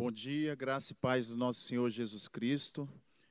Bom 0.00 0.10
dia, 0.10 0.54
graça 0.54 0.92
e 0.92 0.94
paz 0.94 1.28
do 1.28 1.36
nosso 1.36 1.60
Senhor 1.60 1.90
Jesus 1.90 2.26
Cristo. 2.26 2.88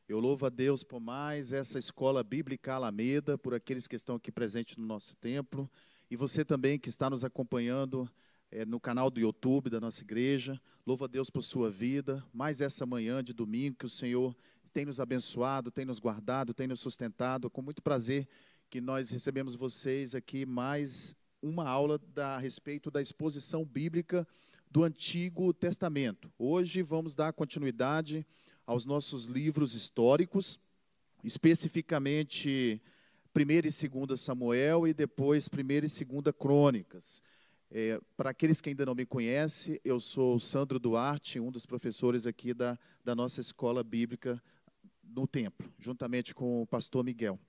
Eu 0.08 0.20
louvo 0.20 0.46
a 0.46 0.50
Deus 0.50 0.84
por 0.84 1.00
mais 1.00 1.52
essa 1.52 1.80
escola 1.80 2.24
bíblica 2.24 2.76
Alameda, 2.76 3.40
por 3.40 3.56
aqueles 3.56 3.88
que 3.88 3.96
estão 3.96 4.18
aqui 4.18 4.32
presentes 4.32 4.78
no 4.78 4.86
nosso 4.86 5.16
templo, 5.16 5.68
e 6.12 6.16
você 6.16 6.46
também 6.46 6.78
que 6.78 6.88
está 6.88 7.10
nos 7.10 7.24
acompanhando 7.24 8.08
é, 8.52 8.66
no 8.66 8.80
canal 8.80 9.10
do 9.10 9.20
YouTube 9.20 9.72
da 9.72 9.80
nossa 9.80 10.04
igreja. 10.04 10.62
Louvo 10.86 11.06
a 11.06 11.08
Deus 11.08 11.32
por 11.32 11.42
sua 11.42 11.72
vida. 11.72 12.24
Mais 12.32 12.62
essa 12.62 12.86
manhã 12.86 13.24
de 13.24 13.34
domingo 13.34 13.78
que 13.78 13.88
o 13.88 13.90
Senhor 13.90 14.38
tem 14.72 14.86
nos 14.86 15.00
abençoado, 15.00 15.72
tem 15.72 15.86
nos 15.86 15.98
guardado, 15.98 16.54
tem 16.54 16.68
nos 16.68 16.82
sustentado. 16.82 17.50
Com 17.50 17.64
muito 17.64 17.82
prazer 17.82 18.28
que 18.70 18.80
nós 18.80 19.10
recebemos 19.10 19.56
vocês 19.56 20.14
aqui 20.14 20.46
mais 20.46 21.16
uma 21.42 21.68
aula 21.68 21.98
da, 21.98 22.36
a 22.36 22.38
respeito 22.38 22.92
da 22.92 23.02
exposição 23.02 23.66
bíblica 23.66 24.28
do 24.70 24.84
Antigo 24.84 25.52
Testamento. 25.52 26.32
Hoje 26.38 26.84
vamos 26.84 27.16
dar 27.16 27.34
continuidade 27.34 28.26
aos 28.68 28.86
nossos 28.86 29.26
livros 29.26 29.74
históricos, 29.74 30.60
especificamente 31.24 32.80
1 33.36 33.42
e 33.42 33.62
2 33.90 34.22
Samuel 34.22 34.88
e 34.88 34.94
depois 34.94 35.50
1 35.52 35.60
e 35.60 35.82
2 35.82 36.36
Crônicas. 36.38 37.24
É, 37.72 38.00
para 38.16 38.30
aqueles 38.30 38.62
que 38.62 38.70
ainda 38.70 38.86
não 38.86 38.94
me 38.94 39.08
conhecem, 39.08 39.80
eu 39.84 40.00
sou 40.00 40.40
Sandro 40.40 40.78
Duarte, 40.78 41.40
um 41.40 41.50
dos 41.50 41.66
professores 41.66 42.28
aqui 42.28 42.54
da, 42.54 42.78
da 43.04 43.16
nossa 43.16 43.42
escola 43.42 43.84
bíblica 43.84 44.42
no 45.04 45.26
templo, 45.26 45.68
juntamente 45.80 46.36
com 46.36 46.62
o 46.62 46.68
pastor 46.68 47.04
Miguel. 47.04 47.40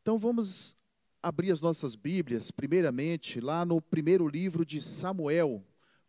Então 0.00 0.16
vamos 0.16 0.74
abrir 1.22 1.52
as 1.52 1.60
nossas 1.60 1.94
Bíblias, 1.94 2.50
primeiramente, 2.50 3.38
lá 3.38 3.66
no 3.66 3.82
primeiro 3.82 4.26
livro 4.26 4.64
de 4.64 4.80
Samuel. 4.80 5.62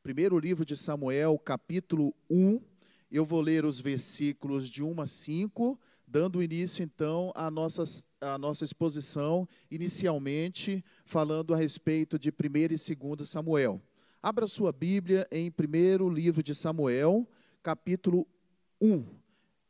Primeiro 0.03 0.38
livro 0.38 0.66
de 0.66 0.75
Samuel, 0.75 1.39
capítulo 1.39 2.13
1. 2.30 2.59
Eu 3.09 3.23
vou 3.23 3.39
ler 3.39 3.63
os 3.63 3.80
versículos 3.80 4.67
de 4.67 4.84
1 4.84 4.99
a 4.99 5.07
5, 5.07 5.80
dando 6.05 6.44
início 6.44 6.83
então 6.83 7.31
à 7.33 7.50
nossa, 7.50 7.86
à 8.19 8.38
nossa 8.38 8.66
exposição, 8.66 9.47
inicialmente 9.72 10.83
falando 11.05 11.53
a 11.53 11.58
respeito 11.58 12.19
de 12.19 12.31
1 12.31 12.33
e 12.91 13.16
2 13.16 13.30
Samuel. 13.30 13.81
Abra 14.22 14.45
sua 14.45 14.73
Bíblia 14.73 15.25
em 15.31 15.50
primeiro 15.50 16.09
livro 16.09 16.44
de 16.44 16.53
Samuel, 16.53 17.25
capítulo 17.63 18.28
1, 18.81 19.06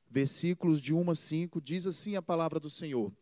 versículos 0.10 0.82
de 0.82 0.96
1 0.96 1.12
a 1.12 1.16
5, 1.16 1.62
diz 1.62 1.86
assim 1.86 2.16
a 2.16 2.24
palavra 2.24 2.60
do 2.60 2.72
Senhor. 2.72 3.14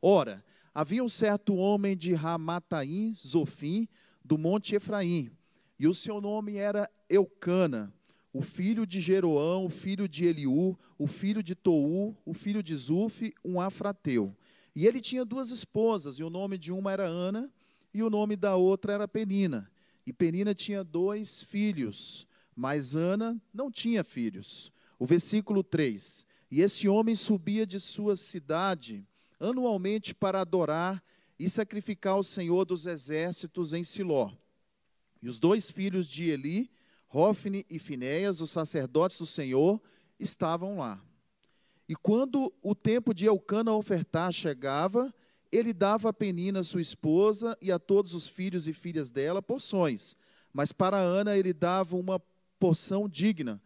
Ora, 0.00 0.42
havia 0.74 1.04
um 1.04 1.08
certo 1.08 1.54
homem 1.54 1.94
de 1.94 2.14
Ramataim, 2.14 3.14
Zofim, 3.14 3.86
do 4.24 4.38
monte 4.38 4.74
Efraim, 4.74 5.30
e 5.78 5.86
o 5.86 5.94
seu 5.94 6.20
nome 6.20 6.56
era 6.56 6.90
Eucana, 7.08 7.92
o 8.32 8.42
filho 8.42 8.86
de 8.86 9.00
Jeroão, 9.00 9.64
o 9.64 9.70
filho 9.70 10.08
de 10.08 10.24
Eliú, 10.24 10.76
o 10.98 11.06
filho 11.06 11.42
de 11.42 11.54
Tou, 11.54 12.16
o 12.24 12.34
filho 12.34 12.62
de 12.62 12.74
Zuf, 12.74 13.32
um 13.44 13.60
afrateu. 13.60 14.36
E 14.74 14.86
ele 14.86 15.00
tinha 15.00 15.24
duas 15.24 15.50
esposas, 15.50 16.18
e 16.18 16.24
o 16.24 16.30
nome 16.30 16.58
de 16.58 16.72
uma 16.72 16.92
era 16.92 17.06
Ana, 17.06 17.48
e 17.92 18.02
o 18.02 18.10
nome 18.10 18.34
da 18.34 18.56
outra 18.56 18.92
era 18.92 19.06
Penina. 19.06 19.70
E 20.04 20.12
Penina 20.12 20.52
tinha 20.52 20.82
dois 20.82 21.42
filhos, 21.42 22.26
mas 22.56 22.96
Ana 22.96 23.40
não 23.52 23.70
tinha 23.70 24.02
filhos. 24.02 24.72
O 24.98 25.06
versículo 25.06 25.62
3: 25.62 26.26
E 26.50 26.60
esse 26.60 26.88
homem 26.88 27.14
subia 27.14 27.64
de 27.64 27.78
sua 27.78 28.16
cidade 28.16 29.06
anualmente 29.38 30.14
para 30.14 30.40
adorar 30.40 31.02
e 31.38 31.48
sacrificar 31.48 32.14
ao 32.14 32.22
Senhor 32.22 32.64
dos 32.64 32.86
exércitos 32.86 33.72
em 33.72 33.84
Siló. 33.84 34.32
E 35.24 35.28
os 35.30 35.40
dois 35.40 35.70
filhos 35.70 36.06
de 36.06 36.28
Eli, 36.28 36.70
Rófine 37.06 37.64
e 37.70 37.78
Finéias, 37.78 38.42
os 38.42 38.50
sacerdotes 38.50 39.18
do 39.18 39.24
Senhor, 39.24 39.80
estavam 40.20 40.76
lá. 40.76 41.02
E 41.88 41.96
quando 41.96 42.52
o 42.60 42.74
tempo 42.74 43.14
de 43.14 43.24
Eucana 43.24 43.72
ofertar 43.72 44.30
chegava, 44.30 45.14
ele 45.50 45.72
dava 45.72 46.10
a 46.10 46.12
Penina, 46.12 46.62
sua 46.62 46.82
esposa, 46.82 47.56
e 47.58 47.72
a 47.72 47.78
todos 47.78 48.12
os 48.12 48.28
filhos 48.28 48.68
e 48.68 48.74
filhas 48.74 49.10
dela 49.10 49.40
porções. 49.40 50.14
Mas 50.52 50.72
para 50.72 50.98
Ana 50.98 51.34
ele 51.34 51.54
dava 51.54 51.96
uma 51.96 52.20
porção 52.60 53.08
digna, 53.08 53.62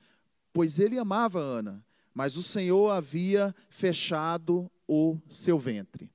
pois 0.52 0.78
ele 0.78 0.96
amava 0.96 1.40
Ana. 1.40 1.84
Mas 2.14 2.36
o 2.36 2.42
Senhor 2.42 2.92
havia 2.92 3.52
fechado 3.68 4.70
o 4.86 5.18
seu 5.28 5.58
ventre. 5.58 6.08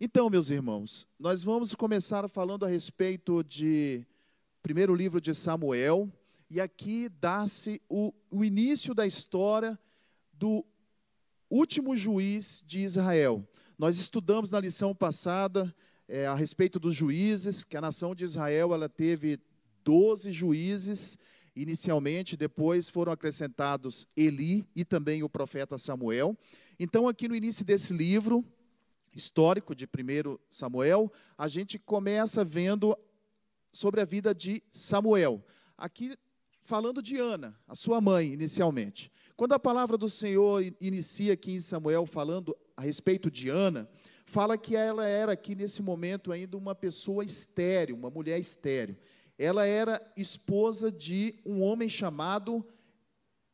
Então, 0.00 0.28
meus 0.28 0.50
irmãos, 0.50 1.06
nós 1.16 1.44
vamos 1.44 1.72
começar 1.76 2.28
falando 2.28 2.64
a 2.64 2.68
respeito 2.68 3.44
de 3.44 4.04
primeiro 4.68 4.94
livro 4.94 5.18
de 5.18 5.34
Samuel, 5.34 6.12
e 6.50 6.60
aqui 6.60 7.08
dá-se 7.22 7.80
o, 7.88 8.12
o 8.30 8.44
início 8.44 8.92
da 8.92 9.06
história 9.06 9.78
do 10.30 10.62
último 11.48 11.96
juiz 11.96 12.62
de 12.66 12.80
Israel. 12.80 13.42
Nós 13.78 13.98
estudamos 13.98 14.50
na 14.50 14.60
lição 14.60 14.94
passada 14.94 15.74
é, 16.06 16.26
a 16.26 16.34
respeito 16.34 16.78
dos 16.78 16.94
juízes, 16.94 17.64
que 17.64 17.78
a 17.78 17.80
nação 17.80 18.14
de 18.14 18.26
Israel 18.26 18.74
ela 18.74 18.90
teve 18.90 19.40
12 19.82 20.32
juízes 20.32 21.18
inicialmente, 21.56 22.36
depois 22.36 22.90
foram 22.90 23.10
acrescentados 23.10 24.06
Eli 24.14 24.66
e 24.76 24.84
também 24.84 25.22
o 25.22 25.30
profeta 25.30 25.78
Samuel. 25.78 26.36
Então, 26.78 27.08
aqui 27.08 27.26
no 27.26 27.34
início 27.34 27.64
desse 27.64 27.94
livro 27.94 28.44
histórico 29.14 29.74
de 29.74 29.86
1 29.86 30.38
Samuel, 30.50 31.10
a 31.38 31.48
gente 31.48 31.78
começa 31.78 32.44
vendo 32.44 32.94
sobre 33.78 34.00
a 34.00 34.04
vida 34.04 34.34
de 34.34 34.60
Samuel. 34.72 35.40
Aqui 35.76 36.18
falando 36.62 37.00
de 37.00 37.16
Ana, 37.16 37.56
a 37.66 37.76
sua 37.76 38.00
mãe, 38.00 38.32
inicialmente. 38.32 39.10
Quando 39.36 39.52
a 39.52 39.58
palavra 39.58 39.96
do 39.96 40.08
Senhor 40.08 40.64
inicia 40.80 41.34
aqui 41.34 41.52
em 41.52 41.60
Samuel 41.60 42.04
falando 42.04 42.56
a 42.76 42.82
respeito 42.82 43.30
de 43.30 43.48
Ana, 43.48 43.88
fala 44.26 44.58
que 44.58 44.74
ela 44.74 45.06
era 45.06 45.30
aqui 45.30 45.54
nesse 45.54 45.80
momento 45.80 46.32
ainda 46.32 46.56
uma 46.56 46.74
pessoa 46.74 47.24
estéril, 47.24 47.94
uma 47.94 48.10
mulher 48.10 48.40
estéril. 48.40 48.96
Ela 49.38 49.64
era 49.64 50.02
esposa 50.16 50.90
de 50.90 51.38
um 51.46 51.62
homem 51.62 51.88
chamado 51.88 52.66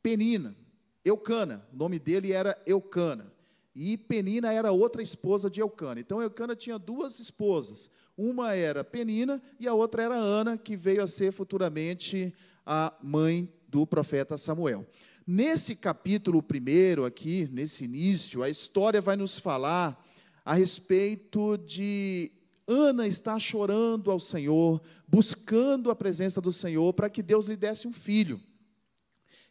Penina. 0.02 0.56
Eucana, 1.04 1.68
o 1.70 1.76
nome 1.76 1.98
dele 1.98 2.32
era 2.32 2.58
Eucana. 2.64 3.30
E 3.74 3.98
Penina 3.98 4.50
era 4.50 4.72
outra 4.72 5.02
esposa 5.02 5.50
de 5.50 5.60
Eucana. 5.60 6.00
Então 6.00 6.22
Eucana 6.22 6.56
tinha 6.56 6.78
duas 6.78 7.20
esposas. 7.20 7.91
Uma 8.16 8.54
era 8.54 8.84
Penina 8.84 9.42
e 9.58 9.66
a 9.66 9.75
outra 9.75 10.02
era 10.02 10.14
Ana, 10.14 10.56
que 10.56 10.76
veio 10.76 11.02
a 11.02 11.06
ser 11.06 11.32
futuramente 11.32 12.32
a 12.64 12.92
mãe 13.02 13.48
do 13.69 13.86
profeta 13.86 14.38
Samuel. 14.38 14.86
Nesse 15.26 15.75
capítulo 15.75 16.42
primeiro 16.42 17.04
aqui, 17.04 17.48
nesse 17.50 17.84
início, 17.84 18.42
a 18.42 18.48
história 18.48 19.00
vai 19.00 19.16
nos 19.16 19.38
falar 19.38 20.00
a 20.44 20.54
respeito 20.54 21.56
de 21.58 22.30
Ana 22.66 23.06
estar 23.06 23.38
chorando 23.38 24.10
ao 24.10 24.20
Senhor, 24.20 24.80
buscando 25.08 25.91
a 25.91 25.97
presença 25.97 26.41
do 26.41 26.53
Senhor 26.53 26.92
para 26.92 27.10
que 27.10 27.22
Deus 27.22 27.47
lhe 27.47 27.56
desse 27.56 27.88
um 27.88 27.92
filho. 27.92 28.41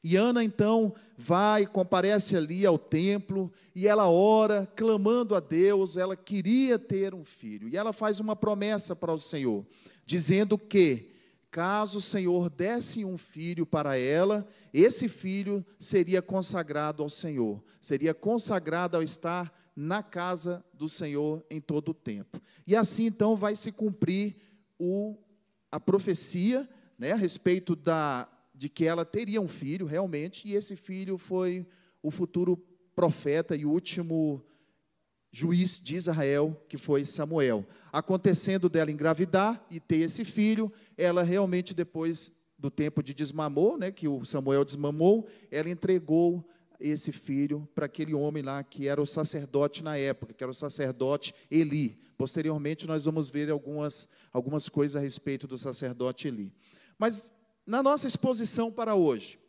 E 0.04 0.18
Ana 0.18 0.44
então 0.44 0.94
vai, 1.18 1.66
comparece 1.66 2.36
ali 2.36 2.66
ao 2.66 2.78
templo 2.78 3.50
e 3.74 3.88
ela 3.88 4.10
ora, 4.10 4.70
clamando 4.76 5.34
a 5.34 5.40
Deus, 5.40 5.96
ela 5.96 6.18
queria 6.18 6.78
ter 6.78 7.14
um 7.14 7.24
filho. 7.24 7.70
E 7.70 7.78
ela 7.78 7.94
faz 7.94 8.20
uma 8.20 8.36
promessa 8.36 8.94
para 8.94 9.14
o 9.14 9.20
Senhor, 9.20 9.66
dizendo 10.06 10.58
que, 10.58 11.10
caso 11.50 12.00
o 12.00 12.02
Senhor 12.02 12.50
desse 12.50 13.06
um 13.06 13.18
filho 13.18 13.66
para 13.66 13.96
ela, 13.98 14.46
esse 14.74 15.08
filho 15.08 15.66
seria 15.80 16.22
consagrado 16.22 17.02
ao 17.02 17.10
Senhor, 17.10 17.64
seria 17.80 18.14
consagrado 18.14 18.98
ao 18.98 19.04
estar 19.04 19.58
na 19.74 20.04
casa 20.04 20.64
do 20.74 20.90
Senhor 20.90 21.46
em 21.50 21.62
todo 21.62 21.90
o 21.90 21.94
tempo. 21.94 22.42
E 22.68 22.76
assim 22.76 23.06
então 23.06 23.38
vai 23.38 23.56
se 23.56 23.72
cumprir 23.72 24.36
o, 24.78 25.16
a 25.72 25.80
profecia 25.80 26.68
né, 27.00 27.14
a 27.14 27.16
respeito 27.16 27.76
da 27.76 28.28
de 28.54 28.70
que 28.70 28.86
ela 28.86 29.04
teria 29.04 29.42
um 29.42 29.48
filho, 29.48 29.86
realmente, 29.86 30.48
e 30.48 30.56
esse 30.56 30.76
filho 30.76 31.18
foi 31.18 31.66
o 32.02 32.12
futuro 32.12 32.58
profeta 32.96 33.56
e 33.56 33.66
último 33.66 34.44
juiz 35.32 35.82
de 35.82 35.96
Israel, 35.96 36.56
que 36.70 36.78
foi 36.78 37.06
Samuel. 37.06 37.66
Acontecendo 37.92 38.70
dela 38.70 38.92
engravidar 38.92 39.66
e 39.72 39.80
ter 39.80 40.02
esse 40.02 40.24
filho, 40.24 40.72
ela 40.96 41.24
realmente, 41.24 41.74
depois 41.74 42.32
do 42.58 42.70
tempo 42.70 43.02
de 43.02 43.14
desmamou, 43.14 43.78
né, 43.78 43.92
que 43.92 44.08
o 44.08 44.24
Samuel 44.24 44.64
desmamou, 44.64 45.28
ela 45.50 45.70
entregou 45.70 46.48
esse 46.80 47.12
filho 47.12 47.68
para 47.74 47.88
aquele 47.88 48.14
homem 48.14 48.44
lá 48.44 48.64
que 48.64 48.88
era 48.88 49.02
o 49.02 49.08
sacerdote 49.08 49.84
na 49.84 49.98
época, 49.98 50.34
que 50.34 50.44
era 50.44 50.52
o 50.52 50.56
sacerdote 50.56 51.34
Eli. 51.50 51.98
Posteriormente 52.18 52.86
nós 52.86 53.06
vamos 53.06 53.28
ver 53.30 53.50
algumas, 53.50 54.08
algumas 54.32 54.70
coisas 54.70 54.96
a 54.96 55.00
respeito 55.00 55.48
do 55.48 55.58
sacerdote 55.58 56.28
Eli. 56.28 56.54
Mas 56.98 57.32
na 57.66 57.82
nossa 57.82 58.08
exposição 58.08 58.72
para 58.72 58.96
hoje, 58.96 59.40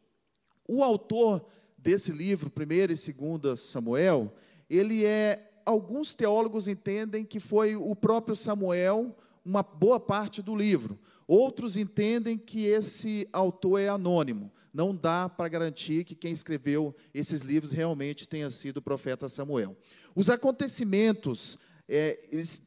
o 0.69 0.83
autor 0.83 1.45
desse 1.77 2.13
livro, 2.13 2.51
1 2.51 3.35
e 3.35 3.39
2 3.39 3.61
Samuel, 3.61 4.35
ele 4.69 5.05
é, 5.05 5.53
alguns 5.67 6.15
teólogos 6.15 6.69
entendem 6.69 7.25
que 7.25 7.39
foi 7.39 7.77
o 7.77 7.95
próprio 7.95 8.35
Samuel 8.35 9.15
uma 9.45 9.63
boa 9.63 10.01
parte 10.01 10.41
do 10.41 10.57
livro. 10.57 10.99
Outros 11.27 11.77
entendem 11.77 12.39
que 12.39 12.67
esse 12.67 13.29
autor 13.33 13.81
é 13.81 13.89
anônimo. 13.89 14.51
Não 14.73 14.95
dá 14.95 15.29
para 15.29 15.49
garantir 15.49 16.05
que 16.05 16.15
quem 16.15 16.33
escreveu 16.33 16.95
esses 17.13 17.43
livros 17.43 17.71
realmente 17.71 18.27
tenha 18.27 18.51
sido 18.51 18.79
o 18.79 18.83
profeta 18.83 19.29
Samuel. 19.29 19.77
Os 20.15 20.31
acontecimentos 20.31 21.59
é, 21.89 22.19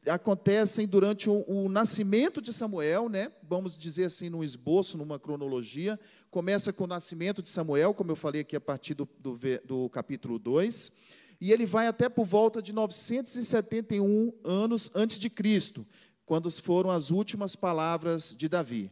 acontecem 0.08 0.86
durante 0.86 1.28
o, 1.28 1.44
o, 1.48 1.68
nascimento 1.68 2.40
de 2.40 2.52
Samuel, 2.52 3.08
né? 3.08 3.32
vamos 3.42 3.76
dizer 3.76 4.04
assim, 4.04 4.28
num 4.28 4.44
esboço, 4.44 4.96
numa 4.96 5.18
cronologia. 5.18 5.98
Começa 6.30 6.72
com 6.72 6.84
o 6.84 6.88
nascimento 6.88 7.42
de 7.42 7.50
Samuel, 7.50 7.92
como 7.94 8.12
eu 8.12 8.16
falei 8.16 8.42
aqui 8.42 8.54
a 8.54 8.60
partir 8.60 8.94
do, 8.94 9.08
do, 9.18 9.36
do 9.64 9.90
capítulo 9.90 10.38
2, 10.38 10.92
e 11.40 11.52
ele 11.52 11.66
vai 11.66 11.86
até 11.86 12.08
por 12.08 12.24
volta 12.24 12.62
de 12.62 12.72
971 12.72 14.32
anos 14.44 14.90
antes 14.94 15.18
de 15.18 15.28
Cristo, 15.28 15.86
quando 16.24 16.50
foram 16.50 16.90
as 16.90 17.10
últimas 17.10 17.56
palavras 17.56 18.34
de 18.36 18.48
Davi. 18.48 18.90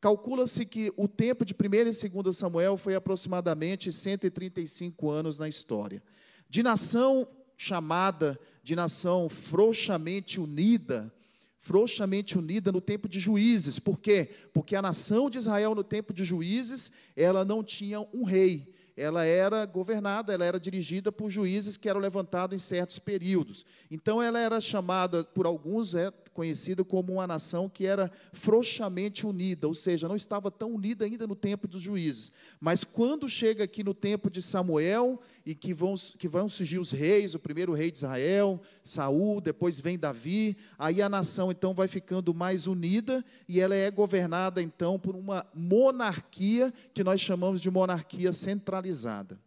Calcula-se 0.00 0.64
que 0.64 0.92
o 0.96 1.08
tempo 1.08 1.44
de 1.44 1.54
1 1.54 2.06
e 2.06 2.22
2 2.22 2.36
Samuel 2.36 2.76
foi 2.76 2.94
aproximadamente 2.94 3.92
135 3.92 5.10
anos 5.10 5.38
na 5.38 5.48
história. 5.48 6.02
De 6.48 6.62
nação 6.62 7.26
chamada 7.56 8.38
de 8.68 8.76
nação 8.76 9.30
frouxamente 9.30 10.38
unida, 10.38 11.10
frouxamente 11.58 12.36
unida 12.36 12.70
no 12.70 12.82
tempo 12.82 13.08
de 13.08 13.18
juízes. 13.18 13.78
Por 13.78 13.98
quê? 13.98 14.28
Porque 14.52 14.76
a 14.76 14.82
nação 14.82 15.30
de 15.30 15.38
Israel 15.38 15.74
no 15.74 15.82
tempo 15.82 16.12
de 16.12 16.22
juízes, 16.22 16.92
ela 17.16 17.46
não 17.46 17.64
tinha 17.64 18.00
um 18.12 18.24
rei 18.24 18.74
ela 18.94 19.24
era 19.24 19.64
governada, 19.64 20.34
ela 20.34 20.44
era 20.44 20.58
dirigida 20.58 21.12
por 21.12 21.30
juízes 21.30 21.76
que 21.76 21.88
eram 21.88 22.00
levantados 22.00 22.56
em 22.56 22.58
certos 22.58 22.98
períodos. 22.98 23.64
Então 23.88 24.20
ela 24.20 24.40
era 24.40 24.60
chamada 24.60 25.22
por 25.22 25.46
alguns 25.46 25.94
é 25.94 26.10
conhecida 26.38 26.84
como 26.84 27.14
uma 27.14 27.26
nação 27.26 27.68
que 27.68 27.84
era 27.84 28.12
frouxamente 28.32 29.26
unida, 29.26 29.66
ou 29.66 29.74
seja, 29.74 30.06
não 30.06 30.14
estava 30.14 30.52
tão 30.52 30.72
unida 30.72 31.04
ainda 31.04 31.26
no 31.26 31.34
tempo 31.34 31.66
dos 31.66 31.82
juízes. 31.82 32.30
Mas 32.60 32.84
quando 32.84 33.28
chega 33.28 33.64
aqui 33.64 33.82
no 33.82 33.92
tempo 33.92 34.30
de 34.30 34.40
Samuel 34.40 35.20
e 35.44 35.52
que 35.52 35.74
vão 35.74 35.96
que 35.96 36.28
vão 36.28 36.48
surgir 36.48 36.78
os 36.78 36.92
reis, 36.92 37.34
o 37.34 37.40
primeiro 37.40 37.72
rei 37.72 37.90
de 37.90 37.96
Israel, 37.96 38.60
Saul, 38.84 39.40
depois 39.40 39.80
vem 39.80 39.98
Davi, 39.98 40.56
aí 40.78 41.02
a 41.02 41.08
nação 41.08 41.50
então 41.50 41.74
vai 41.74 41.88
ficando 41.88 42.32
mais 42.32 42.68
unida 42.68 43.24
e 43.48 43.58
ela 43.58 43.74
é 43.74 43.90
governada 43.90 44.62
então 44.62 44.96
por 44.96 45.16
uma 45.16 45.44
monarquia 45.52 46.72
que 46.94 47.02
nós 47.02 47.20
chamamos 47.20 47.60
de 47.60 47.68
monarquia 47.68 48.32
centralizada. 48.32 49.40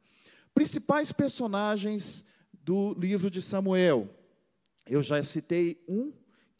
Principais 0.53 1.13
personagens 1.13 2.25
do 2.51 2.93
livro 2.99 3.31
de 3.31 3.41
Samuel. 3.41 4.09
Eu 4.85 5.01
já 5.01 5.23
citei 5.23 5.81
um, 5.87 6.11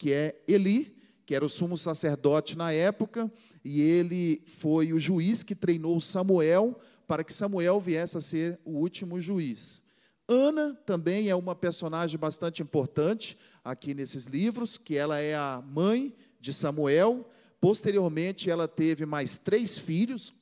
que 0.02 0.12
é 0.12 0.42
Eli, 0.48 0.96
que 1.24 1.32
era 1.32 1.44
o 1.44 1.48
sumo 1.48 1.76
sacerdote 1.76 2.58
na 2.58 2.72
época, 2.72 3.30
e 3.64 3.80
ele 3.80 4.42
foi 4.48 4.92
o 4.92 4.98
juiz 4.98 5.44
que 5.44 5.54
treinou 5.54 6.00
Samuel 6.00 6.76
para 7.06 7.22
que 7.22 7.32
Samuel 7.32 7.78
viesse 7.78 8.18
a 8.18 8.20
ser 8.20 8.58
o 8.64 8.72
último 8.80 9.20
juiz. 9.20 9.80
Ana 10.26 10.74
também 10.84 11.28
é 11.28 11.36
uma 11.36 11.54
personagem 11.54 12.18
bastante 12.18 12.64
importante 12.64 13.38
aqui 13.62 13.94
nesses 13.94 14.26
livros, 14.26 14.76
que 14.76 14.96
ela 14.96 15.20
é 15.20 15.36
a 15.36 15.62
mãe 15.64 16.12
de 16.40 16.52
Samuel. 16.52 17.30
Posteriormente, 17.60 18.50
ela 18.50 18.66
teve 18.66 19.06
mais 19.06 19.38
três 19.38 19.78
filhos, 19.78 20.34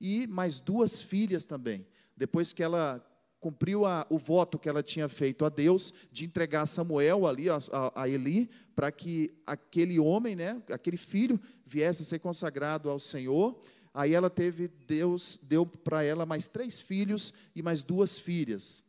e 0.00 0.26
mais 0.26 0.58
duas 0.58 1.02
filhas 1.02 1.44
também. 1.44 1.86
Depois 2.16 2.54
que 2.54 2.62
ela 2.62 3.04
cumpriu 3.42 3.84
a, 3.84 4.06
o 4.08 4.18
voto 4.18 4.56
que 4.56 4.68
ela 4.68 4.84
tinha 4.84 5.08
feito 5.08 5.44
a 5.44 5.48
Deus 5.48 5.92
de 6.12 6.24
entregar 6.24 6.64
Samuel 6.64 7.26
ali 7.26 7.50
a, 7.50 7.58
a, 7.92 8.08
Eli 8.08 8.48
para 8.72 8.92
que 8.92 9.34
aquele 9.44 9.98
homem, 9.98 10.36
né, 10.36 10.62
aquele 10.70 10.96
filho 10.96 11.40
viesse 11.66 12.02
a 12.02 12.04
ser 12.04 12.20
consagrado 12.20 12.88
ao 12.88 13.00
Senhor. 13.00 13.58
Aí 13.92 14.14
ela 14.14 14.30
teve 14.30 14.68
Deus 14.86 15.40
deu 15.42 15.66
para 15.66 16.04
ela 16.04 16.24
mais 16.24 16.48
três 16.48 16.80
filhos 16.80 17.34
e 17.54 17.62
mais 17.62 17.82
duas 17.82 18.16
filhas. 18.16 18.84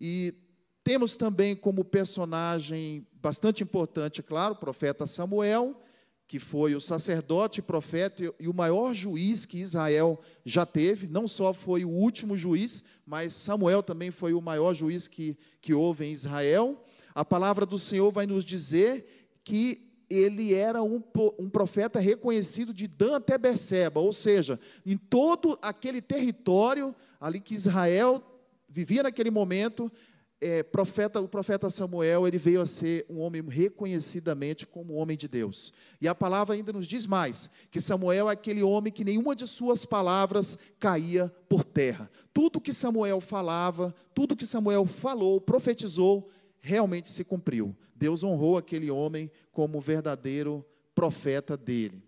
E 0.00 0.34
temos 0.82 1.16
também 1.16 1.54
como 1.54 1.84
personagem 1.84 3.06
bastante 3.14 3.62
importante, 3.62 4.24
claro, 4.24 4.54
o 4.54 4.58
profeta 4.58 5.06
Samuel 5.06 5.80
que 6.26 6.38
foi 6.38 6.74
o 6.74 6.80
sacerdote, 6.80 7.60
profeta 7.60 8.34
e 8.40 8.48
o 8.48 8.54
maior 8.54 8.94
juiz 8.94 9.44
que 9.44 9.58
Israel 9.58 10.20
já 10.44 10.64
teve. 10.64 11.06
Não 11.06 11.28
só 11.28 11.52
foi 11.52 11.84
o 11.84 11.90
último 11.90 12.36
juiz, 12.36 12.82
mas 13.06 13.34
Samuel 13.34 13.82
também 13.82 14.10
foi 14.10 14.32
o 14.32 14.40
maior 14.40 14.74
juiz 14.74 15.06
que, 15.06 15.36
que 15.60 15.74
houve 15.74 16.06
em 16.06 16.12
Israel. 16.12 16.82
A 17.14 17.24
palavra 17.24 17.66
do 17.66 17.78
Senhor 17.78 18.10
vai 18.10 18.26
nos 18.26 18.44
dizer 18.44 19.28
que 19.44 19.92
ele 20.08 20.54
era 20.54 20.82
um, 20.82 21.02
um 21.38 21.48
profeta 21.48 21.98
reconhecido 21.98 22.72
de 22.72 22.86
Dan 22.86 23.16
até 23.16 23.36
Berseba, 23.36 24.00
ou 24.00 24.12
seja, 24.12 24.58
em 24.84 24.96
todo 24.96 25.58
aquele 25.60 26.00
território 26.00 26.94
ali 27.20 27.40
que 27.40 27.54
Israel 27.54 28.22
vivia 28.68 29.04
naquele 29.04 29.30
momento, 29.30 29.90
é, 30.40 30.62
profeta, 30.62 31.20
o 31.20 31.28
profeta 31.28 31.70
Samuel 31.70 32.26
ele 32.26 32.38
veio 32.38 32.60
a 32.60 32.66
ser 32.66 33.06
um 33.08 33.20
homem 33.20 33.42
reconhecidamente 33.42 34.66
como 34.66 34.94
homem 34.94 35.16
de 35.16 35.26
Deus. 35.26 35.72
E 36.00 36.08
a 36.08 36.14
palavra 36.14 36.54
ainda 36.54 36.72
nos 36.72 36.86
diz 36.86 37.06
mais: 37.06 37.48
que 37.70 37.80
Samuel 37.80 38.28
é 38.28 38.32
aquele 38.32 38.62
homem 38.62 38.92
que 38.92 39.04
nenhuma 39.04 39.34
de 39.34 39.46
suas 39.46 39.84
palavras 39.84 40.58
caía 40.78 41.32
por 41.48 41.64
terra. 41.64 42.10
Tudo 42.32 42.60
que 42.60 42.74
Samuel 42.74 43.20
falava, 43.20 43.94
tudo 44.14 44.36
que 44.36 44.46
Samuel 44.46 44.86
falou, 44.86 45.40
profetizou, 45.40 46.28
realmente 46.60 47.08
se 47.08 47.24
cumpriu. 47.24 47.74
Deus 47.94 48.24
honrou 48.24 48.58
aquele 48.58 48.90
homem 48.90 49.30
como 49.52 49.80
verdadeiro 49.80 50.64
profeta 50.94 51.56
dele. 51.56 52.02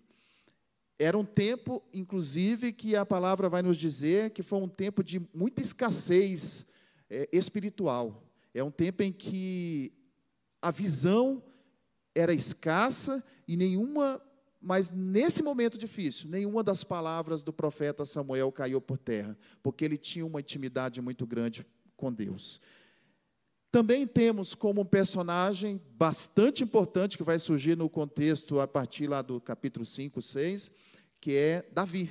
Era 0.99 1.17
um 1.17 1.25
tempo, 1.25 1.82
inclusive, 1.93 2.73
que 2.73 2.96
a 2.96 3.05
palavra 3.05 3.49
vai 3.49 3.62
nos 3.62 3.76
dizer 3.76 4.31
que 4.31 4.43
foi 4.43 4.58
um 4.58 4.69
tempo 4.69 5.05
de 5.05 5.20
muita 5.34 5.62
escassez 5.62 6.67
é, 7.11 7.29
espiritual. 7.32 8.23
É 8.55 8.62
um 8.62 8.70
tempo 8.70 9.03
em 9.03 9.12
que 9.12 9.93
a 10.61 10.70
visão 10.70 11.43
era 12.14 12.32
escassa 12.32 13.23
e 13.47 13.56
nenhuma, 13.56 14.20
mas 14.61 14.91
nesse 14.91 15.43
momento 15.43 15.79
difícil, 15.79 16.31
nenhuma 16.31 16.62
das 16.62 16.82
palavras 16.82 17.43
do 17.43 17.53
profeta 17.53 18.05
Samuel 18.05 18.50
caiu 18.50 18.81
por 18.81 18.97
terra, 18.97 19.37
porque 19.62 19.85
ele 19.85 19.97
tinha 19.97 20.25
uma 20.25 20.41
intimidade 20.41 21.00
muito 21.03 21.26
grande 21.26 21.67
com 21.97 22.12
Deus. 22.12 22.61
Também 23.70 24.06
temos 24.06 24.55
como 24.55 24.81
um 24.81 24.87
personagem 24.87 25.81
bastante 25.99 26.64
importante 26.64 27.19
que 27.19 27.23
vai 27.23 27.38
surgir 27.38 27.76
no 27.76 27.91
contexto 27.91 28.59
a 28.59 28.67
partir 28.67 29.06
lá 29.06 29.20
do 29.20 29.38
capítulo 29.38 29.85
5, 29.85 30.23
6, 30.23 30.73
que 31.20 31.35
é 31.35 31.69
Davi, 31.73 32.11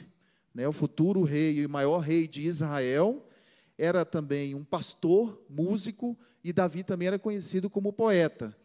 né, 0.53 0.67
o 0.67 0.71
futuro 0.71 1.23
rei 1.23 1.59
e 1.59 1.67
maior 1.67 1.99
rei 1.99 2.27
de 2.27 2.41
Israel, 2.47 3.25
era 3.77 4.05
também 4.05 4.55
um 4.55 4.63
pastor, 4.63 5.43
músico, 5.49 6.17
e 6.43 6.53
Davi 6.53 6.83
também 6.83 7.07
era 7.07 7.19
conhecido 7.19 7.69
como 7.69 7.91
poeta. 7.91 8.55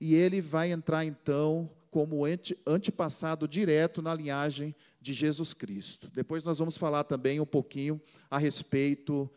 E 0.00 0.14
ele 0.14 0.40
vai 0.40 0.70
entrar 0.70 1.04
então 1.04 1.70
como 1.90 2.22
antepassado 2.66 3.48
direto 3.48 4.00
na 4.00 4.14
linhagem 4.14 4.74
de 5.00 5.12
Jesus 5.12 5.52
Cristo. 5.52 6.08
Depois 6.14 6.44
nós 6.44 6.58
vamos 6.58 6.76
falar 6.76 7.04
também 7.04 7.40
um 7.40 7.46
pouquinho 7.46 8.00
a 8.30 8.38
respeito 8.38 9.28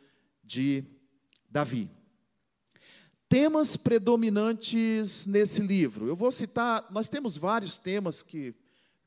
de 0.44 0.84
Davi. 1.50 1.90
Temas 3.28 3.75
predominantes 3.75 5.25
nesse 5.25 5.62
livro. 5.62 6.08
Eu 6.08 6.16
vou 6.16 6.32
citar, 6.32 6.86
nós 6.92 7.10
temos 7.10 7.36
vários 7.36 7.78
temas 7.78 8.22
que 8.22 8.54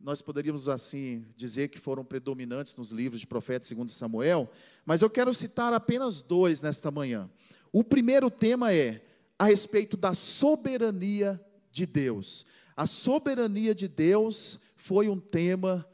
nós 0.06 0.22
poderíamos 0.22 0.68
assim 0.68 1.26
dizer 1.34 1.66
que 1.66 1.80
foram 1.80 2.04
predominantes 2.04 2.76
nos 2.76 2.92
livros 2.92 3.20
de 3.20 3.26
profeta 3.26 3.66
segundo 3.66 3.90
Samuel, 3.90 4.48
mas 4.84 5.02
eu 5.02 5.10
quero 5.10 5.34
citar 5.34 5.72
apenas 5.72 6.22
dois 6.22 6.62
nesta 6.62 6.92
manhã. 6.92 7.28
O 7.72 7.82
primeiro 7.82 8.30
tema 8.30 8.72
é 8.72 9.04
a 9.36 9.46
respeito 9.46 9.96
da 9.96 10.14
soberania 10.14 11.44
de 11.72 11.86
Deus. 11.86 12.46
A 12.76 12.86
soberania 12.86 13.74
de 13.74 13.88
Deus 13.88 14.60
foi 14.76 15.08
um 15.08 15.18
tema 15.18 15.84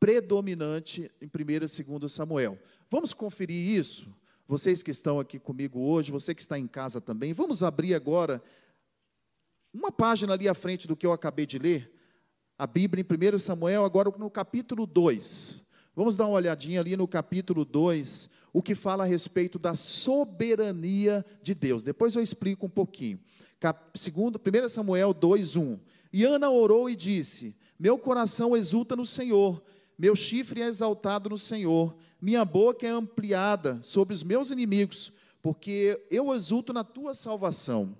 predominante 0.00 1.12
em 1.20 1.26
1 1.26 1.50
e 1.50 1.98
2 1.98 2.10
Samuel. 2.10 2.58
Vamos 2.88 3.12
conferir 3.12 3.78
isso? 3.78 4.16
Vocês 4.46 4.82
que 4.82 4.92
estão 4.92 5.20
aqui 5.20 5.38
comigo 5.38 5.78
hoje, 5.78 6.10
você 6.10 6.34
que 6.34 6.40
está 6.40 6.58
em 6.58 6.66
casa 6.66 7.02
também, 7.02 7.34
vamos 7.34 7.62
abrir 7.62 7.94
agora 7.94 8.42
uma 9.74 9.92
página 9.92 10.32
ali 10.32 10.48
à 10.48 10.54
frente 10.54 10.88
do 10.88 10.96
que 10.96 11.04
eu 11.04 11.12
acabei 11.12 11.44
de 11.44 11.58
ler, 11.58 11.97
a 12.58 12.66
Bíblia 12.66 13.06
em 13.08 13.34
1 13.34 13.38
Samuel, 13.38 13.84
agora 13.84 14.12
no 14.18 14.28
capítulo 14.28 14.84
2. 14.84 15.62
Vamos 15.94 16.16
dar 16.16 16.26
uma 16.26 16.34
olhadinha 16.34 16.80
ali 16.80 16.96
no 16.96 17.06
capítulo 17.06 17.64
2, 17.64 18.28
o 18.52 18.60
que 18.60 18.74
fala 18.74 19.04
a 19.04 19.06
respeito 19.06 19.60
da 19.60 19.76
soberania 19.76 21.24
de 21.40 21.54
Deus. 21.54 21.84
Depois 21.84 22.16
eu 22.16 22.22
explico 22.22 22.66
um 22.66 22.70
pouquinho. 22.70 23.20
Cap, 23.60 23.96
segundo, 23.96 24.40
1 24.40 24.68
Samuel 24.68 25.14
2, 25.14 25.54
1. 25.54 25.78
E 26.12 26.24
Ana 26.24 26.50
orou 26.50 26.90
e 26.90 26.96
disse: 26.96 27.54
Meu 27.78 27.96
coração 27.96 28.56
exulta 28.56 28.96
no 28.96 29.06
Senhor, 29.06 29.62
meu 29.96 30.16
chifre 30.16 30.60
é 30.60 30.66
exaltado 30.66 31.30
no 31.30 31.38
Senhor, 31.38 31.94
minha 32.20 32.44
boca 32.44 32.84
é 32.84 32.90
ampliada 32.90 33.78
sobre 33.82 34.14
os 34.14 34.24
meus 34.24 34.50
inimigos, 34.50 35.12
porque 35.40 36.04
eu 36.10 36.34
exulto 36.34 36.72
na 36.72 36.82
tua 36.82 37.14
salvação. 37.14 37.96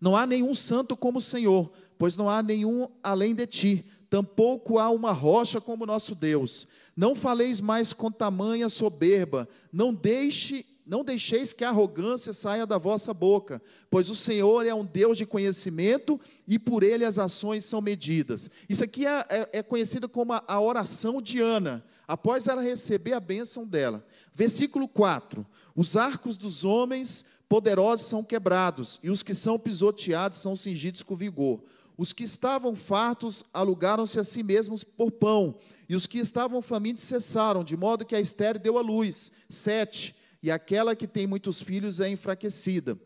Não 0.00 0.16
há 0.16 0.26
nenhum 0.26 0.54
santo 0.54 0.96
como 0.96 1.18
o 1.18 1.22
Senhor, 1.22 1.70
pois 1.98 2.16
não 2.16 2.28
há 2.28 2.42
nenhum 2.42 2.88
além 3.02 3.34
de 3.34 3.46
ti, 3.46 3.84
tampouco 4.10 4.78
há 4.78 4.90
uma 4.90 5.12
rocha 5.12 5.60
como 5.60 5.86
nosso 5.86 6.14
Deus. 6.14 6.66
Não 6.96 7.14
faleis 7.14 7.60
mais 7.60 7.92
com 7.92 8.10
tamanha 8.10 8.68
soberba, 8.68 9.48
não 9.72 9.92
deixe 9.92 10.64
não 10.86 11.02
deixeis 11.02 11.52
que 11.52 11.64
a 11.64 11.70
arrogância 11.70 12.32
saia 12.32 12.64
da 12.64 12.78
vossa 12.78 13.12
boca, 13.12 13.60
pois 13.90 14.08
o 14.08 14.14
Senhor 14.14 14.64
é 14.64 14.72
um 14.72 14.84
Deus 14.84 15.18
de 15.18 15.26
conhecimento 15.26 16.18
e 16.46 16.60
por 16.60 16.84
ele 16.84 17.04
as 17.04 17.18
ações 17.18 17.64
são 17.64 17.80
medidas. 17.80 18.48
Isso 18.68 18.84
aqui 18.84 19.04
é, 19.04 19.26
é, 19.28 19.48
é 19.54 19.62
conhecido 19.64 20.08
como 20.08 20.32
a, 20.32 20.44
a 20.46 20.60
oração 20.60 21.20
de 21.20 21.40
Ana, 21.40 21.84
após 22.06 22.46
ela 22.46 22.62
receber 22.62 23.14
a 23.14 23.20
bênção 23.20 23.66
dela. 23.66 24.06
Versículo 24.32 24.86
4: 24.86 25.44
Os 25.74 25.96
arcos 25.96 26.36
dos 26.36 26.64
homens 26.64 27.24
poderosos 27.48 28.06
são 28.06 28.24
quebrados, 28.24 28.98
e 29.02 29.10
os 29.10 29.22
que 29.22 29.34
são 29.34 29.58
pisoteados 29.58 30.38
são 30.38 30.56
cingidos 30.56 31.02
com 31.02 31.14
vigor. 31.14 31.62
Os 31.96 32.12
que 32.12 32.24
estavam 32.24 32.74
fartos 32.74 33.44
alugaram-se 33.52 34.18
a 34.18 34.24
si 34.24 34.42
mesmos 34.42 34.84
por 34.84 35.10
pão, 35.10 35.58
e 35.88 35.94
os 35.94 36.06
que 36.06 36.18
estavam 36.18 36.60
famintos 36.60 37.04
cessaram, 37.04 37.62
de 37.62 37.76
modo 37.76 38.04
que 38.04 38.14
a 38.14 38.20
estéreo 38.20 38.60
deu 38.60 38.76
a 38.76 38.82
luz. 38.82 39.30
Sete, 39.48 40.14
e 40.42 40.50
aquela 40.50 40.94
que 40.94 41.06
tem 41.06 41.26
muitos 41.26 41.62
filhos 41.62 42.00
é 42.00 42.08
enfraquecida. 42.08 42.98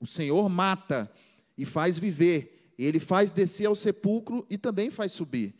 O 0.00 0.06
Senhor 0.06 0.48
mata 0.48 1.10
e 1.56 1.64
faz 1.64 1.98
viver, 1.98 2.72
ele 2.78 2.98
faz 2.98 3.30
descer 3.30 3.66
ao 3.66 3.74
sepulcro 3.74 4.44
e 4.50 4.58
também 4.58 4.90
faz 4.90 5.12
subir. 5.12 5.54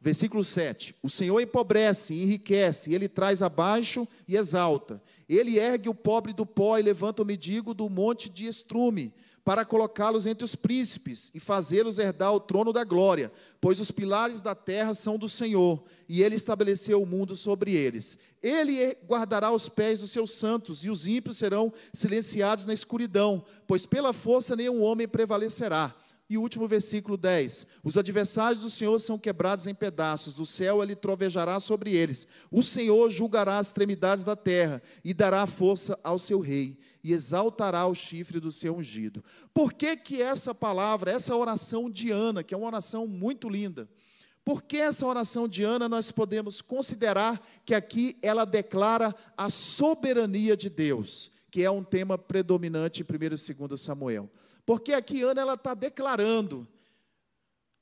Versículo 0.00 0.42
7: 0.42 0.94
O 1.02 1.10
Senhor 1.10 1.40
empobrece 1.40 2.14
e 2.14 2.22
enriquece, 2.22 2.94
ele 2.94 3.08
traz 3.08 3.42
abaixo 3.42 4.08
e 4.26 4.36
exalta. 4.36 5.02
Ele 5.28 5.58
ergue 5.58 5.88
o 5.88 5.94
pobre 5.94 6.32
do 6.32 6.46
pó 6.46 6.78
e 6.78 6.82
levanta 6.82 7.22
o 7.22 7.26
mendigo 7.26 7.74
do 7.74 7.88
monte 7.88 8.28
de 8.28 8.46
estrume 8.46 9.12
para 9.44 9.64
colocá-los 9.64 10.26
entre 10.26 10.44
os 10.44 10.54
príncipes 10.54 11.30
e 11.34 11.40
fazê-los 11.40 11.98
herdar 11.98 12.32
o 12.32 12.40
trono 12.40 12.72
da 12.72 12.84
glória, 12.84 13.32
pois 13.60 13.80
os 13.80 13.90
pilares 13.90 14.42
da 14.42 14.54
terra 14.54 14.94
são 14.94 15.18
do 15.18 15.28
Senhor, 15.28 15.82
e 16.08 16.22
ele 16.22 16.36
estabeleceu 16.36 17.02
o 17.02 17.06
mundo 17.06 17.36
sobre 17.36 17.74
eles. 17.74 18.18
Ele 18.42 18.96
guardará 19.06 19.50
os 19.50 19.68
pés 19.68 20.00
dos 20.00 20.10
seus 20.10 20.32
santos, 20.32 20.84
e 20.84 20.90
os 20.90 21.06
ímpios 21.06 21.38
serão 21.38 21.72
silenciados 21.92 22.66
na 22.66 22.74
escuridão, 22.74 23.42
pois 23.66 23.86
pela 23.86 24.12
força 24.12 24.54
nenhum 24.54 24.82
homem 24.82 25.08
prevalecerá. 25.08 25.94
E 26.30 26.38
o 26.38 26.42
último 26.42 26.68
versículo 26.68 27.16
10: 27.16 27.66
Os 27.82 27.98
adversários 27.98 28.62
do 28.62 28.70
Senhor 28.70 29.00
são 29.00 29.18
quebrados 29.18 29.66
em 29.66 29.74
pedaços, 29.74 30.32
do 30.32 30.46
céu 30.46 30.80
ele 30.80 30.94
trovejará 30.94 31.58
sobre 31.58 31.92
eles. 31.92 32.24
O 32.52 32.62
Senhor 32.62 33.10
julgará 33.10 33.58
as 33.58 33.66
extremidades 33.66 34.24
da 34.24 34.36
terra 34.36 34.80
e 35.02 35.12
dará 35.12 35.44
força 35.44 35.98
ao 36.04 36.20
seu 36.20 36.38
rei 36.38 36.78
e 37.02 37.12
exaltará 37.12 37.84
o 37.86 37.96
chifre 37.96 38.38
do 38.38 38.52
seu 38.52 38.76
ungido. 38.76 39.24
Por 39.52 39.72
que, 39.72 39.96
que 39.96 40.22
essa 40.22 40.54
palavra, 40.54 41.10
essa 41.10 41.34
oração 41.34 41.90
de 41.90 42.12
Ana, 42.12 42.44
que 42.44 42.54
é 42.54 42.56
uma 42.56 42.68
oração 42.68 43.08
muito 43.08 43.48
linda, 43.48 43.88
por 44.44 44.62
que 44.62 44.76
essa 44.76 45.04
oração 45.04 45.48
de 45.48 45.64
Ana 45.64 45.88
nós 45.88 46.12
podemos 46.12 46.62
considerar 46.62 47.44
que 47.64 47.74
aqui 47.74 48.16
ela 48.22 48.44
declara 48.44 49.12
a 49.36 49.50
soberania 49.50 50.56
de 50.56 50.70
Deus, 50.70 51.32
que 51.50 51.64
é 51.64 51.70
um 51.70 51.82
tema 51.82 52.16
predominante 52.16 53.02
em 53.02 53.04
1 53.04 53.64
e 53.64 53.64
2 53.66 53.80
Samuel? 53.80 54.30
Porque 54.64 54.92
aqui 54.92 55.22
Ana 55.22 55.40
ela 55.40 55.54
está 55.54 55.74
declarando, 55.74 56.66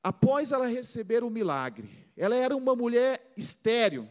após 0.02 0.52
ela 0.52 0.66
receber 0.66 1.22
o 1.22 1.30
milagre, 1.30 1.88
ela 2.16 2.34
era 2.34 2.56
uma 2.56 2.74
mulher 2.74 3.32
estéril, 3.36 4.08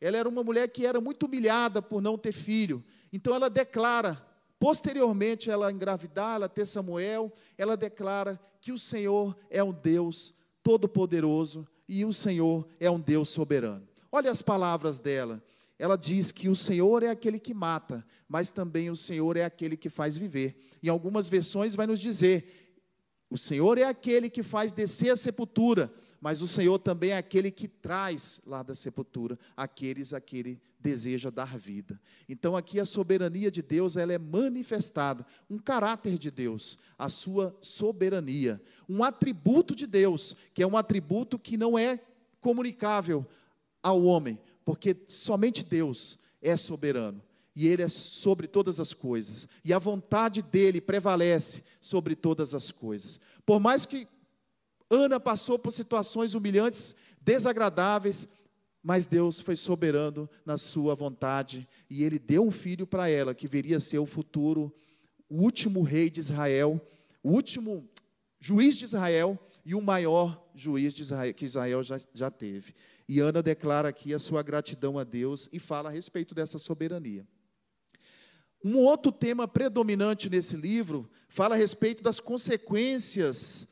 ela 0.00 0.16
era 0.16 0.28
uma 0.28 0.42
mulher 0.42 0.68
que 0.68 0.86
era 0.86 1.00
muito 1.00 1.26
humilhada 1.26 1.82
por 1.82 2.00
não 2.00 2.16
ter 2.16 2.32
filho. 2.32 2.82
Então 3.12 3.34
ela 3.34 3.50
declara, 3.50 4.20
posteriormente 4.58 5.50
ela 5.50 5.70
engravidar, 5.70 6.36
ela 6.36 6.48
ter 6.48 6.66
Samuel, 6.66 7.32
ela 7.58 7.76
declara 7.76 8.40
que 8.60 8.72
o 8.72 8.78
Senhor 8.78 9.36
é 9.50 9.62
um 9.62 9.72
Deus 9.72 10.34
todo-poderoso 10.62 11.66
e 11.88 12.04
o 12.04 12.12
Senhor 12.12 12.66
é 12.78 12.90
um 12.90 13.00
Deus 13.00 13.28
soberano. 13.30 13.86
Olha 14.12 14.30
as 14.30 14.42
palavras 14.42 14.98
dela. 14.98 15.42
Ela 15.80 15.96
diz 15.96 16.30
que 16.30 16.46
o 16.46 16.54
Senhor 16.54 17.02
é 17.02 17.08
aquele 17.08 17.38
que 17.38 17.54
mata, 17.54 18.06
mas 18.28 18.50
também 18.50 18.90
o 18.90 18.94
Senhor 18.96 19.34
é 19.38 19.46
aquele 19.46 19.78
que 19.78 19.88
faz 19.88 20.14
viver. 20.14 20.54
Em 20.82 20.90
algumas 20.90 21.26
versões 21.26 21.74
vai 21.74 21.86
nos 21.86 21.98
dizer: 21.98 22.76
o 23.30 23.38
Senhor 23.38 23.78
é 23.78 23.84
aquele 23.84 24.28
que 24.28 24.42
faz 24.42 24.72
descer 24.72 25.08
a 25.08 25.16
sepultura, 25.16 25.90
mas 26.20 26.42
o 26.42 26.46
Senhor 26.46 26.78
também 26.78 27.12
é 27.12 27.16
aquele 27.16 27.50
que 27.50 27.66
traz 27.66 28.42
lá 28.44 28.62
da 28.62 28.74
sepultura 28.74 29.38
aqueles 29.56 30.12
a 30.12 30.20
que 30.20 30.36
ele 30.36 30.60
deseja 30.78 31.30
dar 31.30 31.56
vida. 31.56 31.98
Então 32.28 32.54
aqui 32.54 32.78
a 32.78 32.84
soberania 32.84 33.50
de 33.50 33.62
Deus, 33.62 33.96
ela 33.96 34.12
é 34.12 34.18
manifestada, 34.18 35.24
um 35.48 35.56
caráter 35.56 36.18
de 36.18 36.30
Deus, 36.30 36.78
a 36.98 37.08
sua 37.08 37.56
soberania, 37.62 38.60
um 38.86 39.02
atributo 39.02 39.74
de 39.74 39.86
Deus, 39.86 40.36
que 40.52 40.62
é 40.62 40.66
um 40.66 40.76
atributo 40.76 41.38
que 41.38 41.56
não 41.56 41.78
é 41.78 41.98
comunicável 42.38 43.26
ao 43.82 44.02
homem, 44.02 44.38
porque 44.70 44.96
somente 45.08 45.64
Deus 45.64 46.16
é 46.40 46.56
soberano 46.56 47.20
e 47.56 47.66
Ele 47.66 47.82
é 47.82 47.88
sobre 47.88 48.46
todas 48.46 48.78
as 48.78 48.94
coisas, 48.94 49.48
e 49.64 49.72
a 49.72 49.80
vontade 49.80 50.42
dele 50.42 50.80
prevalece 50.80 51.64
sobre 51.80 52.14
todas 52.14 52.54
as 52.54 52.70
coisas. 52.70 53.18
Por 53.44 53.58
mais 53.58 53.84
que 53.84 54.06
Ana 54.88 55.18
passou 55.18 55.58
por 55.58 55.72
situações 55.72 56.34
humilhantes, 56.34 56.94
desagradáveis, 57.20 58.28
mas 58.80 59.08
Deus 59.08 59.40
foi 59.40 59.56
soberano 59.56 60.30
na 60.46 60.56
sua 60.56 60.94
vontade, 60.94 61.68
e 61.90 62.04
Ele 62.04 62.20
deu 62.20 62.46
um 62.46 62.52
filho 62.52 62.86
para 62.86 63.08
ela, 63.08 63.34
que 63.34 63.48
viria 63.48 63.78
a 63.78 63.80
ser 63.80 63.98
o 63.98 64.06
futuro, 64.06 64.72
o 65.28 65.42
último 65.42 65.82
rei 65.82 66.08
de 66.08 66.20
Israel, 66.20 66.80
o 67.24 67.32
último 67.32 67.90
juiz 68.38 68.76
de 68.76 68.84
Israel 68.84 69.36
e 69.64 69.74
o 69.74 69.82
maior 69.82 70.48
juiz 70.54 70.94
de 70.94 71.02
Israel, 71.02 71.34
que 71.34 71.44
Israel 71.44 71.82
já, 71.82 71.98
já 72.14 72.30
teve. 72.30 72.72
E 73.12 73.18
Ana 73.18 73.42
declara 73.42 73.88
aqui 73.88 74.14
a 74.14 74.20
sua 74.20 74.40
gratidão 74.40 74.96
a 74.96 75.02
Deus 75.02 75.48
e 75.52 75.58
fala 75.58 75.88
a 75.88 75.92
respeito 75.92 76.32
dessa 76.32 76.60
soberania. 76.60 77.26
Um 78.64 78.76
outro 78.76 79.10
tema 79.10 79.48
predominante 79.48 80.30
nesse 80.30 80.56
livro 80.56 81.10
fala 81.28 81.56
a 81.56 81.58
respeito 81.58 82.04
das 82.04 82.20
consequências 82.20 83.66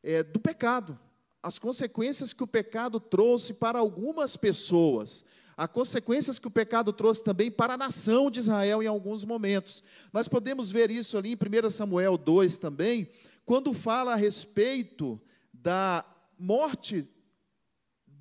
é, 0.00 0.22
do 0.22 0.38
pecado, 0.38 0.96
as 1.42 1.58
consequências 1.58 2.32
que 2.32 2.44
o 2.44 2.46
pecado 2.46 3.00
trouxe 3.00 3.52
para 3.52 3.80
algumas 3.80 4.36
pessoas, 4.36 5.24
as 5.56 5.70
consequências 5.72 6.38
que 6.38 6.46
o 6.46 6.52
pecado 6.52 6.92
trouxe 6.92 7.24
também 7.24 7.50
para 7.50 7.74
a 7.74 7.76
nação 7.76 8.30
de 8.30 8.38
Israel 8.38 8.80
em 8.80 8.86
alguns 8.86 9.24
momentos. 9.24 9.82
Nós 10.12 10.28
podemos 10.28 10.70
ver 10.70 10.88
isso 10.92 11.18
ali 11.18 11.32
em 11.32 11.66
1 11.66 11.70
Samuel 11.70 12.16
2 12.16 12.58
também, 12.58 13.10
quando 13.44 13.74
fala 13.74 14.12
a 14.12 14.16
respeito 14.16 15.20
da 15.52 16.04
morte 16.38 17.08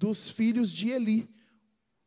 dos 0.03 0.27
filhos 0.27 0.69
de 0.69 0.89
Eli. 0.89 1.29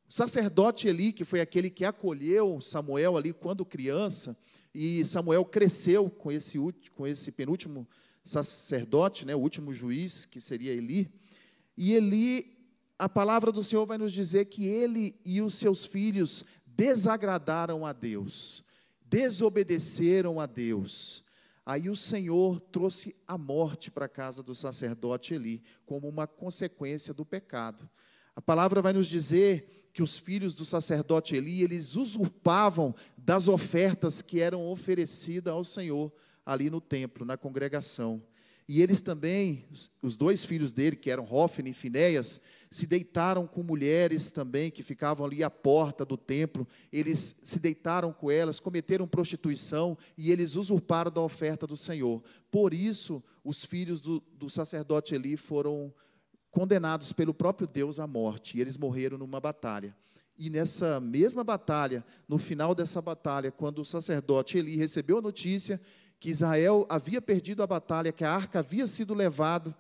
O 0.07 0.12
sacerdote 0.12 0.87
Eli, 0.87 1.15
que 1.15 1.25
foi 1.25 1.41
aquele 1.41 1.71
que 1.71 1.83
acolheu 1.83 2.61
Samuel 2.61 3.17
ali 3.17 3.33
quando 3.33 3.65
criança, 3.65 4.37
e 4.75 5.03
Samuel 5.07 5.47
cresceu 5.47 6.11
com 6.11 6.31
esse, 6.31 6.59
com 6.95 7.07
esse 7.07 7.33
penúltimo 7.33 7.88
sacerdote, 8.23 9.25
né, 9.25 9.35
o 9.35 9.38
último 9.38 9.73
juiz, 9.73 10.26
que 10.26 10.43
seria 10.43 10.75
Eli. 10.75 11.11
E 11.75 11.95
Eli, 11.95 12.55
a 12.99 13.09
palavra 13.09 13.50
do 13.50 13.62
Senhor 13.62 13.87
vai 13.87 13.97
nos 13.97 14.12
dizer 14.12 14.45
que 14.45 14.67
ele 14.67 15.19
e 15.25 15.41
os 15.41 15.55
seus 15.55 15.87
filhos 15.87 16.45
desagradaram 16.67 17.87
a 17.87 17.95
Deus, 17.95 18.62
desobedeceram 19.00 20.38
a 20.38 20.45
Deus. 20.45 21.25
Aí 21.67 21.91
o 21.91 21.97
Senhor 21.97 22.61
trouxe 22.61 23.17
a 23.27 23.37
morte 23.37 23.91
para 23.91 24.07
a 24.07 24.09
casa 24.09 24.41
do 24.41 24.55
sacerdote 24.55 25.35
Eli, 25.35 25.61
como 25.85 26.09
uma 26.09 26.25
consequência 26.25 27.13
do 27.13 27.27
pecado. 27.27 27.91
A 28.37 28.41
palavra 28.41 28.81
vai 28.81 28.93
nos 28.93 29.09
dizer 29.09 29.91
que 29.93 30.01
os 30.01 30.17
filhos 30.17 30.55
do 30.55 30.65
sacerdote 30.65 31.35
Eli, 31.35 31.65
eles 31.65 31.97
usurpavam 31.97 32.95
das 33.19 33.49
ofertas 33.49 34.23
que 34.23 34.41
eram 34.41 34.65
oferecidas 34.65 35.53
ao 35.53 35.65
Senhor 35.65 36.13
ali 36.45 36.71
no 36.71 36.81
templo, 36.81 37.27
na 37.27 37.37
congregação. 37.37 38.23
E 38.69 38.81
eles 38.81 39.03
também, 39.03 39.65
os 40.01 40.17
dois 40.17 40.45
filhos 40.45 40.71
dele, 40.71 40.95
que 40.95 41.11
eram 41.11 41.25
Rófine 41.25 41.71
e 41.71 41.75
Finéias, 41.75 42.41
se 42.71 42.87
deitaram 42.87 43.47
com 43.47 43.63
mulheres 43.63 44.31
também 44.31 44.71
que 44.71 44.83
ficavam 44.83 45.27
ali 45.27 45.43
à 45.43 45.51
porta 45.51 46.05
do 46.05 46.17
templo. 46.17 46.67
Eles 46.93 47.37
se 47.43 47.59
deitaram 47.59 48.13
com 48.13 48.31
elas, 48.31 48.61
cometeram 48.61 49.07
prostituição 49.07 49.97
e 50.17 50.31
eles 50.31 50.57
usurparam 50.57 51.11
da 51.11 51.21
oferta 51.21 51.67
do 51.67 51.77
Senhor. 51.77 52.23
Por 52.51 52.75
isso, 52.75 53.23
os 53.45 53.65
filhos 53.65 54.01
do, 54.01 54.23
do 54.33 54.51
sacerdote 54.51 55.15
Eli 55.15 55.37
foram 55.37 55.93
condenados 56.51 57.13
pelo 57.13 57.35
próprio 57.35 57.69
Deus 57.69 58.01
à 58.01 58.07
morte, 58.07 58.57
e 58.57 58.63
eles 58.63 58.79
morreram 58.79 59.19
numa 59.19 59.39
batalha. 59.39 59.95
E 60.39 60.49
nessa 60.49 60.99
mesma 61.01 61.45
batalha, 61.45 62.05
no 62.27 62.39
final 62.39 62.75
dessa 62.75 63.01
batalha, 63.01 63.53
quando 63.53 63.81
o 63.81 63.85
sacerdote 63.85 64.57
Eli 64.59 64.77
recebeu 64.77 65.19
a 65.19 65.23
notícia 65.23 65.81
que 66.19 66.31
Israel 66.31 66.87
havia 66.89 67.21
perdido 67.21 67.63
a 67.63 67.67
batalha, 67.67 68.13
que 68.13 68.25
a 68.25 68.33
arca 68.33 68.61
havia 68.61 68.87
sido 68.87 69.13
levada 69.13 69.77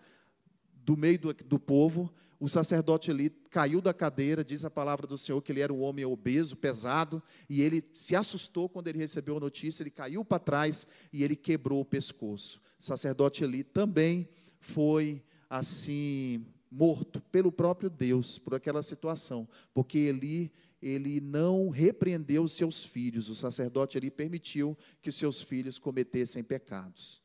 do 0.84 0.96
meio 0.96 1.18
do, 1.18 1.32
do 1.32 1.58
povo, 1.58 2.12
o 2.38 2.48
sacerdote 2.48 3.10
Eli 3.10 3.30
caiu 3.50 3.80
da 3.80 3.94
cadeira, 3.94 4.44
diz 4.44 4.64
a 4.64 4.70
palavra 4.70 5.06
do 5.06 5.16
Senhor 5.16 5.40
que 5.40 5.52
ele 5.52 5.60
era 5.60 5.72
um 5.72 5.80
homem 5.80 6.04
obeso, 6.04 6.56
pesado, 6.56 7.22
e 7.48 7.62
ele 7.62 7.82
se 7.94 8.14
assustou 8.14 8.68
quando 8.68 8.88
ele 8.88 8.98
recebeu 8.98 9.36
a 9.36 9.40
notícia, 9.40 9.82
ele 9.82 9.90
caiu 9.90 10.24
para 10.24 10.38
trás 10.38 10.86
e 11.12 11.24
ele 11.24 11.34
quebrou 11.34 11.80
o 11.80 11.84
pescoço. 11.84 12.60
O 12.78 12.84
sacerdote 12.84 13.42
Eli 13.42 13.64
também 13.64 14.28
foi 14.60 15.22
assim 15.48 16.44
morto 16.70 17.20
pelo 17.32 17.50
próprio 17.50 17.88
Deus 17.88 18.38
por 18.38 18.54
aquela 18.54 18.82
situação, 18.82 19.48
porque 19.72 19.98
Eli 19.98 20.52
ele 20.82 21.20
não 21.20 21.70
repreendeu 21.70 22.44
os 22.44 22.52
seus 22.52 22.84
filhos, 22.84 23.30
o 23.30 23.34
sacerdote 23.34 23.96
ali 23.96 24.10
permitiu 24.10 24.76
que 25.00 25.08
os 25.08 25.16
seus 25.16 25.40
filhos 25.40 25.78
cometessem 25.78 26.44
pecados. 26.44 27.22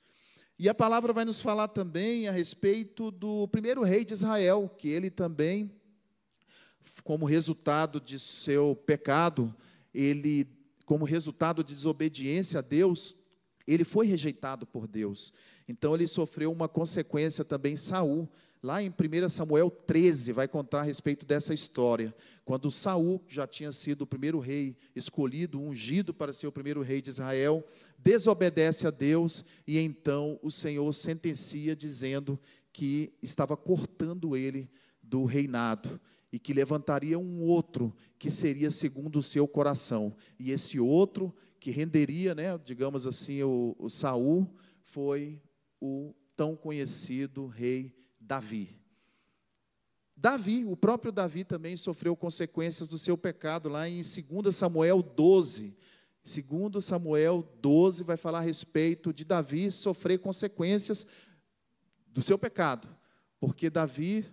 E 0.63 0.69
a 0.69 0.75
palavra 0.75 1.11
vai 1.11 1.25
nos 1.25 1.41
falar 1.41 1.69
também 1.69 2.27
a 2.27 2.31
respeito 2.31 3.09
do 3.09 3.47
primeiro 3.47 3.81
rei 3.81 4.05
de 4.05 4.13
Israel, 4.13 4.69
que 4.77 4.89
ele 4.89 5.09
também, 5.09 5.71
como 7.03 7.25
resultado 7.25 7.99
de 7.99 8.19
seu 8.19 8.75
pecado, 8.75 9.51
ele, 9.91 10.47
como 10.85 11.03
resultado 11.03 11.63
de 11.63 11.73
desobediência 11.73 12.59
a 12.59 12.61
Deus, 12.61 13.15
ele 13.65 13.83
foi 13.83 14.05
rejeitado 14.05 14.67
por 14.67 14.87
Deus. 14.87 15.33
Então 15.67 15.95
ele 15.95 16.05
sofreu 16.05 16.51
uma 16.51 16.69
consequência 16.69 17.43
também, 17.43 17.75
Saul. 17.75 18.29
Lá 18.61 18.83
em 18.83 18.89
1 18.89 19.29
Samuel 19.29 19.71
13 19.71 20.31
vai 20.31 20.47
contar 20.47 20.81
a 20.81 20.83
respeito 20.83 21.25
dessa 21.25 21.51
história, 21.51 22.13
quando 22.45 22.69
Saul 22.69 23.19
já 23.27 23.47
tinha 23.47 23.71
sido 23.71 24.03
o 24.03 24.07
primeiro 24.07 24.37
rei 24.37 24.77
escolhido, 24.95 25.59
ungido 25.59 26.13
para 26.13 26.31
ser 26.31 26.45
o 26.45 26.51
primeiro 26.51 26.83
rei 26.83 27.01
de 27.01 27.09
Israel, 27.09 27.65
desobedece 28.03 28.87
a 28.87 28.91
Deus 28.91 29.45
e 29.65 29.77
então 29.77 30.39
o 30.41 30.49
Senhor 30.49 30.91
sentencia 30.93 31.75
dizendo 31.75 32.39
que 32.73 33.13
estava 33.21 33.55
cortando 33.55 34.35
ele 34.35 34.69
do 35.01 35.25
reinado 35.25 35.99
e 36.31 36.39
que 36.39 36.53
levantaria 36.53 37.19
um 37.19 37.41
outro 37.41 37.93
que 38.17 38.31
seria 38.31 38.71
segundo 38.71 39.19
o 39.19 39.23
seu 39.23 39.47
coração. 39.47 40.15
E 40.39 40.51
esse 40.51 40.79
outro 40.79 41.35
que 41.59 41.69
renderia, 41.69 42.33
né, 42.33 42.57
digamos 42.57 43.05
assim, 43.05 43.43
o, 43.43 43.75
o 43.77 43.89
Saul 43.89 44.47
foi 44.81 45.41
o 45.79 46.13
tão 46.35 46.55
conhecido 46.55 47.47
rei 47.47 47.93
Davi. 48.19 48.81
Davi, 50.15 50.65
o 50.65 50.77
próprio 50.77 51.11
Davi 51.11 51.43
também 51.43 51.75
sofreu 51.75 52.15
consequências 52.15 52.87
do 52.87 52.97
seu 52.97 53.17
pecado 53.17 53.67
lá 53.67 53.89
em 53.89 54.01
2 54.01 54.55
Samuel 54.55 55.01
12. 55.01 55.75
Segundo 56.23 56.81
Samuel 56.81 57.47
12 57.61 58.03
vai 58.03 58.15
falar 58.15 58.39
a 58.39 58.41
respeito 58.41 59.11
de 59.11 59.25
Davi 59.25 59.71
sofrer 59.71 60.19
consequências 60.19 61.05
do 62.07 62.21
seu 62.21 62.37
pecado. 62.37 62.87
Porque 63.39 63.71
Davi, 63.71 64.23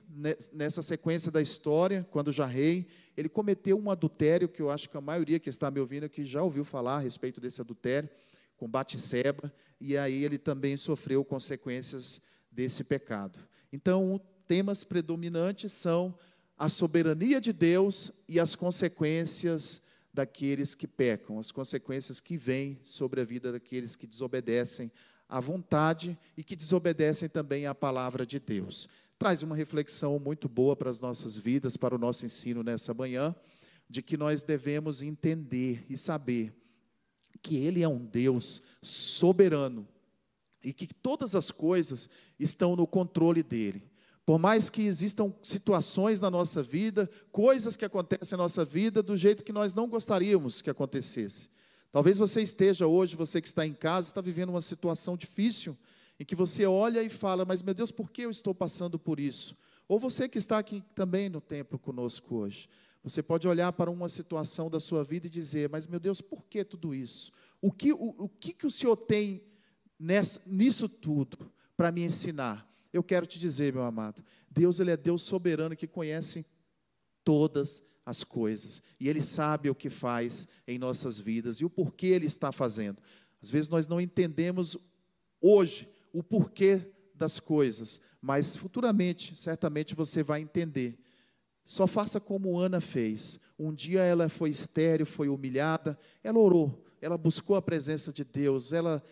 nessa 0.52 0.82
sequência 0.82 1.32
da 1.32 1.40
história, 1.40 2.06
quando 2.10 2.30
já 2.30 2.44
rei, 2.44 2.86
ele 3.16 3.28
cometeu 3.28 3.78
um 3.78 3.90
adultério 3.90 4.50
que 4.50 4.60
eu 4.60 4.70
acho 4.70 4.90
que 4.90 4.98
a 4.98 5.00
maioria 5.00 5.38
que 5.38 5.48
está 5.48 5.70
me 5.70 5.80
ouvindo 5.80 6.04
aqui 6.04 6.24
já 6.24 6.42
ouviu 6.42 6.62
falar 6.62 6.96
a 6.96 7.00
respeito 7.00 7.40
desse 7.40 7.60
adultério, 7.60 8.10
com 8.58 8.68
Batseba, 8.68 9.50
e 9.80 9.96
aí 9.96 10.24
ele 10.24 10.36
também 10.36 10.76
sofreu 10.76 11.24
consequências 11.24 12.20
desse 12.52 12.84
pecado. 12.84 13.38
Então, 13.72 14.20
temas 14.46 14.84
predominantes 14.84 15.72
são 15.72 16.14
a 16.56 16.68
soberania 16.68 17.40
de 17.40 17.52
Deus 17.52 18.12
e 18.28 18.38
as 18.38 18.54
consequências 18.54 19.80
daqueles 20.18 20.74
que 20.74 20.88
pecam, 20.88 21.38
as 21.38 21.52
consequências 21.52 22.18
que 22.20 22.36
vêm 22.36 22.76
sobre 22.82 23.20
a 23.20 23.24
vida 23.24 23.52
daqueles 23.52 23.94
que 23.94 24.04
desobedecem 24.04 24.90
à 25.28 25.38
vontade 25.38 26.18
e 26.36 26.42
que 26.42 26.56
desobedecem 26.56 27.28
também 27.28 27.66
à 27.66 27.74
palavra 27.74 28.26
de 28.26 28.40
Deus. 28.40 28.88
Traz 29.16 29.44
uma 29.44 29.54
reflexão 29.54 30.18
muito 30.18 30.48
boa 30.48 30.74
para 30.74 30.90
as 30.90 30.98
nossas 30.98 31.38
vidas, 31.38 31.76
para 31.76 31.94
o 31.94 31.98
nosso 31.98 32.26
ensino 32.26 32.64
nessa 32.64 32.92
manhã, 32.92 33.32
de 33.88 34.02
que 34.02 34.16
nós 34.16 34.42
devemos 34.42 35.02
entender 35.02 35.86
e 35.88 35.96
saber 35.96 36.52
que 37.40 37.56
Ele 37.56 37.84
é 37.84 37.88
um 37.88 38.04
Deus 38.04 38.60
soberano 38.82 39.86
e 40.64 40.72
que 40.72 40.88
todas 40.88 41.36
as 41.36 41.52
coisas 41.52 42.10
estão 42.40 42.74
no 42.74 42.88
controle 42.88 43.44
dele. 43.44 43.87
Por 44.28 44.38
mais 44.38 44.68
que 44.68 44.82
existam 44.82 45.32
situações 45.42 46.20
na 46.20 46.30
nossa 46.30 46.62
vida, 46.62 47.08
coisas 47.32 47.78
que 47.78 47.84
acontecem 47.86 48.36
na 48.36 48.44
nossa 48.44 48.62
vida 48.62 49.02
do 49.02 49.16
jeito 49.16 49.42
que 49.42 49.54
nós 49.54 49.72
não 49.72 49.88
gostaríamos 49.88 50.60
que 50.60 50.68
acontecesse. 50.68 51.48
Talvez 51.90 52.18
você 52.18 52.42
esteja 52.42 52.86
hoje, 52.86 53.16
você 53.16 53.40
que 53.40 53.48
está 53.48 53.66
em 53.66 53.72
casa, 53.72 54.06
está 54.08 54.20
vivendo 54.20 54.50
uma 54.50 54.60
situação 54.60 55.16
difícil, 55.16 55.74
em 56.20 56.26
que 56.26 56.34
você 56.34 56.66
olha 56.66 57.02
e 57.02 57.08
fala, 57.08 57.46
mas 57.46 57.62
meu 57.62 57.72
Deus, 57.72 57.90
por 57.90 58.10
que 58.10 58.20
eu 58.20 58.30
estou 58.30 58.54
passando 58.54 58.98
por 58.98 59.18
isso? 59.18 59.56
Ou 59.88 59.98
você 59.98 60.28
que 60.28 60.36
está 60.36 60.58
aqui 60.58 60.84
também 60.94 61.30
no 61.30 61.40
templo 61.40 61.78
conosco 61.78 62.34
hoje, 62.34 62.68
você 63.02 63.22
pode 63.22 63.48
olhar 63.48 63.72
para 63.72 63.90
uma 63.90 64.10
situação 64.10 64.68
da 64.68 64.78
sua 64.78 65.02
vida 65.02 65.26
e 65.26 65.30
dizer, 65.30 65.70
mas 65.70 65.86
meu 65.86 65.98
Deus, 65.98 66.20
por 66.20 66.44
que 66.44 66.62
tudo 66.62 66.94
isso? 66.94 67.32
O 67.62 67.72
que 67.72 67.94
o, 67.94 68.14
o, 68.18 68.28
que, 68.28 68.52
que 68.52 68.66
o 68.66 68.70
Senhor 68.70 68.94
tem 68.94 69.42
nessa, 69.98 70.42
nisso 70.44 70.86
tudo 70.86 71.50
para 71.74 71.90
me 71.90 72.04
ensinar? 72.04 72.67
Eu 72.92 73.02
quero 73.02 73.26
te 73.26 73.38
dizer, 73.38 73.72
meu 73.72 73.82
amado, 73.82 74.24
Deus 74.50 74.80
ele 74.80 74.90
é 74.90 74.96
Deus 74.96 75.22
soberano 75.22 75.76
que 75.76 75.86
conhece 75.86 76.46
todas 77.22 77.82
as 78.04 78.24
coisas 78.24 78.82
e 78.98 79.08
ele 79.08 79.22
sabe 79.22 79.68
o 79.68 79.74
que 79.74 79.90
faz 79.90 80.48
em 80.66 80.78
nossas 80.78 81.18
vidas 81.18 81.60
e 81.60 81.64
o 81.64 81.70
porquê 81.70 82.06
ele 82.06 82.26
está 82.26 82.50
fazendo. 82.50 83.02
Às 83.42 83.50
vezes 83.50 83.68
nós 83.68 83.86
não 83.86 84.00
entendemos 84.00 84.76
hoje 85.40 85.88
o 86.12 86.22
porquê 86.22 86.90
das 87.14 87.38
coisas, 87.38 88.00
mas 88.20 88.56
futuramente, 88.56 89.36
certamente 89.36 89.94
você 89.94 90.22
vai 90.22 90.40
entender. 90.40 90.98
Só 91.64 91.86
faça 91.86 92.18
como 92.18 92.58
Ana 92.58 92.80
fez. 92.80 93.38
Um 93.58 93.74
dia 93.74 94.00
ela 94.00 94.28
foi 94.28 94.50
estéril, 94.50 95.04
foi 95.04 95.28
humilhada, 95.28 95.98
ela 96.22 96.38
orou, 96.38 96.82
ela 97.00 97.18
buscou 97.18 97.56
a 97.56 97.62
presença 97.62 98.12
de 98.12 98.24
Deus, 98.24 98.72
ela 98.72 99.02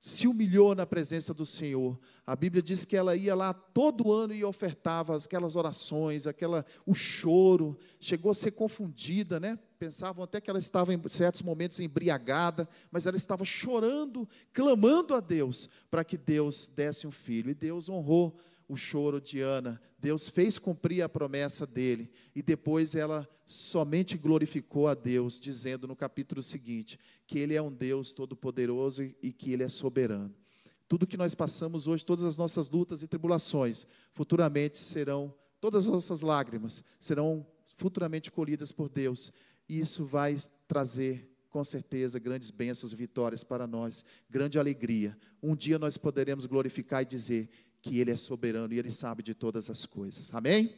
se 0.00 0.26
humilhou 0.26 0.74
na 0.74 0.86
presença 0.86 1.34
do 1.34 1.44
Senhor. 1.44 1.98
A 2.26 2.34
Bíblia 2.34 2.62
diz 2.62 2.86
que 2.86 2.96
ela 2.96 3.14
ia 3.14 3.34
lá 3.34 3.52
todo 3.52 4.10
ano 4.10 4.32
e 4.32 4.42
ofertava 4.42 5.14
aquelas 5.14 5.56
orações, 5.56 6.26
aquela 6.26 6.64
o 6.86 6.94
choro, 6.94 7.78
chegou 7.98 8.30
a 8.30 8.34
ser 8.34 8.52
confundida, 8.52 9.38
né? 9.38 9.58
Pensavam 9.78 10.24
até 10.24 10.40
que 10.40 10.48
ela 10.48 10.58
estava 10.58 10.94
em 10.94 11.08
certos 11.08 11.42
momentos 11.42 11.80
embriagada, 11.80 12.66
mas 12.90 13.04
ela 13.04 13.16
estava 13.16 13.44
chorando, 13.44 14.26
clamando 14.54 15.14
a 15.14 15.20
Deus 15.20 15.68
para 15.90 16.02
que 16.02 16.16
Deus 16.16 16.66
desse 16.68 17.06
um 17.06 17.10
filho. 17.10 17.50
E 17.50 17.54
Deus 17.54 17.90
honrou 17.90 18.38
o 18.70 18.76
choro 18.76 19.20
de 19.20 19.40
Ana. 19.40 19.82
Deus 19.98 20.28
fez 20.28 20.56
cumprir 20.56 21.02
a 21.02 21.08
promessa 21.08 21.66
dele. 21.66 22.08
E 22.36 22.40
depois 22.40 22.94
ela 22.94 23.28
somente 23.44 24.16
glorificou 24.16 24.86
a 24.86 24.94
Deus, 24.94 25.40
dizendo 25.40 25.88
no 25.88 25.96
capítulo 25.96 26.40
seguinte 26.40 26.96
que 27.26 27.40
ele 27.40 27.54
é 27.54 27.60
um 27.60 27.72
Deus 27.72 28.12
todo-poderoso 28.12 29.02
e 29.20 29.32
que 29.32 29.52
ele 29.52 29.64
é 29.64 29.68
soberano. 29.68 30.32
Tudo 30.88 31.06
que 31.06 31.16
nós 31.16 31.34
passamos 31.34 31.88
hoje, 31.88 32.06
todas 32.06 32.24
as 32.24 32.36
nossas 32.36 32.70
lutas 32.70 33.02
e 33.02 33.08
tribulações, 33.08 33.88
futuramente 34.12 34.78
serão, 34.78 35.34
todas 35.60 35.86
as 35.86 35.92
nossas 35.92 36.22
lágrimas 36.22 36.84
serão 37.00 37.44
futuramente 37.74 38.30
colhidas 38.30 38.70
por 38.70 38.88
Deus. 38.88 39.32
E 39.68 39.80
isso 39.80 40.04
vai 40.04 40.36
trazer 40.68 41.28
com 41.50 41.64
certeza, 41.64 42.18
grandes 42.18 42.50
bênçãos 42.50 42.92
e 42.92 42.96
vitórias 42.96 43.42
para 43.42 43.66
nós, 43.66 44.04
grande 44.30 44.58
alegria. 44.58 45.18
Um 45.42 45.56
dia 45.56 45.78
nós 45.78 45.98
poderemos 45.98 46.46
glorificar 46.46 47.02
e 47.02 47.06
dizer 47.06 47.50
que 47.80 47.98
Ele 47.98 48.10
é 48.10 48.16
soberano 48.16 48.72
e 48.72 48.78
Ele 48.78 48.92
sabe 48.92 49.22
de 49.22 49.34
todas 49.34 49.70
as 49.70 49.86
coisas. 49.86 50.32
Amém? 50.34 50.74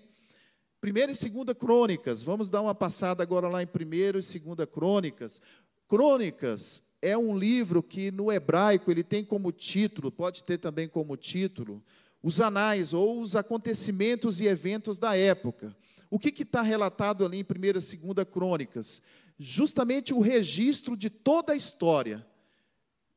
Primeira 0.80 1.12
e 1.12 1.14
segunda 1.14 1.54
crônicas, 1.54 2.22
vamos 2.22 2.50
dar 2.50 2.60
uma 2.60 2.74
passada 2.74 3.22
agora 3.22 3.48
lá 3.48 3.62
em 3.62 3.66
primeiro 3.66 4.18
e 4.18 4.22
segunda 4.22 4.66
crônicas. 4.66 5.40
Crônicas 5.86 6.82
é 7.00 7.16
um 7.16 7.38
livro 7.38 7.82
que 7.82 8.10
no 8.10 8.32
hebraico 8.32 8.90
ele 8.90 9.04
tem 9.04 9.24
como 9.24 9.52
título, 9.52 10.10
pode 10.10 10.42
ter 10.42 10.58
também 10.58 10.88
como 10.88 11.16
título, 11.16 11.82
os 12.22 12.40
anais 12.40 12.92
ou 12.92 13.20
os 13.20 13.36
acontecimentos 13.36 14.40
e 14.40 14.46
eventos 14.46 14.98
da 14.98 15.16
época. 15.16 15.76
O 16.10 16.18
que 16.18 16.42
está 16.42 16.62
relatado 16.62 17.24
ali 17.24 17.38
em 17.38 17.44
primeira 17.44 17.78
e 17.78 17.82
segunda 17.82 18.24
crônicas? 18.24 19.02
Justamente 19.38 20.12
o 20.12 20.20
registro 20.20 20.96
de 20.96 21.08
toda 21.08 21.52
a 21.52 21.56
história. 21.56 22.26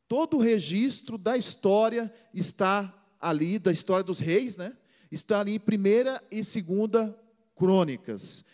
Todo 0.07 0.37
o 0.37 0.39
registro 0.39 1.17
da 1.17 1.35
história 1.35 2.13
está 2.33 2.93
ali 3.25 3.57
da 3.57 3.71
história 3.71 4.03
dos 4.03 4.19
reis, 4.19 4.55
né? 4.55 4.77
Está 5.11 5.39
ali 5.39 5.55
em 5.55 5.59
primeira 5.59 6.23
e 6.29 6.43
segunda 6.43 7.19
crônicas. 7.55 8.45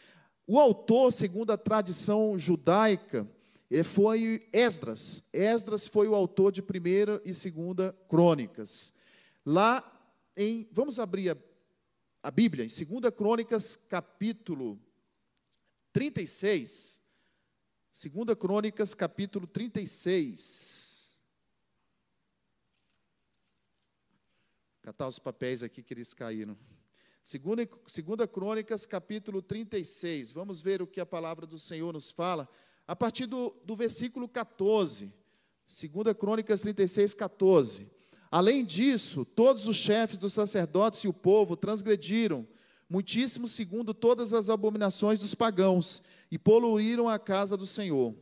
O 0.48 0.58
autor, 0.58 1.12
segundo 1.12 1.52
a 1.52 1.58
tradição 1.58 2.40
judaica, 2.40 3.28
foi 3.84 4.48
Esdras. 4.54 5.24
Esdras 5.34 5.88
foi 5.88 6.08
o 6.08 6.16
autor 6.16 6.54
de 6.54 6.62
primeira 6.62 7.22
e 7.26 7.34
segunda 7.34 7.94
crônicas. 8.08 8.94
Lá 9.46 9.84
em, 10.38 10.66
vamos 10.72 11.00
abrir 11.00 11.32
a, 11.32 11.38
a 12.24 12.32
Bíblia, 12.32 12.64
em 12.64 12.70
segunda 12.70 13.12
crônicas, 13.12 13.76
capítulo 13.76 14.80
36. 15.92 17.02
Segunda 17.92 18.38
crônicas, 18.38 18.94
capítulo 18.94 19.46
36. 19.48 20.81
Catar 24.82 25.08
os 25.08 25.20
papéis 25.20 25.62
aqui 25.62 25.84
que 25.84 25.94
eles 25.94 26.12
caíram. 26.12 26.58
Segunda, 27.24 27.70
segunda 27.86 28.28
Crônicas, 28.28 28.84
capítulo 28.84 29.40
36. 29.40 30.32
Vamos 30.32 30.60
ver 30.60 30.82
o 30.82 30.88
que 30.88 31.00
a 31.00 31.06
palavra 31.06 31.46
do 31.46 31.60
Senhor 31.60 31.94
nos 31.94 32.10
fala 32.10 32.50
a 32.88 32.96
partir 32.96 33.28
do, 33.28 33.56
do 33.64 33.76
versículo 33.76 34.28
14. 34.28 35.14
Segunda 35.68 36.16
Crônicas 36.16 36.62
36, 36.62 37.14
14. 37.14 37.88
Além 38.32 38.66
disso, 38.66 39.24
todos 39.24 39.68
os 39.68 39.78
chefes 39.78 40.18
dos 40.18 40.34
sacerdotes 40.34 41.04
e 41.04 41.08
o 41.08 41.14
povo 41.14 41.56
transgrediram 41.56 42.48
muitíssimo 42.90 43.48
segundo 43.48 43.94
todas 43.94 44.34
as 44.34 44.50
abominações 44.50 45.20
dos 45.20 45.36
pagãos 45.36 46.02
e 46.32 46.40
poluíram 46.40 47.08
a 47.08 47.20
casa 47.20 47.56
do 47.56 47.68
Senhor, 47.68 48.16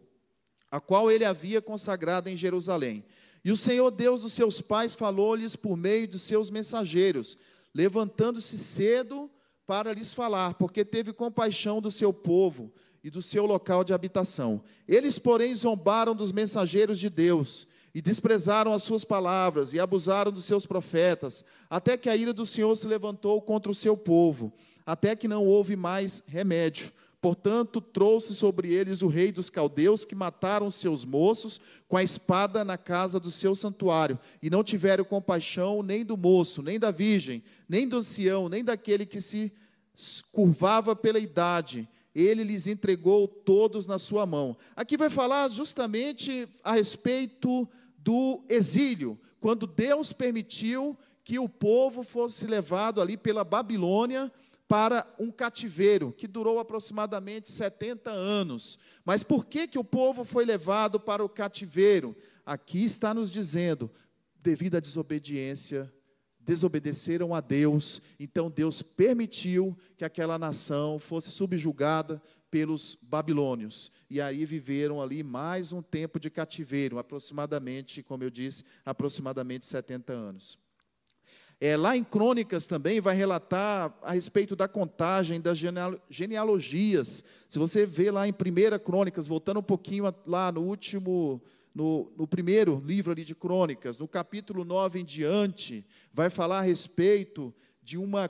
a 0.69 0.82
qual 0.82 1.10
ele 1.10 1.24
havia 1.24 1.62
consagrado 1.62 2.30
em 2.30 2.36
Jerusalém. 2.36 3.06
E 3.43 3.52
o 3.52 3.58
Senhor 3.58 3.89
Deus 3.91 4.21
dos 4.21 4.34
seus 4.34 4.62
pais 4.62 4.93
falou-lhes 4.93 5.56
por 5.56 5.78
meio 5.78 6.08
de 6.08 6.19
seus 6.19 6.49
mensageiros, 6.49 7.38
levantando-se 7.73 8.58
cedo 8.58 9.30
para 9.65 9.93
lhes 9.93 10.13
falar, 10.13 10.56
porque 10.56 10.84
teve 10.84 11.13
compaixão 11.13 11.82
do 11.82 11.91
seu 11.91 12.12
povo 12.12 12.73
e 13.04 13.10
do 13.10 13.21
seu 13.21 13.45
local 13.45 13.84
de 13.84 13.93
habitação. 13.93 14.62
Eles, 14.88 15.19
porém, 15.19 15.56
zombaram 15.56 16.15
dos 16.15 16.32
mensageiros 16.32 16.99
de 16.99 17.10
Deus 17.10 17.67
e 17.93 18.02
desprezaram 18.02 18.73
as 18.73 18.84
suas 18.84 19.06
palavras 19.06 19.73
e 19.73 19.80
abusaram 19.80 20.32
dos 20.32 20.45
seus 20.45 20.65
profetas, 20.65 21.43
até 21.69 21.97
que 21.97 22.10
a 22.10 22.15
ira 22.15 22.34
do 22.34 22.45
Senhor 22.45 22.75
se 22.75 22.88
levantou 22.88 23.41
contra 23.41 23.71
o 23.71 23.75
seu 23.75 23.95
povo, 23.95 24.54
até 24.86 25.15
que 25.15 25.28
não 25.28 25.45
houve 25.45 25.75
mais 25.75 26.23
remédio. 26.28 26.91
Portanto, 27.21 27.82
trouxe 27.82 28.34
sobre 28.34 28.73
eles 28.73 29.01
o 29.01 29.08
rei 29.08 29.32
dos 29.32 29.49
caldeus, 29.49 30.05
que 30.05 30.15
mataram 30.15 30.71
seus 30.71 31.03
moços 31.03 31.60
com 31.88 31.97
a 31.97 32.03
espada 32.03 32.63
na 32.63 32.77
casa 32.77 33.19
do 33.19 33.29
seu 33.29 33.53
santuário, 33.53 34.17
e 34.41 34.49
não 34.49 34.63
tiveram 34.63 35.03
compaixão 35.03 35.84
nem 35.84 36.05
do 36.05 36.15
moço, 36.15 36.62
nem 36.62 36.79
da 36.79 36.91
virgem, 36.91 37.43
nem 37.67 37.88
do 37.88 37.97
ancião, 37.97 38.47
nem 38.47 38.63
daquele 38.63 39.05
que 39.05 39.19
se 39.19 39.51
curvava 40.32 40.95
pela 40.95 41.19
idade. 41.19 41.89
Ele 42.15 42.43
lhes 42.43 42.67
entregou 42.67 43.27
todos 43.27 43.86
na 43.86 43.99
sua 43.99 44.25
mão. 44.25 44.55
Aqui 44.75 44.95
vai 44.95 45.10
falar 45.10 45.49
justamente 45.49 46.47
a 46.63 46.73
respeito 46.73 47.67
do 47.97 48.41
exílio, 48.47 49.19
quando 49.41 49.67
Deus 49.67 50.13
permitiu 50.13 50.97
que 51.23 51.38
o 51.38 51.49
povo 51.49 52.01
fosse 52.01 52.47
levado 52.47 53.01
ali 53.01 53.17
pela 53.17 53.43
Babilônia 53.43 54.32
para 54.69 55.12
um 55.17 55.32
cativeiro 55.32 56.13
que 56.13 56.27
durou 56.27 56.60
aproximadamente 56.60 57.49
70 57.49 58.12
anos. 58.12 58.77
Mas 59.03 59.23
por 59.23 59.47
que, 59.47 59.67
que 59.67 59.79
o 59.79 59.84
povo 59.84 60.23
foi 60.23 60.45
levado 60.45 60.99
para 60.99 61.25
o 61.25 61.27
cativeiro? 61.27 62.15
Aqui 62.45 62.86
está 62.86 63.12
nos 63.12 63.32
dizendo, 63.32 63.89
devido 64.36 64.75
à 64.75 64.79
desobediência, 64.79 65.91
desobedeceram 66.39 67.34
a 67.34 67.41
Deus, 67.41 67.99
então 68.19 68.49
Deus 68.49 68.84
permitiu 68.84 69.75
que 69.97 70.05
aquela 70.05 70.38
nação 70.38 70.99
fosse 70.99 71.32
subjugada 71.32 72.21
pelos 72.51 72.95
babilônios. 73.01 73.91
E 74.08 74.21
aí 74.21 74.45
viveram 74.45 75.01
ali 75.01 75.23
mais 75.23 75.73
um 75.73 75.82
tempo 75.82 76.19
de 76.19 76.29
cativeiro, 76.29 76.99
aproximadamente, 76.99 78.03
como 78.03 78.23
eu 78.23 78.29
disse, 78.29 78.63
aproximadamente 78.86 79.65
70 79.65 80.13
anos. 80.13 80.60
É, 81.62 81.76
lá 81.76 81.98
em 81.98 82.06
Crônicas 82.06 82.65
também 82.65 83.02
vai 83.02 83.13
relatar 83.13 83.93
a 84.02 84.13
respeito 84.13 84.56
da 84.56 84.65
contagem 84.65 85.41
das 85.41 85.58
genealogias. 86.10 87.22
Se 87.50 87.60
você 87.60 87.86
vê 87.86 88.10
lá 88.10 88.26
em 88.26 88.32
1 88.32 88.80
Crônicas, 88.80 89.28
voltando 89.28 89.60
um 89.60 89.63
pouquinho 89.63 90.06
lá 90.26 90.54
no 90.54 90.62
último, 90.62 91.41
no, 91.76 92.13
no, 92.15 92.26
primeiro 92.26 92.82
livro 92.86 93.12
ali 93.12 93.26
de 93.26 93.36
Crônicas, 93.36 94.00
no 94.00 94.08
capítulo 94.08 94.63
9 94.63 95.02
em 95.02 95.06
diante, 95.06 95.86
vai 96.13 96.30
falar 96.30 96.60
a 96.60 96.62
respeito 96.62 97.54
de 97.84 97.98
uma, 97.98 98.30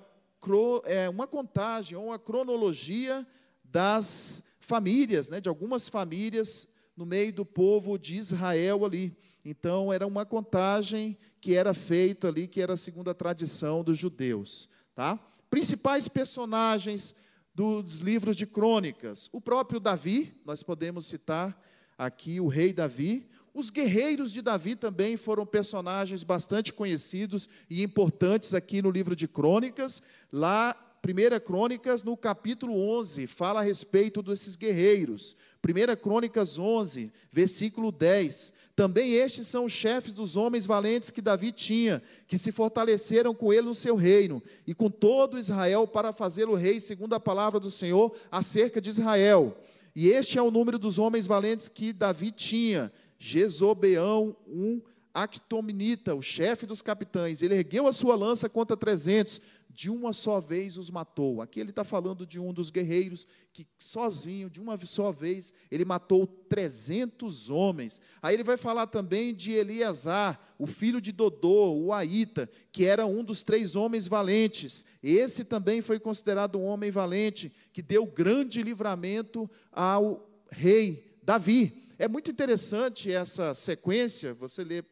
é, 0.86 1.08
uma 1.08 1.28
contagem, 1.28 1.96
ou 1.96 2.08
uma 2.08 2.18
cronologia 2.18 3.28
das 3.64 4.44
famílias, 4.60 5.30
né, 5.30 5.40
de 5.40 5.48
algumas 5.48 5.88
famílias 5.88 6.68
no 6.98 7.06
meio 7.06 7.32
do 7.32 7.46
povo 7.46 7.96
de 8.00 8.16
Israel 8.16 8.84
ali. 8.84 9.16
Então, 9.44 9.92
era 9.92 10.06
uma 10.06 10.26
contagem 10.26 11.18
que 11.40 11.56
era 11.56 11.74
feita 11.74 12.28
ali, 12.28 12.48
que 12.48 12.62
era 12.62 12.76
segundo 12.76 13.10
a 13.10 13.14
tradição 13.14 13.84
dos 13.84 13.98
judeus. 13.98 14.70
Tá? 14.94 15.20
Principais 15.50 16.08
personagens 16.08 17.16
dos 17.56 18.00
livros 18.00 18.36
de 18.36 18.46
crônicas: 18.46 19.30
o 19.32 19.42
próprio 19.42 19.80
Davi, 19.80 20.34
nós 20.46 20.64
podemos 20.64 21.06
citar 21.06 21.60
aqui 21.98 22.40
o 22.40 22.48
rei 22.48 22.72
Davi. 22.72 23.30
Os 23.54 23.70
guerreiros 23.70 24.32
de 24.32 24.42
Davi 24.42 24.76
também 24.76 25.18
foram 25.18 25.46
personagens 25.46 26.24
bastante 26.24 26.72
conhecidos 26.72 27.50
e 27.70 27.84
importantes 27.84 28.54
aqui 28.54 28.82
no 28.82 28.92
livro 28.92 29.16
de 29.16 29.28
crônicas. 29.28 30.02
Lá 30.32 30.76
1 31.04 31.40
Crônicas, 31.46 32.04
no 32.04 32.16
capítulo 32.16 32.78
11, 32.98 33.26
fala 33.28 33.60
a 33.60 33.64
respeito 33.64 34.22
desses 34.22 34.56
guerreiros. 34.56 35.36
1 35.62 35.96
Crônicas 36.02 36.58
11, 36.58 37.12
versículo 37.32 37.92
10. 37.92 38.54
Também 38.76 39.14
estes 39.14 39.48
são 39.48 39.66
os 39.66 39.74
chefes 39.74 40.14
dos 40.14 40.38
homens 40.38 40.66
valentes 40.66 41.12
que 41.12 41.22
Davi 41.22 41.52
tinha, 41.52 42.02
que 42.28 42.38
se 42.38 42.52
fortaleceram 42.52 43.36
com 43.36 43.52
ele 43.52 43.68
no 43.68 43.76
seu 43.76 43.96
reino, 43.96 44.42
e 44.66 44.74
com 44.74 44.90
todo 44.90 45.38
Israel 45.38 45.86
para 45.86 46.14
fazê-lo 46.14 46.56
rei, 46.56 46.80
segundo 46.80 47.14
a 47.14 47.20
palavra 47.20 47.60
do 47.60 47.70
Senhor, 47.70 48.16
acerca 48.32 48.80
de 48.80 48.90
Israel. 48.90 49.58
E 49.94 50.08
este 50.10 50.38
é 50.38 50.42
o 50.42 50.52
número 50.52 50.80
dos 50.80 50.98
homens 50.98 51.28
valentes 51.28 51.68
que 51.68 51.92
Davi 51.92 52.32
tinha: 52.32 52.92
Jezobeão, 53.18 54.36
um 54.48 54.82
Actominita, 55.14 56.16
o 56.16 56.22
chefe 56.22 56.66
dos 56.66 56.82
capitães. 56.82 57.42
Ele 57.42 57.56
ergueu 57.56 57.88
a 57.88 57.94
sua 57.94 58.16
lança 58.16 58.48
contra 58.48 58.78
trezentos 58.78 59.42
de 59.70 59.90
uma 59.90 60.12
só 60.12 60.40
vez 60.40 60.78
os 60.78 60.90
matou. 60.90 61.42
Aqui 61.42 61.60
ele 61.60 61.70
está 61.70 61.84
falando 61.84 62.26
de 62.26 62.40
um 62.40 62.52
dos 62.52 62.70
guerreiros 62.70 63.26
que, 63.54 63.66
sozinho, 63.78 64.50
de 64.50 64.60
uma 64.60 64.78
só 64.86 65.12
vez, 65.12 65.54
ele 65.72 65.86
matou 65.86 66.28
300 66.28 67.50
homens. 67.50 68.02
Aí 68.22 68.36
ele 68.36 68.44
vai 68.44 68.58
falar 68.58 68.88
também 68.88 69.34
de 69.34 69.52
Eleazar, 69.52 70.40
o 70.58 70.68
filho 70.68 71.00
de 71.00 71.12
Dodô, 71.12 71.72
o 71.72 71.94
Aita, 71.94 72.50
que 72.72 72.86
era 72.86 73.06
um 73.06 73.24
dos 73.24 73.44
três 73.44 73.76
homens 73.76 74.08
valentes. 74.08 74.84
Esse 75.02 75.46
também 75.46 75.82
foi 75.82 76.00
considerado 76.00 76.58
um 76.58 76.66
homem 76.66 76.92
valente, 76.92 77.52
que 77.72 77.82
deu 77.82 78.06
grande 78.06 78.62
livramento 78.64 79.50
ao 79.72 80.30
rei 80.52 81.16
Davi. 81.24 81.88
É 81.98 82.08
muito 82.08 82.32
interessante 82.32 83.12
essa 83.12 83.54
sequência, 83.54 84.34
você 84.34 84.64
lê 84.64 84.84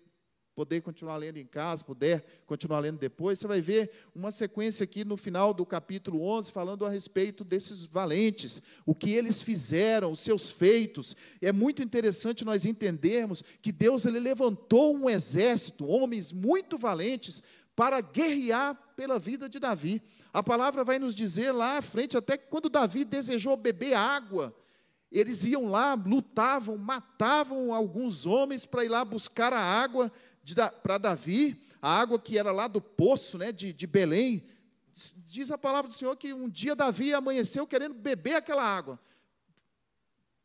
poder 0.58 0.82
continuar 0.82 1.18
lendo 1.18 1.38
em 1.38 1.46
casa, 1.46 1.86
puder 1.86 2.26
continuar 2.48 2.80
lendo 2.80 2.98
depois, 2.98 3.38
você 3.38 3.46
vai 3.46 3.62
ver 3.62 3.92
uma 4.16 4.32
sequência 4.32 4.86
aqui 4.86 5.06
no 5.06 5.16
final 5.16 5.54
do 5.54 5.64
capítulo 5.64 6.24
11 6.24 6.52
falando 6.52 6.84
a 6.84 6.90
respeito 6.90 7.44
desses 7.44 7.86
valentes, 7.86 8.60
o 8.84 8.96
que 8.96 9.12
eles 9.12 9.40
fizeram, 9.40 10.12
os 10.12 10.20
seus 10.20 10.50
feitos. 10.50 11.16
É 11.44 11.52
muito 11.52 11.84
interessante 11.84 12.44
nós 12.44 12.66
entendermos 12.66 13.44
que 13.62 13.72
Deus 13.72 14.08
ele 14.08 14.20
levantou 14.20 14.98
um 14.98 15.08
exército, 15.08 15.86
homens 15.86 16.32
muito 16.32 16.76
valentes 16.76 17.44
para 17.76 18.02
guerrear 18.02 18.76
pela 18.96 19.20
vida 19.20 19.48
de 19.48 19.60
Davi. 19.60 20.02
A 20.34 20.42
palavra 20.42 20.84
vai 20.84 20.98
nos 20.98 21.14
dizer 21.14 21.52
lá 21.52 21.78
à 21.78 21.84
frente 21.84 22.18
até 22.18 22.36
que 22.36 22.48
quando 22.48 22.68
Davi 22.68 23.06
desejou 23.06 23.56
beber 23.56 23.94
água, 23.94 24.56
eles 25.12 25.46
iam 25.46 25.68
lá, 25.68 25.94
lutavam, 25.94 26.78
matavam 26.78 27.74
alguns 27.74 28.26
homens 28.26 28.66
para 28.66 28.84
ir 28.84 28.90
lá 28.90 29.06
buscar 29.06 29.54
a 29.54 29.60
água 29.60 30.12
para 30.84 30.98
Davi, 30.98 31.62
a 31.82 32.00
água 32.00 32.20
que 32.20 32.38
era 32.38 32.52
lá 32.52 32.68
do 32.68 32.82
poço 32.82 33.38
né, 33.38 33.52
de, 33.52 33.74
de 33.74 33.88
Belém. 33.88 34.44
Diz 35.26 35.52
a 35.52 35.58
palavra 35.58 35.88
do 35.88 35.94
Senhor 35.94 36.16
que 36.16 36.34
um 36.34 36.50
dia 36.50 36.76
Davi 36.76 37.14
amanheceu 37.14 37.68
querendo 37.68 37.94
beber 37.94 38.36
aquela 38.36 38.64
água. 38.64 39.00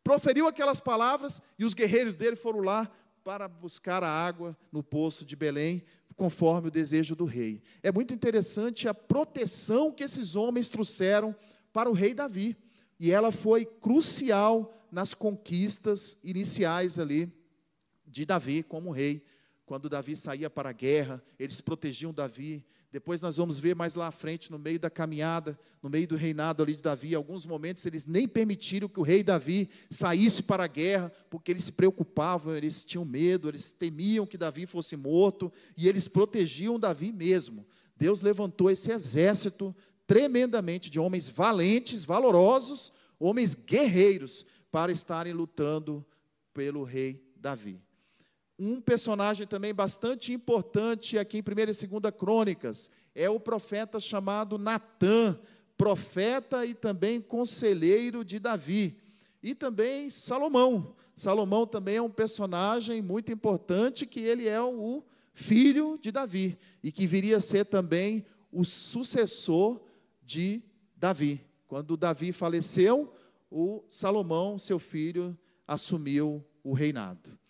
Proferiu 0.05 0.47
aquelas 0.47 0.81
palavras 0.81 1.41
e 1.59 1.65
os 1.65 1.75
guerreiros 1.75 2.17
dele 2.17 2.37
foram 2.37 2.61
lá 2.61 2.91
para 3.23 3.47
buscar 3.47 4.03
a 4.03 4.11
água 4.11 4.57
no 4.71 4.83
poço 4.83 5.25
de 5.25 5.37
Belém, 5.37 5.83
conforme 6.17 6.69
o 6.69 6.71
desejo 6.71 7.15
do 7.15 7.25
rei. 7.25 7.62
É 7.83 7.91
muito 7.91 8.12
interessante 8.12 8.88
a 8.88 8.95
proteção 8.95 9.93
que 9.93 10.05
esses 10.05 10.37
homens 10.37 10.69
trouxeram 10.69 11.35
para 11.73 11.88
o 11.88 11.93
rei 11.93 12.15
Davi. 12.15 12.57
E 12.99 13.11
ela 13.11 13.33
foi 13.33 13.65
crucial 13.65 14.73
nas 14.91 15.15
conquistas 15.15 16.19
iniciais 16.23 16.99
ali 16.99 17.33
de 18.07 18.27
Davi 18.27 18.62
como 18.62 18.91
rei. 18.91 19.25
Quando 19.73 19.89
Davi 19.89 20.15
saía 20.19 20.51
para 20.51 20.69
a 20.69 20.73
guerra, 20.75 21.25
eles 21.39 21.63
protegiam 21.63 22.13
Davi. 22.13 22.63
Depois 22.91 23.23
nós 23.23 23.39
vamos 23.39 23.59
ver 23.59 23.75
mais 23.75 23.95
lá 23.95 24.09
à 24.09 24.13
frente, 24.13 24.51
no 24.51 24.59
meio 24.59 24.79
da 24.79 24.91
caminhada, 24.91 25.59
no 25.83 25.89
meio 25.89 26.07
do 26.07 26.15
reinado 26.15 26.63
ali 26.63 26.77
de 26.77 26.83
Davi, 26.83 27.15
alguns 27.15 27.47
momentos 27.47 27.87
eles 27.87 28.05
nem 28.05 28.29
permitiram 28.29 28.87
que 28.87 29.01
o 29.01 29.03
rei 29.03 29.23
Davi 29.23 29.71
saísse 29.89 30.43
para 30.43 30.65
a 30.65 30.67
guerra, 30.67 31.11
porque 31.31 31.51
eles 31.51 31.65
se 31.65 31.73
preocupavam, 31.73 32.55
eles 32.55 32.85
tinham 32.85 33.03
medo, 33.03 33.49
eles 33.49 33.73
temiam 33.73 34.27
que 34.27 34.37
Davi 34.37 34.67
fosse 34.67 34.95
morto, 34.95 35.51
e 35.75 35.89
eles 35.89 36.07
protegiam 36.07 36.79
Davi 36.79 37.11
mesmo. 37.11 37.67
Deus 37.97 38.21
levantou 38.21 38.71
esse 38.71 38.93
exército 38.93 39.75
tremendamente 40.07 40.91
de 40.91 41.01
homens 41.01 41.31
valentes, 41.31 42.05
valorosos, 42.05 42.93
homens 43.19 43.55
guerreiros, 43.55 44.45
para 44.71 44.93
estarem 44.93 45.33
lutando 45.33 46.05
pelo 46.53 46.85
rei 46.85 47.27
Davi. 47.35 47.81
Um 48.64 48.81
personagem 48.81 49.44
também 49.44 49.75
bastante 49.75 50.33
importante 50.33 51.18
aqui 51.18 51.38
em 51.38 51.40
1 51.40 51.96
e 51.96 52.01
2 52.01 52.14
Crônicas 52.16 52.92
é 53.12 53.29
o 53.29 53.40
profeta 53.40 53.98
chamado 53.98 54.57
Natã, 54.57 55.37
profeta 55.77 56.64
e 56.64 56.72
também 56.72 57.20
conselheiro 57.20 58.25
de 58.25 58.38
Davi. 58.38 59.01
E 59.42 59.53
também 59.53 60.09
Salomão. 60.09 60.94
Salomão 61.16 61.66
também 61.66 61.96
é 61.96 62.03
um 62.03 62.09
personagem 62.09 63.03
muito 63.03 63.33
importante, 63.33 64.07
que 64.07 64.20
ele 64.20 64.46
é 64.46 64.62
o 64.62 65.03
filho 65.35 65.98
de 66.01 66.12
Davi 66.12 66.57
e 66.85 66.92
que 66.92 67.05
viria 67.05 67.38
a 67.38 67.40
ser 67.40 67.64
também 67.64 68.25
o 68.53 68.64
sucessor 68.64 69.81
de 70.22 70.62
Davi. 70.96 71.44
Quando 71.66 71.96
Davi 71.96 72.31
faleceu, 72.31 73.12
o 73.51 73.83
Salomão, 73.88 74.57
seu 74.57 74.79
filho, 74.79 75.37
assumiu 75.66 76.44
o 76.62 76.72
reinado. 76.72 77.42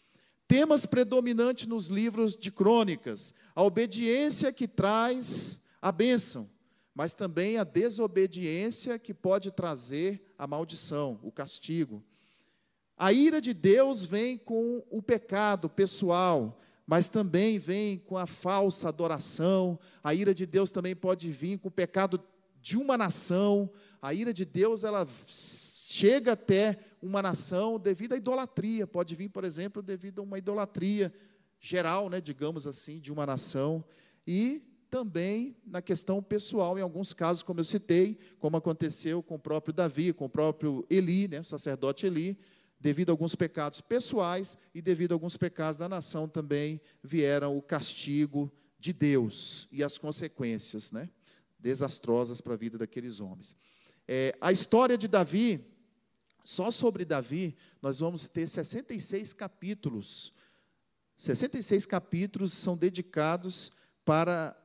Temas 0.52 0.84
predominantes 0.84 1.66
nos 1.66 1.86
livros 1.86 2.36
de 2.36 2.52
crônicas: 2.52 3.32
a 3.54 3.62
obediência 3.62 4.52
que 4.52 4.68
traz 4.68 5.62
a 5.80 5.90
bênção, 5.90 6.46
mas 6.94 7.14
também 7.14 7.56
a 7.56 7.64
desobediência 7.64 8.98
que 8.98 9.14
pode 9.14 9.50
trazer 9.50 10.22
a 10.36 10.46
maldição, 10.46 11.18
o 11.22 11.32
castigo. 11.32 12.04
A 12.98 13.14
ira 13.14 13.40
de 13.40 13.54
Deus 13.54 14.04
vem 14.04 14.36
com 14.36 14.84
o 14.90 15.00
pecado 15.00 15.70
pessoal, 15.70 16.60
mas 16.86 17.08
também 17.08 17.58
vem 17.58 17.96
com 18.00 18.18
a 18.18 18.26
falsa 18.26 18.90
adoração. 18.90 19.78
A 20.04 20.14
ira 20.14 20.34
de 20.34 20.44
Deus 20.44 20.70
também 20.70 20.94
pode 20.94 21.30
vir 21.30 21.60
com 21.60 21.68
o 21.68 21.70
pecado 21.70 22.22
de 22.60 22.76
uma 22.76 22.98
nação. 22.98 23.70
A 24.02 24.12
ira 24.12 24.34
de 24.34 24.44
Deus, 24.44 24.84
ela 24.84 25.06
chega 25.92 26.32
até 26.32 26.78
uma 27.02 27.20
nação 27.20 27.78
devido 27.78 28.14
à 28.14 28.16
idolatria. 28.16 28.86
Pode 28.86 29.14
vir, 29.14 29.28
por 29.28 29.44
exemplo, 29.44 29.82
devido 29.82 30.20
a 30.20 30.22
uma 30.22 30.38
idolatria 30.38 31.12
geral, 31.60 32.08
né, 32.08 32.18
digamos 32.18 32.66
assim, 32.66 32.98
de 32.98 33.12
uma 33.12 33.26
nação. 33.26 33.84
E 34.26 34.62
também 34.88 35.54
na 35.66 35.82
questão 35.82 36.22
pessoal, 36.22 36.78
em 36.78 36.80
alguns 36.80 37.12
casos, 37.12 37.42
como 37.42 37.60
eu 37.60 37.64
citei, 37.64 38.18
como 38.38 38.56
aconteceu 38.56 39.22
com 39.22 39.34
o 39.34 39.38
próprio 39.38 39.74
Davi, 39.74 40.14
com 40.14 40.24
o 40.24 40.30
próprio 40.30 40.86
Eli, 40.88 41.28
né, 41.28 41.40
o 41.40 41.44
sacerdote 41.44 42.06
Eli, 42.06 42.38
devido 42.80 43.10
a 43.10 43.12
alguns 43.12 43.34
pecados 43.34 43.82
pessoais 43.82 44.56
e 44.74 44.80
devido 44.80 45.12
a 45.12 45.14
alguns 45.14 45.36
pecados 45.36 45.78
da 45.78 45.90
nação 45.90 46.26
também 46.26 46.80
vieram 47.02 47.54
o 47.54 47.60
castigo 47.60 48.50
de 48.78 48.94
Deus 48.94 49.68
e 49.70 49.84
as 49.84 49.98
consequências, 49.98 50.90
né, 50.90 51.10
desastrosas 51.58 52.40
para 52.40 52.54
a 52.54 52.56
vida 52.56 52.78
daqueles 52.78 53.20
homens. 53.20 53.54
É, 54.08 54.34
a 54.40 54.50
história 54.50 54.96
de 54.96 55.06
Davi 55.06 55.71
só 56.44 56.70
sobre 56.70 57.04
Davi, 57.04 57.56
nós 57.80 58.00
vamos 58.00 58.28
ter 58.28 58.48
66 58.48 59.32
capítulos. 59.32 60.34
66 61.16 61.86
capítulos 61.86 62.52
são 62.52 62.76
dedicados 62.76 63.70
para 64.04 64.56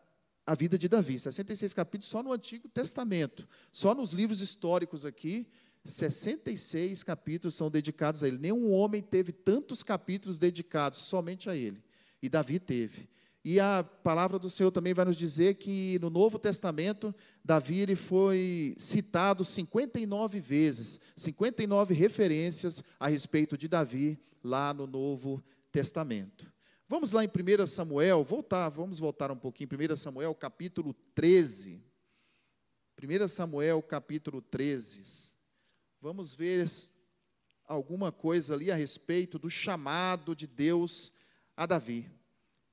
a 0.46 0.56
vida 0.56 0.78
de 0.78 0.88
Davi. 0.88 1.20
66 1.20 1.74
capítulos 1.74 2.10
só 2.10 2.24
no 2.24 2.32
Antigo 2.32 2.68
Testamento. 2.70 3.48
Só 3.72 3.94
nos 3.94 4.14
livros 4.14 4.42
históricos 4.42 5.06
aqui, 5.06 5.48
66 5.84 7.04
capítulos 7.04 7.56
são 7.56 7.70
dedicados 7.70 8.24
a 8.24 8.28
ele. 8.28 8.38
Nenhum 8.38 8.72
homem 8.72 9.02
teve 9.02 9.32
tantos 9.32 9.84
capítulos 9.84 10.38
dedicados 10.38 11.00
somente 11.00 11.50
a 11.50 11.56
ele. 11.56 11.84
E 12.22 12.30
Davi 12.30 12.60
teve. 12.60 13.10
E 13.50 13.62
a 13.62 13.82
palavra 13.82 14.38
do 14.38 14.50
Senhor 14.50 14.72
também 14.72 14.94
vai 14.94 15.06
nos 15.06 15.16
dizer 15.16 15.54
que 15.56 15.98
no 16.00 16.10
Novo 16.10 16.38
Testamento, 16.38 17.16
Davi 17.42 17.80
ele 17.80 17.96
foi 17.96 18.76
citado 18.78 19.46
59 19.46 20.42
vezes, 20.42 21.00
59 21.16 21.94
referências 21.94 22.84
a 23.00 23.08
respeito 23.08 23.58
de 23.58 23.70
Davi 23.70 24.20
lá 24.44 24.74
no 24.74 24.86
Novo 24.86 25.42
Testamento. 25.72 26.52
Vamos 26.90 27.14
lá 27.14 27.24
em 27.24 27.30
1 27.30 27.68
Samuel, 27.68 28.22
voltar, 28.22 28.68
vamos 28.68 29.00
voltar 29.00 29.32
um 29.32 29.38
pouquinho, 29.38 29.70
1 29.72 29.96
Samuel 29.96 30.36
capítulo 30.36 30.94
13. 31.16 31.82
1 33.02 33.28
Samuel 33.30 33.82
capítulo 33.82 34.42
13. 34.42 35.34
Vamos 36.02 36.34
ver 36.34 36.68
alguma 37.66 38.12
coisa 38.12 38.56
ali 38.56 38.70
a 38.70 38.76
respeito 38.76 39.40
do 39.40 39.50
chamado 39.50 40.36
de 40.36 40.46
Deus 40.46 41.14
a 41.56 41.66
Davi. 41.66 42.17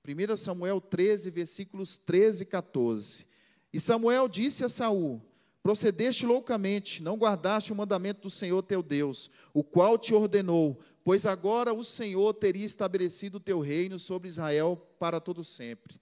1 0.07 0.37
Samuel 0.37 0.81
13, 0.81 1.31
versículos 1.31 1.97
13 1.97 2.43
e 2.43 2.47
14. 2.47 3.27
E 3.73 3.81
Samuel 3.81 4.29
disse 4.29 4.63
a 4.65 4.69
Saul: 4.69 5.23
Procedeste 5.63 6.27
loucamente, 6.27 7.03
não 7.03 7.17
guardaste 7.17 7.73
o 7.73 7.77
mandamento 7.77 8.21
do 8.21 8.31
Senhor 8.31 8.63
teu 8.63 8.83
Deus, 8.83 9.31
o 9.55 9.65
qual 9.65 9.97
te 9.97 10.13
ordenou, 10.13 10.79
pois 11.03 11.25
agora 11.25 11.73
o 11.73 11.83
Senhor 11.83 12.35
teria 12.35 12.67
estabelecido 12.67 13.37
o 13.37 13.41
teu 13.41 13.61
reino 13.61 13.99
sobre 13.99 14.29
Israel 14.29 14.77
para 14.99 15.21
todo 15.21 15.43
sempre. 15.43 15.99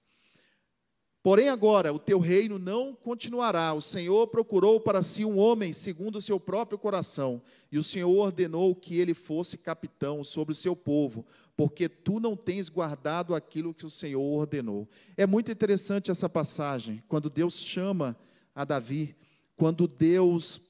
Porém, 1.23 1.49
agora 1.49 1.93
o 1.93 2.01
teu 2.01 2.19
reino 2.19 2.59
não 2.59 2.95
continuará. 2.95 3.73
O 3.73 3.81
Senhor 3.81 4.27
procurou 4.27 4.81
para 4.81 5.05
si 5.05 5.25
um 5.25 5.39
homem 5.39 5.73
segundo 5.73 6.17
o 6.17 6.23
seu 6.23 6.41
próprio 6.41 6.77
coração, 6.77 7.41
e 7.71 7.79
o 7.79 7.85
Senhor 7.85 8.11
ordenou 8.11 8.75
que 8.75 8.99
ele 8.99 9.15
fosse 9.15 9.57
capitão 9.57 10.25
sobre 10.25 10.51
o 10.51 10.57
seu 10.57 10.75
povo, 10.75 11.25
porque 11.57 11.89
tu 11.89 12.19
não 12.19 12.37
tens 12.37 12.69
guardado 12.69 13.37
aquilo 13.37 13.73
que 13.73 13.87
o 13.87 13.91
Senhor 13.91 14.21
ordenou. 14.21 14.89
É 15.17 15.25
muito 15.25 15.53
interessante 15.53 16.11
essa 16.11 16.29
passagem, 16.29 17.01
quando 17.07 17.31
Deus 17.31 17.55
chama 17.55 18.17
a 18.53 18.65
Davi, 18.65 19.15
quando 19.57 19.87
Deus 19.87 20.61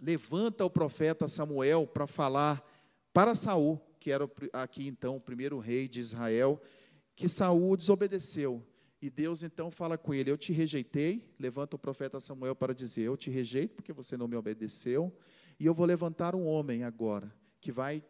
levanta 0.00 0.64
o 0.64 0.70
profeta 0.70 1.28
Samuel 1.28 1.86
para 1.86 2.06
falar 2.06 2.66
para 3.12 3.34
Saul, 3.34 3.78
que 4.00 4.10
era 4.10 4.28
aqui 4.54 4.88
então 4.88 5.16
o 5.16 5.20
primeiro 5.20 5.58
rei 5.58 5.86
de 5.86 6.00
Israel, 6.00 6.58
que 7.14 7.28
Saul 7.28 7.76
desobedeceu 7.76 8.64
e 9.02 9.10
Deus 9.10 9.42
então 9.42 9.68
fala 9.68 9.98
com 9.98 10.14
ele: 10.14 10.30
Eu 10.30 10.38
te 10.38 10.52
rejeitei. 10.52 11.28
Levanta 11.36 11.74
o 11.74 11.78
profeta 11.78 12.20
Samuel 12.20 12.54
para 12.54 12.72
dizer: 12.72 13.02
Eu 13.02 13.16
te 13.16 13.32
rejeito 13.32 13.74
porque 13.74 13.92
você 13.92 14.16
não 14.16 14.28
me 14.28 14.36
obedeceu. 14.36 15.12
E 15.58 15.66
eu 15.66 15.74
vou 15.74 15.84
levantar 15.84 16.36
um 16.36 16.46
homem 16.46 16.84
agora 16.84 17.34
que 17.60 17.72
vai 17.72 18.04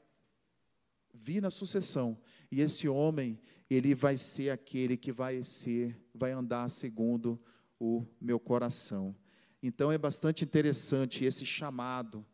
vir 1.15 1.41
na 1.41 1.51
sucessão. 1.51 2.19
E 2.51 2.61
esse 2.61 2.91
homem, 2.91 3.41
ele 3.71 3.95
vai 3.95 4.19
ser 4.19 4.51
aquele 4.51 4.99
que 4.99 5.11
vai 5.11 5.43
ser, 5.43 5.99
vai 6.15 6.33
andar 6.33 6.69
segundo 6.69 7.41
o 7.81 8.07
meu 8.21 8.39
coração. 8.39 9.17
Então 9.63 9.91
é 9.91 9.97
bastante 9.97 10.45
interessante 10.45 11.25
esse 11.25 11.47
chamado, 11.47 12.25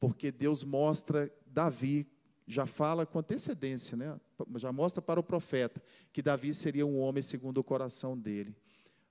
porque 0.00 0.32
Deus 0.32 0.64
mostra 0.64 1.32
Davi 1.46 2.04
já 2.48 2.64
fala 2.64 3.04
com 3.04 3.18
antecedência, 3.18 3.94
né? 3.94 4.18
já 4.56 4.72
mostra 4.72 5.02
para 5.02 5.20
o 5.20 5.22
profeta 5.22 5.82
que 6.10 6.22
Davi 6.22 6.54
seria 6.54 6.86
um 6.86 6.98
homem 6.98 7.22
segundo 7.22 7.58
o 7.58 7.64
coração 7.64 8.18
dele. 8.18 8.56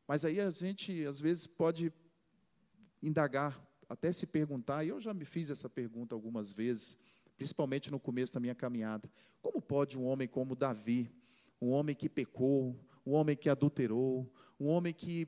Mas 0.07 0.25
aí 0.25 0.41
a 0.41 0.49
gente, 0.49 1.05
às 1.05 1.21
vezes, 1.21 1.45
pode 1.45 1.93
indagar, 3.01 3.63
até 3.87 4.11
se 4.11 4.25
perguntar, 4.25 4.83
e 4.83 4.89
eu 4.89 4.99
já 4.99 5.13
me 5.13 5.23
fiz 5.23 5.51
essa 5.51 5.69
pergunta 5.69 6.15
algumas 6.15 6.51
vezes, 6.51 6.97
principalmente 7.37 7.91
no 7.91 7.99
começo 7.99 8.33
da 8.33 8.39
minha 8.39 8.55
caminhada: 8.55 9.07
como 9.39 9.61
pode 9.61 9.99
um 9.99 10.05
homem 10.05 10.27
como 10.27 10.55
Davi, 10.55 11.11
um 11.61 11.69
homem 11.69 11.95
que 11.95 12.09
pecou, 12.09 12.75
um 13.05 13.13
homem 13.13 13.37
que 13.37 13.49
adulterou, 13.51 14.33
um 14.59 14.67
homem 14.67 14.93
que 14.93 15.27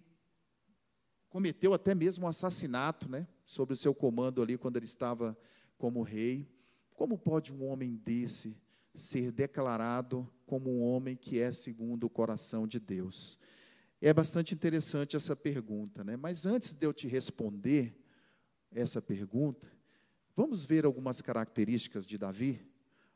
cometeu 1.30 1.76
até 1.76 1.94
mesmo 1.94 2.26
um 2.26 2.28
assassinato, 2.28 3.08
né, 3.08 3.28
sobre 3.46 3.74
o 3.74 3.78
seu 3.78 3.94
comando 3.94 4.42
ali 4.42 4.58
quando 4.58 4.78
ele 4.78 4.88
estava 4.88 5.38
como 5.78 6.02
rei, 6.02 6.50
como 7.00 7.18
pode 7.18 7.54
um 7.54 7.64
homem 7.64 7.96
desse 7.96 8.58
ser 8.94 9.32
declarado 9.32 10.30
como 10.46 10.70
um 10.70 10.82
homem 10.82 11.16
que 11.16 11.40
é 11.40 11.50
segundo 11.50 12.04
o 12.04 12.10
coração 12.10 12.68
de 12.68 12.78
Deus? 12.78 13.40
É 14.02 14.14
bastante 14.14 14.54
interessante 14.54 15.16
essa 15.16 15.34
pergunta, 15.34 16.04
né? 16.04 16.18
Mas 16.18 16.46
antes 16.46 16.76
de 16.76 16.86
eu 16.86 16.92
te 16.92 17.08
responder 17.08 17.96
essa 18.70 19.02
pergunta, 19.02 19.66
vamos 20.36 20.66
ver 20.66 20.84
algumas 20.84 21.22
características 21.22 22.06
de 22.06 22.18
Davi? 22.18 22.60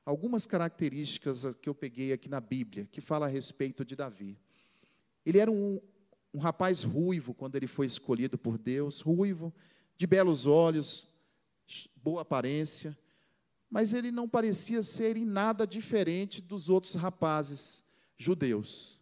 Algumas 0.06 0.46
características 0.46 1.44
que 1.62 1.68
eu 1.68 1.76
peguei 1.76 2.14
aqui 2.14 2.30
na 2.30 2.40
Bíblia, 2.40 2.88
que 2.90 3.02
fala 3.02 3.26
a 3.26 3.30
respeito 3.30 3.84
de 3.84 3.98
Davi. 3.98 4.40
Ele 5.26 5.40
era 5.40 5.52
um, 5.52 5.82
um 6.34 6.40
rapaz 6.40 6.84
ruivo 6.84 7.34
quando 7.34 7.58
ele 7.58 7.68
foi 7.68 7.86
escolhido 7.86 8.38
por 8.38 8.58
Deus, 8.58 9.02
ruivo, 9.02 9.54
de 9.98 10.08
belos 10.08 10.46
olhos, 10.46 11.06
boa 12.02 12.22
aparência, 12.22 12.98
mas 13.74 13.92
ele 13.92 14.12
não 14.12 14.30
parecia 14.30 14.84
ser 14.84 15.18
em 15.18 15.26
nada 15.26 15.66
diferente 15.66 16.44
dos 16.44 16.70
outros 16.70 16.94
rapazes 16.94 17.84
judeus. 18.16 19.00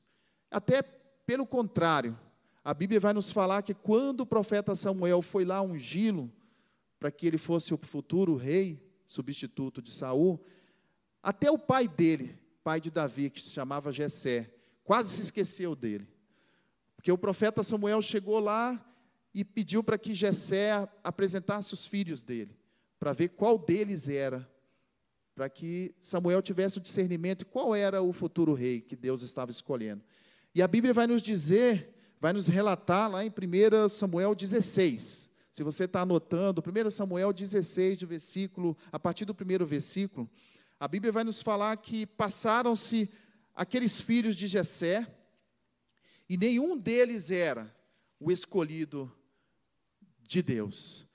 Até 0.50 0.82
pelo 0.82 1.46
contrário, 1.46 2.18
a 2.64 2.74
Bíblia 2.74 2.98
vai 2.98 3.12
nos 3.12 3.32
falar 3.32 3.64
que 3.64 3.74
quando 3.74 4.22
o 4.22 4.26
profeta 4.26 4.74
Samuel 4.74 5.22
foi 5.22 5.44
lá 5.44 5.62
ungí-lo 5.62 6.32
para 6.98 7.12
que 7.12 7.28
ele 7.28 7.38
fosse 7.38 7.74
o 7.74 7.78
futuro 7.78 8.38
rei, 8.38 8.82
substituto 9.06 9.82
de 9.82 9.92
Saul, 9.92 10.42
até 11.22 11.52
o 11.52 11.60
pai 11.60 11.86
dele, 11.86 12.40
pai 12.64 12.80
de 12.80 12.90
Davi, 12.90 13.30
que 13.30 13.42
se 13.42 13.50
chamava 13.50 13.92
Jessé, 13.92 14.54
quase 14.86 15.10
se 15.10 15.22
esqueceu 15.24 15.76
dele. 15.76 16.08
Porque 16.96 17.12
o 17.12 17.18
profeta 17.18 17.62
Samuel 17.62 18.02
chegou 18.02 18.40
lá 18.40 18.82
e 19.34 19.44
pediu 19.44 19.84
para 19.84 19.98
que 19.98 20.14
Jessé 20.14 20.88
apresentasse 21.04 21.74
os 21.74 21.86
filhos 21.86 22.24
dele, 22.24 22.58
para 22.98 23.12
ver 23.12 23.32
qual 23.32 23.60
deles 23.60 24.08
era 24.08 24.50
para 25.36 25.50
que 25.50 25.96
Samuel 26.00 26.42
tivesse 26.42 26.78
o 26.78 26.82
discernimento 26.82 27.40
de 27.40 27.46
qual 27.46 27.74
era 27.74 28.02
o 28.02 28.12
futuro 28.12 28.54
rei 28.54 28.82
que 28.82 28.96
Deus 28.96 29.22
estava 29.22 29.52
escolhendo. 29.52 30.04
E 30.54 30.62
a 30.62 30.68
Bíblia 30.68 30.94
vai 30.94 31.08
nos 31.08 31.22
dizer, 31.22 31.94
vai 32.20 32.34
nos 32.34 32.48
relatar 32.48 33.10
lá 33.10 33.26
em 33.26 33.30
1 33.30 33.90
Samuel 33.90 34.36
16. 34.36 35.30
Se 35.52 35.64
você 35.64 35.86
está 35.86 36.02
anotando, 36.02 36.62
1 36.62 36.90
Samuel 36.90 37.34
16, 37.34 38.00
do 38.00 38.08
versículo, 38.08 38.78
a 38.92 39.00
partir 39.00 39.26
do 39.26 39.36
primeiro 39.36 39.66
versículo, 39.66 40.30
a 40.80 40.88
Bíblia 40.88 41.12
vai 41.12 41.24
nos 41.24 41.42
falar 41.42 41.76
que 41.78 42.06
passaram-se 42.06 43.10
aqueles 43.54 44.00
filhos 44.00 44.36
de 44.36 44.48
Jessé, 44.48 45.08
e 46.28 46.38
nenhum 46.38 46.78
deles 46.78 47.30
era 47.30 47.74
o 48.20 48.32
escolhido 48.32 49.12
de 50.22 50.42
Deus. 50.42 51.06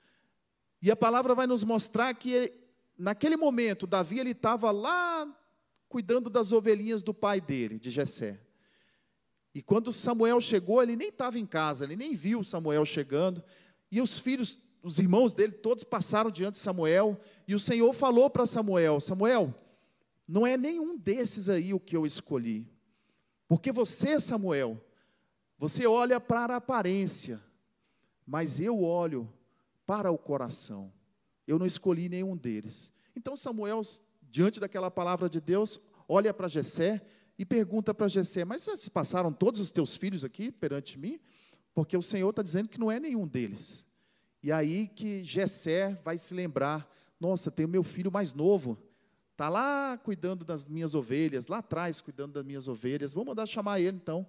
E 0.81 0.91
a 0.91 0.95
palavra 0.95 1.33
vai 1.33 1.47
nos 1.47 1.63
mostrar 1.63 2.13
que 2.13 2.53
naquele 2.97 3.37
momento 3.37 3.85
Davi 3.85 4.19
ele 4.19 4.31
estava 4.31 4.71
lá 4.71 5.27
cuidando 5.87 6.29
das 6.29 6.51
ovelhinhas 6.51 7.03
do 7.03 7.13
pai 7.13 7.39
dele, 7.39 7.79
de 7.79 7.89
Jessé. 7.89 8.39
E 9.53 9.61
quando 9.61 9.91
Samuel 9.91 10.39
chegou, 10.39 10.83
ele 10.83 10.95
nem 10.95 11.09
estava 11.09 11.39
em 11.39 11.45
casa, 11.45 11.83
ele 11.83 11.95
nem 11.95 12.13
viu 12.13 12.43
Samuel 12.43 12.85
chegando. 12.85 13.43
E 13.91 14.01
os 14.01 14.19
filhos, 14.19 14.57
os 14.83 14.99
irmãos 14.99 15.33
dele, 15.33 15.53
todos 15.53 15.83
passaram 15.83 16.29
diante 16.29 16.53
de 16.53 16.59
Samuel. 16.59 17.19
E 17.47 17.55
o 17.55 17.59
Senhor 17.59 17.91
falou 17.93 18.29
para 18.29 18.45
Samuel: 18.45 18.99
Samuel, 18.99 19.55
não 20.27 20.45
é 20.45 20.57
nenhum 20.57 20.97
desses 20.97 21.49
aí 21.49 21.73
o 21.73 21.79
que 21.79 21.95
eu 21.95 22.05
escolhi. 22.05 22.67
Porque 23.47 23.71
você, 23.71 24.19
Samuel, 24.19 24.79
você 25.57 25.87
olha 25.87 26.19
para 26.19 26.53
a 26.53 26.57
aparência, 26.57 27.41
mas 28.25 28.59
eu 28.59 28.83
olho 28.83 29.31
para 29.85 30.11
o 30.11 30.17
coração. 30.17 30.93
Eu 31.47 31.57
não 31.57 31.65
escolhi 31.65 32.09
nenhum 32.09 32.35
deles. 32.35 32.91
Então 33.15 33.37
Samuel, 33.37 33.81
diante 34.21 34.59
daquela 34.59 34.91
palavra 34.91 35.29
de 35.29 35.39
Deus, 35.39 35.79
olha 36.07 36.33
para 36.33 36.47
Jessé 36.47 37.01
e 37.39 37.45
pergunta 37.45 37.93
para 37.93 38.07
Jessé: 38.07 38.43
Mas 38.43 38.67
se 38.75 38.91
passaram 38.91 39.31
todos 39.31 39.59
os 39.59 39.71
teus 39.71 39.95
filhos 39.95 40.23
aqui 40.23 40.51
perante 40.51 40.99
mim? 40.99 41.19
Porque 41.73 41.95
o 41.95 42.01
Senhor 42.01 42.29
está 42.29 42.41
dizendo 42.41 42.67
que 42.67 42.79
não 42.79 42.91
é 42.91 42.99
nenhum 42.99 43.27
deles. 43.27 43.85
E 44.41 44.51
aí 44.51 44.87
que 44.87 45.23
Jessé 45.23 45.99
vai 46.03 46.17
se 46.17 46.33
lembrar: 46.33 46.91
Nossa, 47.19 47.49
tem 47.49 47.65
o 47.65 47.69
meu 47.69 47.83
filho 47.83 48.11
mais 48.11 48.33
novo, 48.33 48.77
está 49.31 49.49
lá 49.49 49.97
cuidando 49.97 50.43
das 50.43 50.67
minhas 50.67 50.95
ovelhas, 50.95 51.47
lá 51.47 51.59
atrás 51.59 52.01
cuidando 52.01 52.33
das 52.33 52.43
minhas 52.43 52.67
ovelhas. 52.67 53.13
Vamos 53.13 53.29
mandar 53.29 53.45
chamar 53.45 53.79
ele 53.79 53.97
então. 53.97 54.27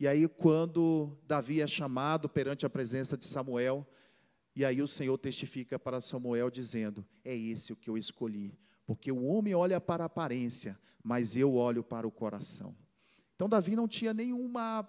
E 0.00 0.08
aí, 0.08 0.26
quando 0.26 1.16
Davi 1.28 1.60
é 1.60 1.66
chamado 1.66 2.28
perante 2.28 2.66
a 2.66 2.70
presença 2.70 3.16
de 3.16 3.24
Samuel, 3.24 3.86
e 4.54 4.64
aí 4.64 4.82
o 4.82 4.88
Senhor 4.88 5.16
testifica 5.18 5.78
para 5.78 6.00
Samuel 6.00 6.50
dizendo: 6.50 7.06
É 7.24 7.36
esse 7.36 7.72
o 7.72 7.76
que 7.76 7.88
eu 7.88 7.96
escolhi, 7.96 8.58
porque 8.86 9.10
o 9.10 9.24
homem 9.24 9.54
olha 9.54 9.80
para 9.80 10.04
a 10.04 10.06
aparência, 10.06 10.78
mas 11.02 11.36
eu 11.36 11.54
olho 11.54 11.82
para 11.82 12.06
o 12.06 12.10
coração. 12.10 12.76
Então 13.34 13.48
Davi 13.48 13.74
não 13.74 13.88
tinha 13.88 14.12
nenhuma 14.12 14.88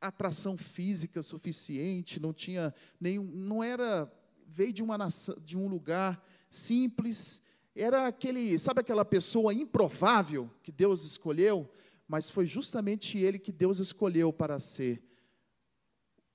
atração 0.00 0.56
física 0.56 1.22
suficiente, 1.22 2.20
não 2.20 2.32
tinha 2.32 2.74
nenhum, 3.00 3.24
não 3.24 3.62
era 3.62 4.10
veio 4.46 4.72
de 4.72 4.82
uma 4.82 4.96
nação, 4.96 5.36
de 5.44 5.58
um 5.58 5.66
lugar 5.66 6.24
simples, 6.48 7.42
era 7.74 8.06
aquele, 8.06 8.58
sabe 8.58 8.80
aquela 8.80 9.04
pessoa 9.04 9.52
improvável 9.52 10.50
que 10.62 10.72
Deus 10.72 11.04
escolheu, 11.04 11.70
mas 12.08 12.30
foi 12.30 12.46
justamente 12.46 13.18
ele 13.18 13.38
que 13.38 13.52
Deus 13.52 13.78
escolheu 13.78 14.32
para 14.32 14.58
ser 14.58 15.02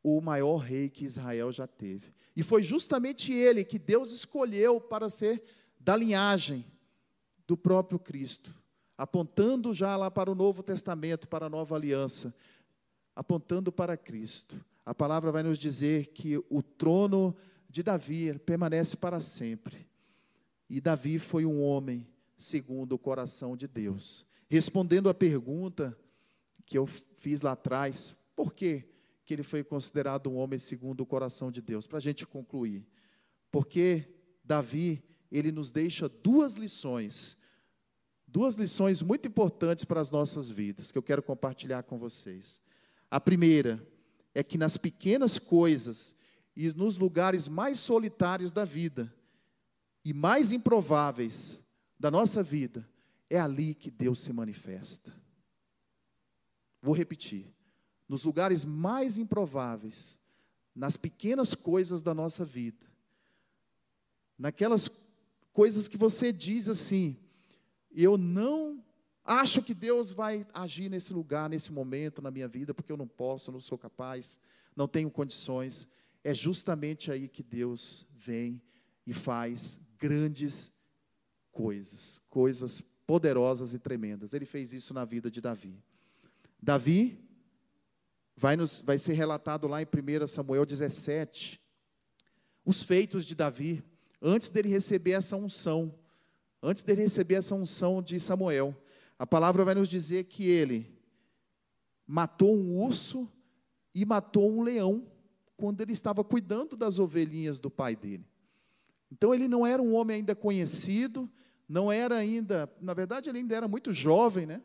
o 0.04 0.20
maior 0.22 0.58
rei 0.58 0.90
que 0.90 1.06
Israel 1.06 1.52
já 1.52 1.66
teve. 1.66 2.14
E 2.36 2.44
foi 2.44 2.64
justamente 2.64 3.34
ele 3.34 3.64
que 3.64 3.78
Deus 3.78 4.12
escolheu 4.12 4.80
para 4.80 5.10
ser 5.10 5.44
da 5.80 5.96
linhagem 5.96 6.66
do 7.46 7.58
próprio 7.58 8.00
Cristo 8.00 8.62
apontando 9.02 9.74
já 9.74 9.98
lá 9.98 10.12
para 10.12 10.30
o 10.30 10.36
Novo 10.36 10.62
Testamento, 10.62 11.28
para 11.28 11.48
a 11.48 11.50
nova 11.50 11.76
aliança, 11.76 12.36
apontando 13.16 13.72
para 13.72 13.98
Cristo. 13.98 14.64
A 14.86 14.94
palavra 14.94 15.32
vai 15.32 15.42
nos 15.42 15.58
dizer 15.58 16.10
que 16.10 16.38
o 16.52 16.62
trono 16.62 17.36
de 17.68 17.82
Davi 17.82 18.38
permanece 18.38 18.96
para 18.96 19.20
sempre. 19.20 19.88
E 20.70 20.80
Davi 20.80 21.18
foi 21.18 21.48
um 21.48 21.64
homem 21.64 22.08
segundo 22.38 22.92
o 22.92 23.00
coração 23.00 23.58
de 23.58 23.68
Deus. 23.68 24.24
Respondendo 24.48 25.10
à 25.10 25.16
pergunta 25.16 25.98
que 26.64 26.78
eu 26.78 26.86
fiz 26.86 27.42
lá 27.42 27.54
atrás, 27.54 28.16
por 28.36 28.54
que, 28.54 28.86
que 29.32 29.36
ele 29.36 29.44
foi 29.44 29.64
considerado 29.64 30.30
um 30.30 30.36
homem 30.36 30.60
segundo 30.60 31.00
o 31.00 31.06
coração 31.06 31.50
de 31.50 31.62
Deus? 31.62 31.88
Para 31.88 32.00
a 32.00 32.02
gente 32.02 32.28
concluir. 32.28 32.86
Porque 33.50 34.14
Davi, 34.44 35.02
ele 35.32 35.54
nos 35.54 35.72
deixa 35.72 36.10
duas 36.10 36.58
lições 36.58 37.38
duas 38.28 38.56
lições 38.56 39.02
muito 39.02 39.28
importantes 39.28 39.84
para 39.84 40.00
as 40.00 40.10
nossas 40.10 40.50
vidas 40.50 40.90
que 40.90 40.98
eu 40.98 41.04
quero 41.04 41.22
compartilhar 41.22 41.84
com 41.84 41.98
vocês. 41.98 42.62
A 43.10 43.20
primeira 43.20 43.86
é 44.34 44.42
que 44.42 44.58
nas 44.58 44.78
pequenas 44.78 45.38
coisas 45.38 46.16
e 46.56 46.70
nos 46.74 46.98
lugares 46.98 47.50
mais 47.50 47.80
solitários 47.80 48.54
da 48.54 48.64
vida 48.64 49.14
e 50.04 50.14
mais 50.14 50.54
improváveis 50.54 51.62
da 52.00 52.10
nossa 52.10 52.42
vida, 52.42 52.90
é 53.30 53.40
ali 53.40 53.76
que 53.76 53.92
Deus 53.92 54.20
se 54.20 54.32
manifesta. 54.32 55.14
Vou 56.82 56.94
repetir. 56.94 57.54
Nos 58.12 58.26
lugares 58.26 58.66
mais 58.66 59.18
improváveis, 59.18 60.20
nas 60.76 60.98
pequenas 60.98 61.56
coisas 61.56 62.02
da 62.02 62.14
nossa 62.14 62.44
vida, 62.44 62.86
naquelas 64.38 64.92
coisas 65.54 65.88
que 65.88 65.96
você 65.96 66.34
diz 66.34 66.68
assim, 66.68 67.16
eu 67.90 68.18
não 68.18 68.84
acho 69.24 69.64
que 69.64 69.74
Deus 69.74 70.12
vai 70.12 70.46
agir 70.54 70.90
nesse 70.90 71.14
lugar, 71.14 71.50
nesse 71.50 71.72
momento 71.72 72.22
na 72.22 72.30
minha 72.30 72.50
vida, 72.50 72.74
porque 72.74 72.92
eu 72.92 72.98
não 72.98 73.08
posso, 73.08 73.50
não 73.50 73.62
sou 73.62 73.78
capaz, 73.78 74.38
não 74.76 74.90
tenho 74.90 75.10
condições. 75.10 75.88
É 76.22 76.34
justamente 76.34 77.14
aí 77.14 77.30
que 77.30 77.42
Deus 77.42 78.06
vem 78.14 78.62
e 79.08 79.14
faz 79.14 79.80
grandes 79.98 80.74
coisas, 81.50 82.20
coisas 82.30 82.82
poderosas 83.08 83.74
e 83.74 83.80
tremendas. 83.80 84.34
Ele 84.34 84.46
fez 84.46 84.74
isso 84.74 84.94
na 84.94 85.06
vida 85.06 85.32
de 85.32 85.40
Davi. 85.40 85.82
Davi 86.62 87.31
vai, 88.42 88.58
nos, 88.58 88.82
vai 88.82 88.98
ser 88.98 89.14
relatado 89.14 89.68
lá 89.68 89.82
em 89.82 89.86
1 89.86 90.26
Samuel 90.26 90.66
17, 90.66 91.62
os 92.66 92.82
feitos 92.82 93.24
de 93.24 93.36
Davi, 93.36 93.84
antes 94.20 94.50
dele 94.50 94.70
receber 94.70 95.12
essa 95.12 95.36
unção 95.36 95.94
antes 96.62 96.84
de 96.84 96.94
receber 96.94 97.36
essa 97.36 97.56
unção 97.56 98.02
de 98.02 98.20
Samuel, 98.20 98.76
a 99.18 99.26
palavra 99.26 99.66
vai 99.66 99.74
nos 99.74 99.90
dizer 99.90 100.26
que 100.26 100.48
ele 100.48 100.96
matou 102.06 102.56
um 102.56 102.84
urso 102.84 103.28
e 103.96 104.06
matou 104.06 104.52
um 104.52 104.62
leão 104.62 105.08
quando 105.58 105.82
ele 105.82 105.94
estava 105.94 106.24
cuidando 106.24 106.76
das 106.76 107.00
ovelhinhas 107.00 107.60
do 107.60 107.70
pai 107.70 107.96
dele. 107.96 108.26
Então 109.12 109.34
ele 109.34 109.48
não 109.48 109.66
era 109.66 109.82
um 109.82 109.94
homem 109.94 110.18
ainda 110.18 110.36
conhecido, 110.36 111.30
não 111.68 111.92
era 111.92 112.16
ainda, 112.16 112.72
na 112.80 112.94
verdade 112.94 113.30
ele 113.30 113.40
ainda 113.40 113.56
era 113.56 113.68
muito 113.68 113.94
jovem, 113.94 114.46
né? 114.46 114.62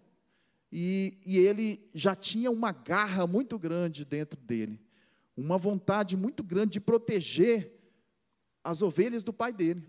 E, 0.70 1.20
e 1.24 1.38
ele 1.38 1.88
já 1.94 2.14
tinha 2.14 2.50
uma 2.50 2.72
garra 2.72 3.26
muito 3.26 3.58
grande 3.58 4.04
dentro 4.04 4.40
dele, 4.40 4.80
uma 5.36 5.56
vontade 5.56 6.16
muito 6.16 6.42
grande 6.42 6.72
de 6.72 6.80
proteger 6.80 7.72
as 8.64 8.82
ovelhas 8.82 9.22
do 9.22 9.32
pai 9.32 9.52
dele. 9.52 9.88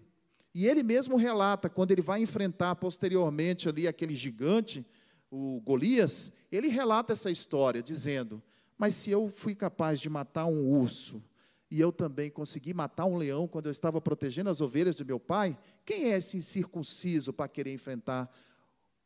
E 0.53 0.67
ele 0.67 0.83
mesmo 0.83 1.17
relata, 1.17 1.69
quando 1.69 1.91
ele 1.91 2.01
vai 2.01 2.21
enfrentar 2.21 2.75
posteriormente 2.75 3.69
ali 3.69 3.87
aquele 3.87 4.15
gigante, 4.15 4.85
o 5.29 5.61
Golias, 5.61 6.31
ele 6.51 6.67
relata 6.67 7.13
essa 7.13 7.29
história, 7.29 7.83
dizendo: 7.83 8.41
Mas 8.77 8.95
se 8.95 9.11
eu 9.11 9.29
fui 9.29 9.53
capaz 9.53 9.99
de 9.99 10.09
matar 10.09 10.45
um 10.45 10.65
urso, 10.67 11.23
e 11.69 11.79
eu 11.79 11.91
também 11.91 12.29
consegui 12.29 12.73
matar 12.73 13.05
um 13.05 13.17
leão 13.17 13.47
quando 13.47 13.65
eu 13.65 13.71
estava 13.71 13.99
protegendo 13.99 14.49
as 14.49 14.61
ovelhas 14.61 14.95
do 14.95 15.05
meu 15.05 15.19
pai, 15.19 15.57
quem 15.85 16.11
é 16.13 16.17
esse 16.17 16.37
incircunciso 16.37 17.33
para 17.33 17.47
querer 17.47 17.73
enfrentar 17.73 18.33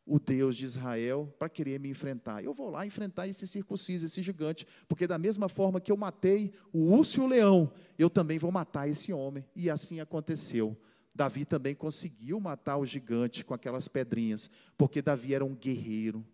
o 0.06 0.20
Deus 0.20 0.56
de 0.56 0.66
Israel, 0.66 1.34
para 1.38 1.50
querer 1.50 1.80
me 1.80 1.90
enfrentar? 1.90 2.44
Eu 2.44 2.54
vou 2.54 2.70
lá 2.70 2.86
enfrentar 2.86 3.28
esse 3.28 3.48
circunciso, 3.48 4.06
esse 4.06 4.22
gigante, 4.22 4.66
porque 4.88 5.08
da 5.08 5.18
mesma 5.18 5.48
forma 5.48 5.80
que 5.80 5.92
eu 5.92 5.98
matei 5.98 6.52
o 6.74 6.94
urso 6.96 7.22
e 7.22 7.24
o 7.24 7.28
leão, 7.28 7.72
eu 7.98 8.10
também 8.10 8.40
vou 8.40 8.52
matar 8.52 8.88
esse 8.88 9.14
homem. 9.14 9.46
E 9.56 9.70
assim 9.70 10.00
aconteceu. 10.00 10.78
Davi 11.14 11.46
também 11.46 11.76
conseguiu 11.76 12.40
matar 12.40 12.78
o 12.78 12.86
gigante 12.86 13.44
com 13.44 13.54
aquelas 13.54 13.88
pedrinhas, 13.88 14.50
porque 14.78 15.02
Davi 15.02 15.34
era 15.34 15.46
um 15.46 15.56
guerreiro. 15.56 16.26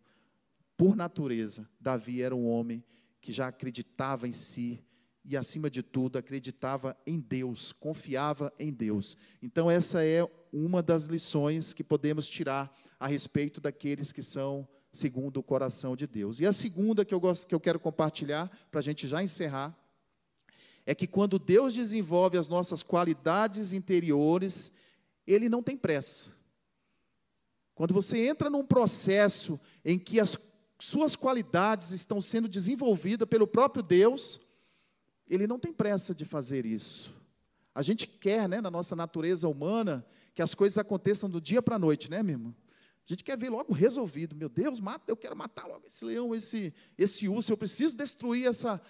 Por 0.75 0.95
natureza, 0.95 1.67
Davi 1.79 2.21
era 2.21 2.35
um 2.35 2.47
homem 2.47 2.83
que 3.19 3.31
já 3.31 3.47
acreditava 3.47 4.27
em 4.27 4.31
si 4.31 4.83
e, 5.25 5.35
acima 5.35 5.69
de 5.69 5.83
tudo, 5.83 6.17
acreditava 6.17 6.95
em 7.05 7.19
Deus, 7.19 7.73
confiava 7.73 8.53
em 8.57 8.71
Deus. 8.71 9.17
Então, 9.41 9.69
essa 9.69 10.05
é 10.05 10.25
uma 10.53 10.81
das 10.81 11.05
lições 11.05 11.73
que 11.73 11.83
podemos 11.83 12.29
tirar 12.29 12.73
a 12.99 13.07
respeito 13.07 13.61
daqueles 13.61 14.11
que 14.11 14.23
são 14.23 14.67
segundo 14.91 15.37
o 15.37 15.43
coração 15.43 15.95
de 15.95 16.07
Deus. 16.07 16.39
E 16.39 16.45
a 16.45 16.53
segunda 16.53 17.05
que 17.05 17.13
eu, 17.13 17.19
gosto, 17.19 17.47
que 17.47 17.53
eu 17.53 17.59
quero 17.59 17.79
compartilhar, 17.79 18.49
para 18.71 18.79
a 18.79 18.83
gente 18.83 19.07
já 19.07 19.21
encerrar, 19.21 19.77
é 20.85 20.95
que 20.95 21.05
quando 21.05 21.37
Deus 21.37 21.73
desenvolve 21.73 22.37
as 22.37 22.47
nossas 22.47 22.81
qualidades 22.81 23.73
interiores, 23.73 24.71
Ele 25.25 25.49
não 25.49 25.61
tem 25.61 25.77
pressa. 25.77 26.31
Quando 27.75 27.93
você 27.93 28.25
entra 28.25 28.49
num 28.49 28.65
processo 28.65 29.59
em 29.85 29.99
que 29.99 30.19
as 30.19 30.37
suas 30.79 31.15
qualidades 31.15 31.91
estão 31.91 32.21
sendo 32.21 32.47
desenvolvidas 32.47 33.27
pelo 33.27 33.47
próprio 33.47 33.83
Deus, 33.83 34.39
ele 35.29 35.47
não 35.47 35.59
tem 35.59 35.73
pressa 35.73 36.13
de 36.13 36.25
fazer 36.25 36.65
isso. 36.65 37.15
A 37.73 37.81
gente 37.81 38.07
quer, 38.07 38.47
né, 38.47 38.61
na 38.61 38.71
nossa 38.71 38.95
natureza 38.95 39.47
humana, 39.47 40.05
que 40.33 40.41
as 40.41 40.55
coisas 40.55 40.77
aconteçam 40.77 41.29
do 41.29 41.41
dia 41.41 41.61
para 41.61 41.75
a 41.75 41.79
noite, 41.79 42.09
né, 42.09 42.23
meu 42.23 42.33
irmão? 42.33 42.55
A 43.07 43.13
gente 43.13 43.23
quer 43.23 43.37
ver 43.37 43.49
logo 43.49 43.71
resolvido. 43.71 44.35
Meu 44.35 44.49
Deus, 44.49 44.81
mata, 44.81 45.09
eu 45.09 45.15
quero 45.15 45.35
matar 45.35 45.65
logo 45.65 45.87
esse 45.87 46.03
leão, 46.03 46.35
esse, 46.35 46.73
esse 46.97 47.29
urso. 47.29 47.53
Eu 47.53 47.57
preciso 47.57 47.95
destruir 47.95 48.45
essa, 48.45 48.81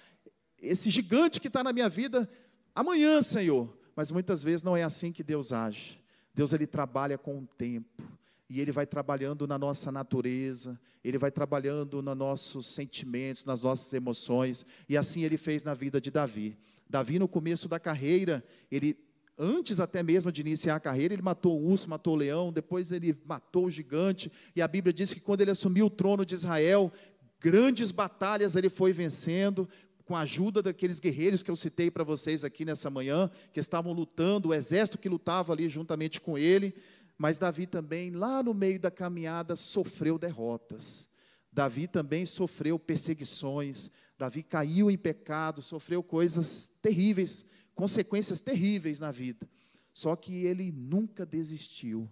esse 0.60 0.90
gigante 0.90 1.40
que 1.40 1.48
está 1.48 1.64
na 1.64 1.72
minha 1.72 1.88
vida 1.88 2.28
amanhã, 2.74 3.22
Senhor. 3.22 3.78
Mas 3.96 4.12
muitas 4.12 4.42
vezes 4.42 4.64
não 4.64 4.76
é 4.76 4.84
assim 4.84 5.12
que 5.12 5.24
Deus 5.24 5.54
age. 5.54 6.04
Deus 6.34 6.52
ele 6.52 6.66
trabalha 6.66 7.18
com 7.18 7.38
o 7.38 7.46
tempo 7.46 8.04
e 8.50 8.62
Ele 8.62 8.72
vai 8.72 8.86
trabalhando 8.86 9.46
na 9.46 9.58
nossa 9.58 9.92
natureza, 9.92 10.80
Ele 11.04 11.18
vai 11.18 11.32
trabalhando 11.32 12.02
nos 12.02 12.18
nossos 12.18 12.68
sentimentos, 12.68 13.46
nas 13.46 13.64
nossas 13.64 13.92
emoções, 13.94 14.66
e 14.88 14.98
assim 14.98 15.24
Ele 15.24 15.38
fez 15.38 15.64
na 15.64 15.74
vida 15.74 16.00
de 16.00 16.10
Davi. 16.10 16.58
Davi, 16.90 17.20
no 17.20 17.28
começo 17.28 17.68
da 17.68 17.80
carreira, 17.80 18.44
ele, 18.72 18.98
antes 19.38 19.80
até 19.80 20.02
mesmo 20.02 20.32
de 20.32 20.42
iniciar 20.42 20.76
a 20.76 20.80
carreira, 20.80 21.14
ele 21.14 21.22
matou 21.22 21.60
o 21.60 21.70
urso, 21.70 21.90
matou 21.90 22.14
o 22.14 22.18
leão, 22.18 22.52
depois 22.52 22.92
ele 22.92 23.16
matou 23.26 23.66
o 23.66 23.72
gigante, 23.72 24.32
e 24.56 24.62
a 24.62 24.68
Bíblia 24.68 24.92
diz 24.94 25.14
que 25.14 25.20
quando 25.20 25.42
ele 25.42 25.52
assumiu 25.52 25.86
o 25.86 25.90
trono 25.90 26.26
de 26.26 26.34
Israel, 26.36 26.92
grandes 27.40 27.92
batalhas 27.92 28.56
ele 28.56 28.70
foi 28.70 28.92
vencendo, 28.92 29.68
com 30.08 30.16
a 30.16 30.22
ajuda 30.22 30.64
daqueles 30.64 31.02
guerreiros 31.02 31.44
que 31.44 31.52
eu 31.52 31.56
citei 31.56 31.92
para 31.92 32.04
vocês 32.04 32.46
aqui 32.46 32.64
nessa 32.64 32.90
manhã, 32.90 33.30
que 33.52 33.60
estavam 33.60 33.92
lutando, 33.92 34.50
o 34.50 34.54
exército 34.54 34.98
que 34.98 35.10
lutava 35.10 35.52
ali 35.52 35.68
juntamente 35.68 36.22
com 36.22 36.38
ele, 36.38 36.74
mas 37.18 37.38
Davi 37.38 37.68
também, 37.68 38.12
lá 38.12 38.42
no 38.42 38.54
meio 38.54 38.80
da 38.80 38.90
caminhada, 38.90 39.56
sofreu 39.56 40.18
derrotas. 40.18 41.10
Davi 41.52 41.88
também 41.88 42.26
sofreu 42.26 42.78
perseguições. 42.78 43.90
Davi 44.18 44.44
caiu 44.44 44.90
em 44.92 44.98
pecado, 44.98 45.62
sofreu 45.62 46.04
coisas 46.04 46.70
terríveis, 46.82 47.46
consequências 47.78 48.42
terríveis 48.42 49.00
na 49.00 49.12
vida. 49.12 49.48
Só 49.94 50.16
que 50.16 50.46
ele 50.46 50.72
nunca 50.72 51.26
desistiu. 51.26 52.10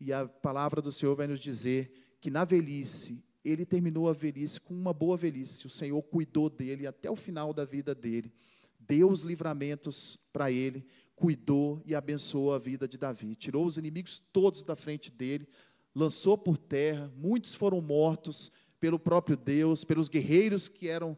E 0.00 0.12
a 0.12 0.26
palavra 0.26 0.82
do 0.82 0.90
Senhor 0.90 1.14
vai 1.14 1.28
nos 1.28 1.38
dizer 1.38 1.92
que 2.20 2.28
na 2.28 2.44
velhice, 2.44 3.24
ele 3.44 3.64
terminou 3.64 4.08
a 4.08 4.12
velhice 4.12 4.60
com 4.60 4.74
uma 4.74 4.92
boa 4.92 5.16
velhice. 5.16 5.64
O 5.64 5.70
Senhor 5.70 6.02
cuidou 6.02 6.50
dele 6.50 6.88
até 6.88 7.08
o 7.08 7.14
final 7.14 7.54
da 7.54 7.64
vida 7.64 7.94
dele. 7.94 8.32
Deu 8.80 9.08
os 9.08 9.22
livramentos 9.22 10.18
para 10.32 10.50
ele, 10.50 10.84
cuidou 11.14 11.80
e 11.86 11.94
abençoou 11.94 12.52
a 12.52 12.58
vida 12.58 12.88
de 12.88 12.98
Davi. 12.98 13.36
Tirou 13.36 13.64
os 13.64 13.78
inimigos 13.78 14.18
todos 14.32 14.64
da 14.64 14.74
frente 14.74 15.12
dele, 15.12 15.48
lançou 15.94 16.36
por 16.36 16.58
terra, 16.58 17.12
muitos 17.16 17.54
foram 17.54 17.80
mortos 17.80 18.50
pelo 18.80 18.98
próprio 18.98 19.36
Deus, 19.36 19.84
pelos 19.84 20.08
guerreiros 20.08 20.68
que 20.68 20.88
eram 20.88 21.16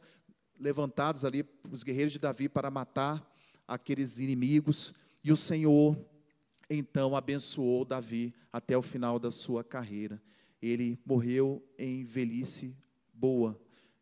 levantados 0.61 1.25
ali, 1.25 1.43
os 1.71 1.83
guerreiros 1.83 2.13
de 2.13 2.19
Davi, 2.19 2.51
para 2.51 2.71
matar 2.71 3.27
aqueles 3.69 4.19
inimigos. 4.19 4.93
E 5.23 5.31
o 5.31 5.37
Senhor, 5.37 5.97
então, 6.69 7.15
abençoou 7.15 7.85
Davi 7.85 8.35
até 8.53 8.77
o 8.77 8.83
final 8.83 9.19
da 9.19 9.31
sua 9.31 9.63
carreira. 9.63 10.21
Ele 10.61 10.99
morreu 11.05 11.63
em 11.79 12.03
velhice 12.03 12.75
boa 13.13 13.61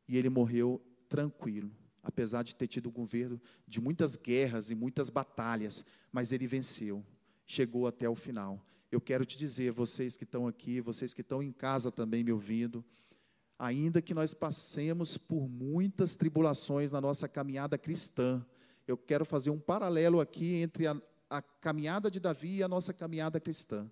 e 0.08 0.16
ele 0.16 0.30
morreu 0.30 0.80
tranquilo 1.08 1.70
apesar 2.06 2.44
de 2.44 2.54
ter 2.54 2.68
tido 2.68 2.88
um 2.88 2.92
governo 2.92 3.40
de 3.66 3.80
muitas 3.80 4.14
guerras 4.14 4.70
e 4.70 4.76
muitas 4.76 5.10
batalhas, 5.10 5.84
mas 6.12 6.30
ele 6.30 6.46
venceu, 6.46 7.04
chegou 7.44 7.86
até 7.86 8.08
o 8.08 8.14
final. 8.14 8.64
Eu 8.92 9.00
quero 9.00 9.24
te 9.24 9.36
dizer, 9.36 9.72
vocês 9.72 10.16
que 10.16 10.22
estão 10.22 10.46
aqui, 10.46 10.80
vocês 10.80 11.12
que 11.12 11.20
estão 11.20 11.42
em 11.42 11.50
casa 11.50 11.90
também 11.90 12.22
me 12.22 12.30
ouvindo, 12.30 12.84
ainda 13.58 14.00
que 14.00 14.14
nós 14.14 14.32
passemos 14.34 15.18
por 15.18 15.48
muitas 15.48 16.14
tribulações 16.14 16.92
na 16.92 17.00
nossa 17.00 17.26
caminhada 17.26 17.76
cristã, 17.76 18.46
eu 18.87 18.97
quero 18.97 19.24
fazer 19.24 19.51
um 19.51 19.59
paralelo 19.59 20.20
aqui 20.20 20.55
entre 20.55 20.87
a, 20.87 20.97
a 21.28 21.43
caminhada 21.43 22.11
de 22.11 22.20
Davi 22.20 22.57
e 22.57 22.62
a 22.62 22.68
nossa 22.68 22.93
caminhada 22.93 23.41
cristã. 23.41 23.91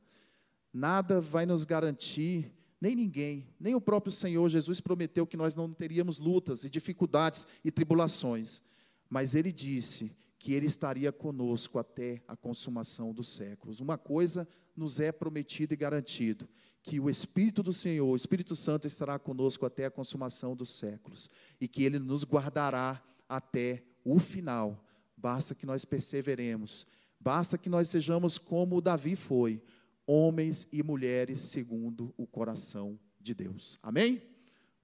Nada 0.72 1.20
vai 1.20 1.46
nos 1.46 1.64
garantir 1.64 2.52
nem 2.80 2.94
ninguém, 2.94 3.48
nem 3.58 3.74
o 3.74 3.80
próprio 3.80 4.12
Senhor 4.12 4.46
Jesus 4.48 4.78
prometeu 4.80 5.26
que 5.26 5.38
nós 5.38 5.54
não 5.54 5.72
teríamos 5.72 6.18
lutas 6.18 6.64
e 6.64 6.68
dificuldades 6.68 7.46
e 7.64 7.70
tribulações, 7.70 8.60
mas 9.08 9.34
ele 9.34 9.50
disse 9.50 10.14
que 10.38 10.52
ele 10.52 10.66
estaria 10.66 11.10
conosco 11.10 11.78
até 11.78 12.22
a 12.28 12.36
consumação 12.36 13.14
dos 13.14 13.28
séculos. 13.28 13.80
Uma 13.80 13.96
coisa 13.96 14.46
nos 14.76 15.00
é 15.00 15.10
prometida 15.10 15.72
e 15.72 15.76
garantido, 15.78 16.46
que 16.82 17.00
o 17.00 17.08
Espírito 17.08 17.62
do 17.62 17.72
Senhor, 17.72 18.06
o 18.06 18.16
Espírito 18.16 18.54
Santo 18.54 18.86
estará 18.86 19.18
conosco 19.18 19.64
até 19.64 19.86
a 19.86 19.90
consumação 19.90 20.54
dos 20.54 20.68
séculos 20.68 21.30
e 21.58 21.66
que 21.66 21.82
ele 21.84 21.98
nos 21.98 22.24
guardará 22.24 23.02
até 23.26 23.82
o 24.04 24.18
final. 24.18 24.83
Basta 25.24 25.54
que 25.54 25.64
nós 25.64 25.86
perseveremos, 25.86 26.86
basta 27.18 27.56
que 27.56 27.70
nós 27.70 27.88
sejamos 27.88 28.36
como 28.36 28.82
Davi 28.82 29.16
foi, 29.16 29.62
homens 30.06 30.68
e 30.70 30.82
mulheres 30.82 31.40
segundo 31.40 32.12
o 32.14 32.26
coração 32.26 33.00
de 33.18 33.32
Deus. 33.32 33.78
Amém? 33.82 34.20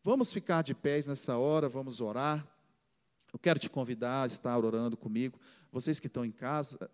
Vamos 0.02 0.32
ficar 0.32 0.62
de 0.62 0.74
pés 0.74 1.06
nessa 1.06 1.36
hora, 1.36 1.68
vamos 1.68 2.00
orar. 2.00 2.50
Eu 3.30 3.38
quero 3.38 3.58
te 3.58 3.68
convidar 3.68 4.22
a 4.22 4.26
estar 4.28 4.56
orando 4.56 4.96
comigo. 4.96 5.38
Vocês 5.70 6.00
que 6.00 6.06
estão 6.06 6.24
em 6.24 6.32
casa, 6.32 6.90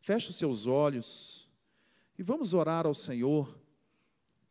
feche 0.00 0.30
os 0.30 0.34
seus 0.34 0.66
olhos 0.66 1.48
e 2.18 2.24
vamos 2.24 2.54
orar 2.54 2.88
ao 2.88 2.94
Senhor. 2.94 3.56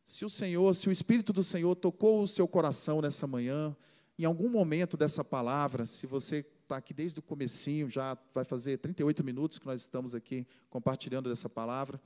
Se 0.05 0.23
o 0.23 0.29
Senhor, 0.29 0.73
se 0.75 0.87
o 0.87 0.93
Espírito 0.93 1.33
do 1.33 1.43
Senhor 1.43 1.75
tocou 1.75 2.23
o 2.23 2.27
seu 2.27 2.47
coração 2.47 3.01
nessa 3.01 3.27
manhã, 3.27 3.75
em 4.17 4.23
algum 4.23 4.47
momento 4.47 4.95
dessa 4.95 5.25
palavra, 5.25 5.85
se 5.85 6.07
você 6.07 6.45
está 6.69 6.77
aqui 6.77 6.93
desde 6.93 7.17
o 7.17 7.23
comecinho, 7.23 7.89
já 7.89 8.15
vai 8.31 8.45
fazer 8.45 8.77
38 8.77 9.23
minutos 9.23 9.57
que 9.57 9.65
nós 9.65 9.81
estamos 9.81 10.13
aqui 10.13 10.45
compartilhando 10.69 11.27
dessa 11.27 11.49
palavra. 11.49 11.99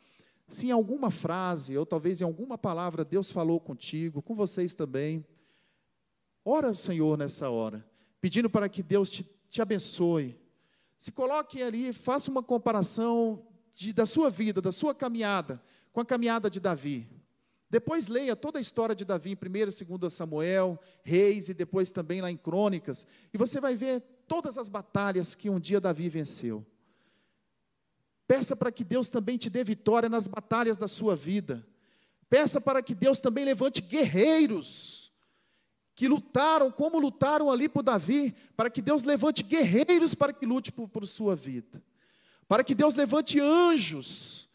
Se 0.47 0.67
em 0.67 0.71
alguma 0.71 1.11
frase, 1.11 1.77
ou 1.77 1.85
talvez 1.85 2.21
em 2.21 2.23
alguma 2.23 2.57
palavra, 2.57 3.03
Deus 3.03 3.29
falou 3.29 3.59
contigo, 3.59 4.21
com 4.21 4.33
vocês 4.33 4.73
também, 4.73 5.25
ora 6.45 6.69
ao 6.69 6.73
Senhor 6.73 7.17
nessa 7.17 7.49
hora, 7.49 7.85
pedindo 8.21 8.49
para 8.49 8.69
que 8.69 8.81
Deus 8.81 9.09
te, 9.09 9.29
te 9.49 9.61
abençoe. 9.61 10.39
Se 10.97 11.11
coloque 11.11 11.61
ali, 11.61 11.91
faça 11.91 12.31
uma 12.31 12.41
comparação 12.41 13.45
de, 13.73 13.91
da 13.91 14.05
sua 14.05 14.29
vida, 14.29 14.61
da 14.61 14.71
sua 14.71 14.95
caminhada, 14.95 15.61
com 15.91 15.99
a 15.99 16.05
caminhada 16.05 16.49
de 16.49 16.61
Davi. 16.61 17.05
Depois 17.73 18.07
leia 18.07 18.35
toda 18.35 18.59
a 18.59 18.61
história 18.61 18.95
de 18.95 19.03
Davi 19.03 19.31
em 19.31 19.35
1 19.35 19.93
e 19.93 19.97
2 19.97 20.13
Samuel, 20.13 20.79
Reis 21.01 21.49
e 21.49 21.55
depois 21.55 21.91
também 21.91 22.21
lá 22.21 22.29
em 22.29 22.37
Crônicas, 22.37 23.07
e 23.33 23.37
você 23.37 23.59
vai 23.59 23.73
ver 23.73 24.03
todas 24.33 24.57
as 24.57 24.67
batalhas 24.67 25.35
que 25.35 25.47
um 25.47 25.59
dia 25.59 25.79
Davi 25.79 26.09
venceu. 26.09 26.65
Peça 28.27 28.55
para 28.55 28.71
que 28.71 28.83
Deus 28.83 29.07
também 29.07 29.37
te 29.37 29.47
dê 29.47 29.63
vitória 29.63 30.09
nas 30.09 30.27
batalhas 30.27 30.75
da 30.75 30.87
sua 30.87 31.15
vida. 31.15 31.63
Peça 32.27 32.59
para 32.59 32.81
que 32.81 32.95
Deus 32.95 33.19
também 33.19 33.45
levante 33.45 33.79
guerreiros 33.79 35.13
que 35.93 36.07
lutaram 36.07 36.71
como 36.71 36.97
lutaram 36.97 37.51
ali 37.51 37.69
por 37.69 37.83
Davi, 37.83 38.33
para 38.57 38.71
que 38.71 38.81
Deus 38.81 39.03
levante 39.03 39.43
guerreiros 39.43 40.15
para 40.15 40.33
que 40.33 40.47
lute 40.47 40.71
por, 40.71 40.89
por 40.89 41.07
sua 41.07 41.35
vida. 41.35 41.83
Para 42.47 42.63
que 42.63 42.73
Deus 42.73 42.95
levante 42.95 43.39
anjos, 43.39 44.49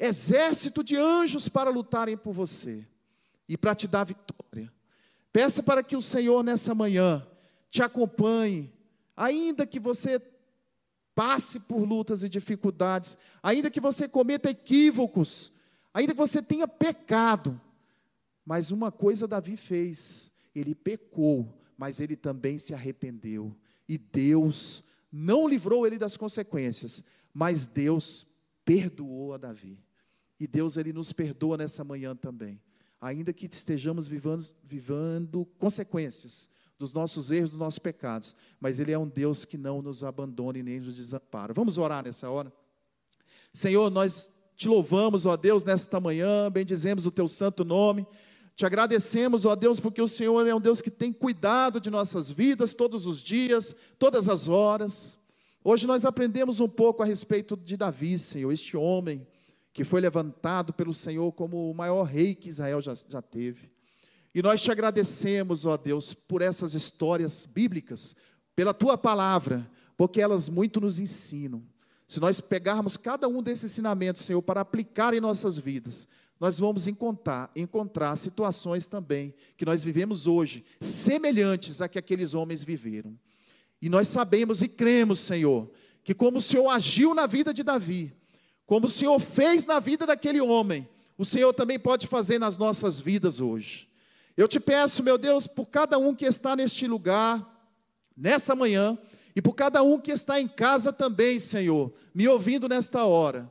exército 0.00 0.82
de 0.82 0.96
anjos 0.96 1.48
para 1.48 1.70
lutarem 1.70 2.16
por 2.16 2.32
você 2.32 2.84
e 3.48 3.56
para 3.56 3.72
te 3.72 3.86
dar 3.86 4.02
vitória. 4.02 4.72
Peça 5.32 5.62
para 5.62 5.84
que 5.84 5.94
o 5.94 6.02
Senhor 6.02 6.42
nessa 6.42 6.74
manhã 6.74 7.24
te 7.70 7.84
acompanhe, 7.84 8.72
ainda 9.16 9.66
que 9.66 9.80
você 9.80 10.20
passe 11.14 11.58
por 11.60 11.82
lutas 11.84 12.22
e 12.22 12.28
dificuldades, 12.28 13.16
ainda 13.42 13.70
que 13.70 13.80
você 13.80 14.06
cometa 14.06 14.50
equívocos, 14.50 15.50
ainda 15.94 16.12
que 16.12 16.18
você 16.18 16.42
tenha 16.42 16.68
pecado. 16.68 17.58
Mas 18.44 18.70
uma 18.70 18.92
coisa 18.92 19.26
Davi 19.26 19.56
fez, 19.56 20.30
ele 20.54 20.74
pecou, 20.74 21.48
mas 21.78 22.00
ele 22.00 22.14
também 22.14 22.58
se 22.58 22.74
arrependeu. 22.74 23.56
E 23.88 23.96
Deus 23.96 24.84
não 25.10 25.48
livrou 25.48 25.86
ele 25.86 25.96
das 25.96 26.16
consequências, 26.16 27.02
mas 27.32 27.66
Deus 27.66 28.26
perdoou 28.64 29.32
a 29.32 29.38
Davi. 29.38 29.78
E 30.38 30.46
Deus 30.46 30.76
ele 30.76 30.92
nos 30.92 31.14
perdoa 31.14 31.56
nessa 31.56 31.82
manhã 31.82 32.14
também, 32.14 32.60
ainda 33.00 33.32
que 33.32 33.46
estejamos 33.46 34.06
vivendo, 34.06 34.44
vivendo 34.62 35.46
consequências 35.58 36.50
dos 36.78 36.92
nossos 36.92 37.30
erros, 37.30 37.50
dos 37.50 37.58
nossos 37.58 37.78
pecados, 37.78 38.34
mas 38.60 38.78
Ele 38.78 38.92
é 38.92 38.98
um 38.98 39.08
Deus 39.08 39.44
que 39.44 39.56
não 39.56 39.80
nos 39.80 40.04
abandona 40.04 40.58
e 40.58 40.62
nem 40.62 40.80
nos 40.80 40.94
desampara. 40.94 41.54
Vamos 41.54 41.78
orar 41.78 42.04
nessa 42.04 42.28
hora? 42.28 42.52
Senhor, 43.52 43.90
nós 43.90 44.30
te 44.56 44.68
louvamos, 44.68 45.26
ó 45.26 45.36
Deus, 45.36 45.64
nesta 45.64 45.98
manhã, 46.00 46.50
bendizemos 46.50 47.06
o 47.06 47.10
teu 47.10 47.28
santo 47.28 47.64
nome. 47.64 48.06
Te 48.54 48.64
agradecemos, 48.64 49.44
ó 49.44 49.54
Deus, 49.54 49.78
porque 49.78 50.00
o 50.00 50.08
Senhor 50.08 50.46
é 50.46 50.54
um 50.54 50.60
Deus 50.60 50.80
que 50.80 50.90
tem 50.90 51.12
cuidado 51.12 51.78
de 51.78 51.90
nossas 51.90 52.30
vidas 52.30 52.72
todos 52.74 53.06
os 53.06 53.22
dias, 53.22 53.74
todas 53.98 54.28
as 54.28 54.48
horas. 54.48 55.18
Hoje 55.62 55.86
nós 55.86 56.06
aprendemos 56.06 56.60
um 56.60 56.68
pouco 56.68 57.02
a 57.02 57.06
respeito 57.06 57.56
de 57.56 57.76
Davi, 57.76 58.18
Senhor, 58.18 58.50
este 58.50 58.76
homem 58.76 59.26
que 59.72 59.84
foi 59.84 60.00
levantado 60.00 60.72
pelo 60.72 60.94
Senhor 60.94 61.30
como 61.32 61.70
o 61.70 61.74
maior 61.74 62.04
rei 62.04 62.34
que 62.34 62.48
Israel 62.48 62.80
já, 62.80 62.94
já 62.94 63.20
teve. 63.20 63.70
E 64.36 64.42
nós 64.42 64.60
te 64.60 64.70
agradecemos, 64.70 65.64
ó 65.64 65.78
Deus, 65.78 66.12
por 66.12 66.42
essas 66.42 66.74
histórias 66.74 67.46
bíblicas, 67.46 68.14
pela 68.54 68.74
tua 68.74 68.98
palavra, 68.98 69.66
porque 69.96 70.20
elas 70.20 70.46
muito 70.46 70.78
nos 70.78 71.00
ensinam. 71.00 71.62
Se 72.06 72.20
nós 72.20 72.38
pegarmos 72.38 72.98
cada 72.98 73.26
um 73.28 73.42
desses 73.42 73.72
ensinamentos, 73.72 74.20
Senhor, 74.20 74.42
para 74.42 74.60
aplicar 74.60 75.14
em 75.14 75.22
nossas 75.22 75.56
vidas, 75.56 76.06
nós 76.38 76.58
vamos 76.58 76.86
encontrar, 76.86 77.50
encontrar 77.56 78.14
situações 78.16 78.86
também 78.86 79.32
que 79.56 79.64
nós 79.64 79.82
vivemos 79.82 80.26
hoje, 80.26 80.66
semelhantes 80.82 81.80
a 81.80 81.88
que 81.88 81.98
aqueles 81.98 82.34
homens 82.34 82.62
viveram. 82.62 83.18
E 83.80 83.88
nós 83.88 84.06
sabemos 84.06 84.60
e 84.60 84.68
cremos, 84.68 85.18
Senhor, 85.18 85.70
que 86.04 86.12
como 86.12 86.36
o 86.36 86.42
Senhor 86.42 86.68
agiu 86.68 87.14
na 87.14 87.26
vida 87.26 87.54
de 87.54 87.62
Davi, 87.62 88.12
como 88.66 88.84
o 88.84 88.90
Senhor 88.90 89.18
fez 89.18 89.64
na 89.64 89.80
vida 89.80 90.04
daquele 90.04 90.42
homem, 90.42 90.86
o 91.16 91.24
Senhor 91.24 91.54
também 91.54 91.78
pode 91.78 92.06
fazer 92.06 92.38
nas 92.38 92.58
nossas 92.58 93.00
vidas 93.00 93.40
hoje. 93.40 93.88
Eu 94.36 94.46
te 94.46 94.60
peço, 94.60 95.02
meu 95.02 95.16
Deus, 95.16 95.46
por 95.46 95.66
cada 95.66 95.96
um 95.96 96.14
que 96.14 96.26
está 96.26 96.54
neste 96.54 96.86
lugar, 96.86 97.44
nessa 98.14 98.54
manhã, 98.54 98.98
e 99.34 99.40
por 99.40 99.54
cada 99.54 99.82
um 99.82 99.98
que 99.98 100.12
está 100.12 100.40
em 100.40 100.46
casa 100.46 100.92
também, 100.92 101.40
Senhor, 101.40 101.92
me 102.14 102.28
ouvindo 102.28 102.68
nesta 102.68 103.04
hora, 103.04 103.50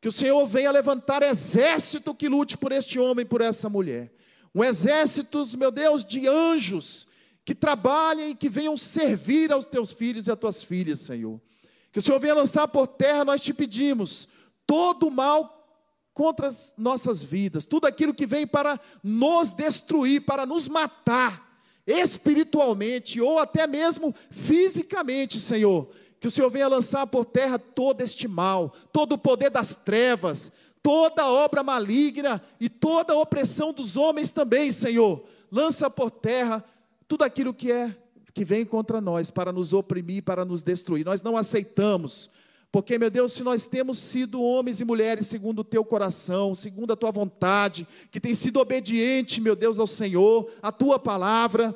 que 0.00 0.08
o 0.08 0.12
Senhor 0.12 0.44
venha 0.46 0.70
levantar 0.70 1.22
exército 1.22 2.14
que 2.14 2.28
lute 2.28 2.56
por 2.56 2.72
este 2.72 2.98
homem, 2.98 3.26
por 3.26 3.40
essa 3.40 3.68
mulher. 3.68 4.12
Um 4.54 4.64
exército, 4.64 5.44
meu 5.56 5.70
Deus, 5.70 6.04
de 6.04 6.26
anjos 6.28 7.06
que 7.44 7.54
trabalhem 7.54 8.30
e 8.30 8.34
que 8.34 8.48
venham 8.48 8.76
servir 8.76 9.52
aos 9.52 9.64
teus 9.64 9.92
filhos 9.92 10.26
e 10.26 10.32
às 10.32 10.38
tuas 10.38 10.62
filhas, 10.62 11.00
Senhor. 11.00 11.40
Que 11.92 11.98
o 11.98 12.02
Senhor 12.02 12.18
venha 12.18 12.34
lançar 12.34 12.68
por 12.68 12.86
terra, 12.86 13.24
nós 13.24 13.40
te 13.40 13.54
pedimos, 13.54 14.28
todo 14.66 15.08
o 15.08 15.10
mal 15.10 15.57
contra 16.18 16.48
as 16.48 16.74
nossas 16.76 17.22
vidas, 17.22 17.64
tudo 17.64 17.86
aquilo 17.86 18.12
que 18.12 18.26
vem 18.26 18.44
para 18.44 18.80
nos 19.04 19.52
destruir, 19.52 20.22
para 20.22 20.44
nos 20.44 20.66
matar, 20.66 21.62
espiritualmente 21.86 23.20
ou 23.20 23.38
até 23.38 23.68
mesmo 23.68 24.12
fisicamente, 24.28 25.38
Senhor. 25.38 25.88
Que 26.18 26.26
o 26.26 26.30
Senhor 26.30 26.50
venha 26.50 26.66
lançar 26.66 27.06
por 27.06 27.24
terra 27.24 27.56
todo 27.56 28.00
este 28.00 28.26
mal, 28.26 28.74
todo 28.92 29.12
o 29.12 29.18
poder 29.18 29.48
das 29.48 29.76
trevas, 29.76 30.50
toda 30.82 31.24
obra 31.30 31.62
maligna 31.62 32.42
e 32.58 32.68
toda 32.68 33.16
opressão 33.16 33.72
dos 33.72 33.96
homens 33.96 34.32
também, 34.32 34.72
Senhor. 34.72 35.22
Lança 35.52 35.88
por 35.88 36.10
terra 36.10 36.64
tudo 37.06 37.22
aquilo 37.22 37.54
que 37.54 37.70
é 37.70 37.96
que 38.34 38.44
vem 38.44 38.66
contra 38.66 39.00
nós 39.00 39.30
para 39.30 39.52
nos 39.52 39.72
oprimir, 39.72 40.24
para 40.24 40.44
nos 40.44 40.64
destruir. 40.64 41.04
Nós 41.04 41.22
não 41.22 41.36
aceitamos 41.36 42.28
porque, 42.70 42.98
meu 42.98 43.10
Deus, 43.10 43.32
se 43.32 43.42
nós 43.42 43.64
temos 43.64 43.98
sido 43.98 44.42
homens 44.42 44.80
e 44.80 44.84
mulheres 44.84 45.26
segundo 45.26 45.60
o 45.60 45.64
teu 45.64 45.82
coração, 45.84 46.54
segundo 46.54 46.92
a 46.92 46.96
tua 46.96 47.10
vontade, 47.10 47.88
que 48.10 48.20
tem 48.20 48.34
sido 48.34 48.60
obediente, 48.60 49.40
meu 49.40 49.56
Deus, 49.56 49.78
ao 49.78 49.86
Senhor, 49.86 50.50
a 50.62 50.70
tua 50.70 50.98
palavra, 50.98 51.74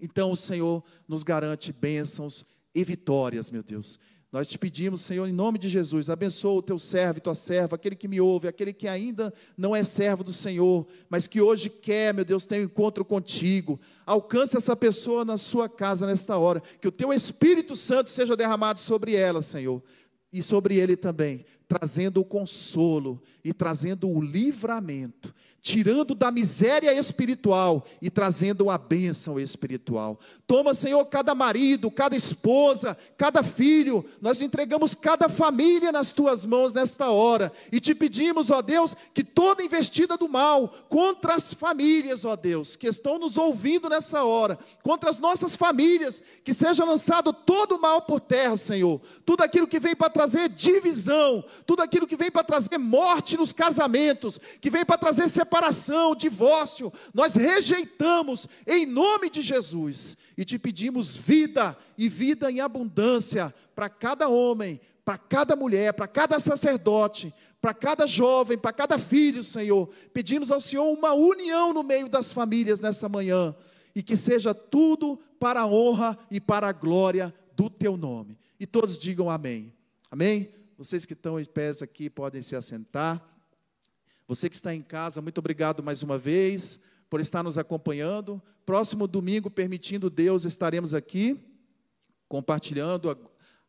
então 0.00 0.30
o 0.32 0.36
Senhor 0.36 0.84
nos 1.06 1.22
garante 1.22 1.72
bênçãos 1.72 2.44
e 2.74 2.84
vitórias, 2.84 3.50
meu 3.50 3.62
Deus. 3.62 3.98
Nós 4.30 4.46
te 4.46 4.58
pedimos, 4.58 5.00
Senhor, 5.00 5.26
em 5.26 5.32
nome 5.32 5.58
de 5.58 5.70
Jesus, 5.70 6.10
abençoa 6.10 6.58
o 6.58 6.62
teu 6.62 6.78
servo 6.78 7.16
e 7.16 7.22
tua 7.22 7.34
serva, 7.34 7.76
aquele 7.76 7.96
que 7.96 8.06
me 8.06 8.20
ouve, 8.20 8.46
aquele 8.46 8.74
que 8.74 8.86
ainda 8.86 9.32
não 9.56 9.74
é 9.74 9.82
servo 9.82 10.22
do 10.22 10.34
Senhor, 10.34 10.86
mas 11.08 11.26
que 11.26 11.40
hoje 11.40 11.70
quer, 11.70 12.12
meu 12.12 12.26
Deus, 12.26 12.44
ter 12.44 12.60
um 12.60 12.64
encontro 12.64 13.02
contigo. 13.06 13.80
Alcance 14.04 14.54
essa 14.54 14.76
pessoa 14.76 15.24
na 15.24 15.38
sua 15.38 15.66
casa 15.66 16.06
nesta 16.06 16.36
hora, 16.36 16.62
que 16.78 16.86
o 16.86 16.92
teu 16.92 17.10
Espírito 17.14 17.74
Santo 17.74 18.10
seja 18.10 18.36
derramado 18.36 18.78
sobre 18.78 19.14
ela, 19.14 19.40
Senhor 19.40 19.82
e 20.32 20.42
sobre 20.42 20.76
ele 20.76 20.96
também, 20.96 21.44
trazendo 21.66 22.20
o 22.20 22.24
consolo 22.24 23.22
e 23.42 23.52
trazendo 23.52 24.08
o 24.08 24.20
livramento 24.20 25.27
tirando 25.68 26.14
da 26.14 26.30
miséria 26.30 26.94
espiritual 26.94 27.84
e 28.00 28.08
trazendo 28.08 28.70
a 28.70 28.78
bênção 28.78 29.38
espiritual. 29.38 30.18
Toma, 30.46 30.72
Senhor, 30.72 31.04
cada 31.04 31.34
marido, 31.34 31.90
cada 31.90 32.16
esposa, 32.16 32.96
cada 33.18 33.42
filho, 33.42 34.02
nós 34.18 34.40
entregamos 34.40 34.94
cada 34.94 35.28
família 35.28 35.92
nas 35.92 36.14
tuas 36.14 36.46
mãos 36.46 36.72
nesta 36.72 37.10
hora 37.10 37.52
e 37.70 37.80
te 37.80 37.94
pedimos, 37.94 38.50
ó 38.50 38.62
Deus, 38.62 38.96
que 39.12 39.22
toda 39.22 39.62
investida 39.62 40.16
do 40.16 40.26
mal 40.26 40.68
contra 40.88 41.34
as 41.34 41.52
famílias, 41.52 42.24
ó 42.24 42.34
Deus, 42.34 42.74
que 42.74 42.86
estão 42.86 43.18
nos 43.18 43.36
ouvindo 43.36 43.90
nessa 43.90 44.24
hora, 44.24 44.58
contra 44.82 45.10
as 45.10 45.18
nossas 45.18 45.54
famílias, 45.54 46.22
que 46.42 46.54
seja 46.54 46.82
lançado 46.82 47.30
todo 47.30 47.76
o 47.76 47.80
mal 47.80 48.00
por 48.00 48.20
terra, 48.20 48.56
Senhor. 48.56 49.02
Tudo 49.26 49.42
aquilo 49.42 49.68
que 49.68 49.78
vem 49.78 49.94
para 49.94 50.08
trazer 50.08 50.48
divisão, 50.48 51.44
tudo 51.66 51.82
aquilo 51.82 52.06
que 52.06 52.16
vem 52.16 52.30
para 52.30 52.42
trazer 52.42 52.78
morte 52.78 53.36
nos 53.36 53.52
casamentos, 53.52 54.40
que 54.62 54.70
vem 54.70 54.82
para 54.82 54.96
trazer 54.96 55.28
separação 55.28 55.57
separação, 55.58 56.14
divórcio, 56.14 56.92
nós 57.12 57.34
rejeitamos 57.34 58.46
em 58.66 58.86
nome 58.86 59.28
de 59.28 59.42
Jesus 59.42 60.16
e 60.36 60.44
te 60.44 60.58
pedimos 60.58 61.16
vida 61.16 61.76
e 61.96 62.08
vida 62.08 62.50
em 62.50 62.60
abundância 62.60 63.52
para 63.74 63.88
cada 63.88 64.28
homem, 64.28 64.80
para 65.04 65.18
cada 65.18 65.56
mulher, 65.56 65.92
para 65.94 66.06
cada 66.06 66.38
sacerdote, 66.38 67.34
para 67.60 67.74
cada 67.74 68.06
jovem, 68.06 68.56
para 68.56 68.72
cada 68.72 68.98
filho, 68.98 69.42
Senhor. 69.42 69.88
Pedimos 70.12 70.52
ao 70.52 70.60
Senhor 70.60 70.84
uma 70.84 71.12
união 71.12 71.72
no 71.72 71.82
meio 71.82 72.08
das 72.08 72.32
famílias 72.32 72.78
nessa 72.78 73.08
manhã 73.08 73.54
e 73.94 74.02
que 74.02 74.16
seja 74.16 74.54
tudo 74.54 75.18
para 75.40 75.62
a 75.62 75.66
honra 75.66 76.16
e 76.30 76.40
para 76.40 76.68
a 76.68 76.72
glória 76.72 77.34
do 77.56 77.68
teu 77.68 77.96
nome. 77.96 78.38
E 78.60 78.66
todos 78.66 78.96
digam 78.96 79.28
amém. 79.28 79.72
Amém? 80.08 80.52
Vocês 80.76 81.04
que 81.04 81.14
estão 81.14 81.40
em 81.40 81.44
pés 81.44 81.82
aqui 81.82 82.08
podem 82.08 82.42
se 82.42 82.54
assentar. 82.54 83.27
Você 84.28 84.50
que 84.50 84.56
está 84.56 84.74
em 84.74 84.82
casa, 84.82 85.22
muito 85.22 85.38
obrigado 85.38 85.82
mais 85.82 86.02
uma 86.02 86.18
vez 86.18 86.78
por 87.08 87.18
estar 87.18 87.42
nos 87.42 87.56
acompanhando. 87.56 88.40
Próximo 88.66 89.06
domingo, 89.06 89.50
permitindo 89.50 90.10
Deus, 90.10 90.44
estaremos 90.44 90.92
aqui 90.92 91.42
compartilhando 92.28 93.10
a, 93.10 93.16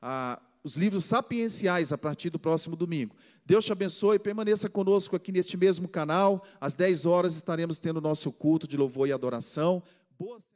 a, 0.01 0.41
os 0.61 0.75
livros 0.75 1.05
sapienciais 1.05 1.93
a 1.93 1.97
partir 1.97 2.29
do 2.29 2.37
próximo 2.37 2.75
domingo. 2.75 3.15
Deus 3.45 3.63
te 3.63 3.71
abençoe 3.71 4.19
permaneça 4.19 4.69
conosco 4.69 5.15
aqui 5.15 5.31
neste 5.31 5.55
mesmo 5.55 5.87
canal. 5.87 6.43
Às 6.59 6.75
10 6.75 7.05
horas 7.05 7.35
estaremos 7.37 7.79
tendo 7.79 8.01
nosso 8.01 8.29
culto 8.29 8.67
de 8.67 8.75
louvor 8.75 9.07
e 9.07 9.13
adoração. 9.13 9.81
Boas 10.19 10.48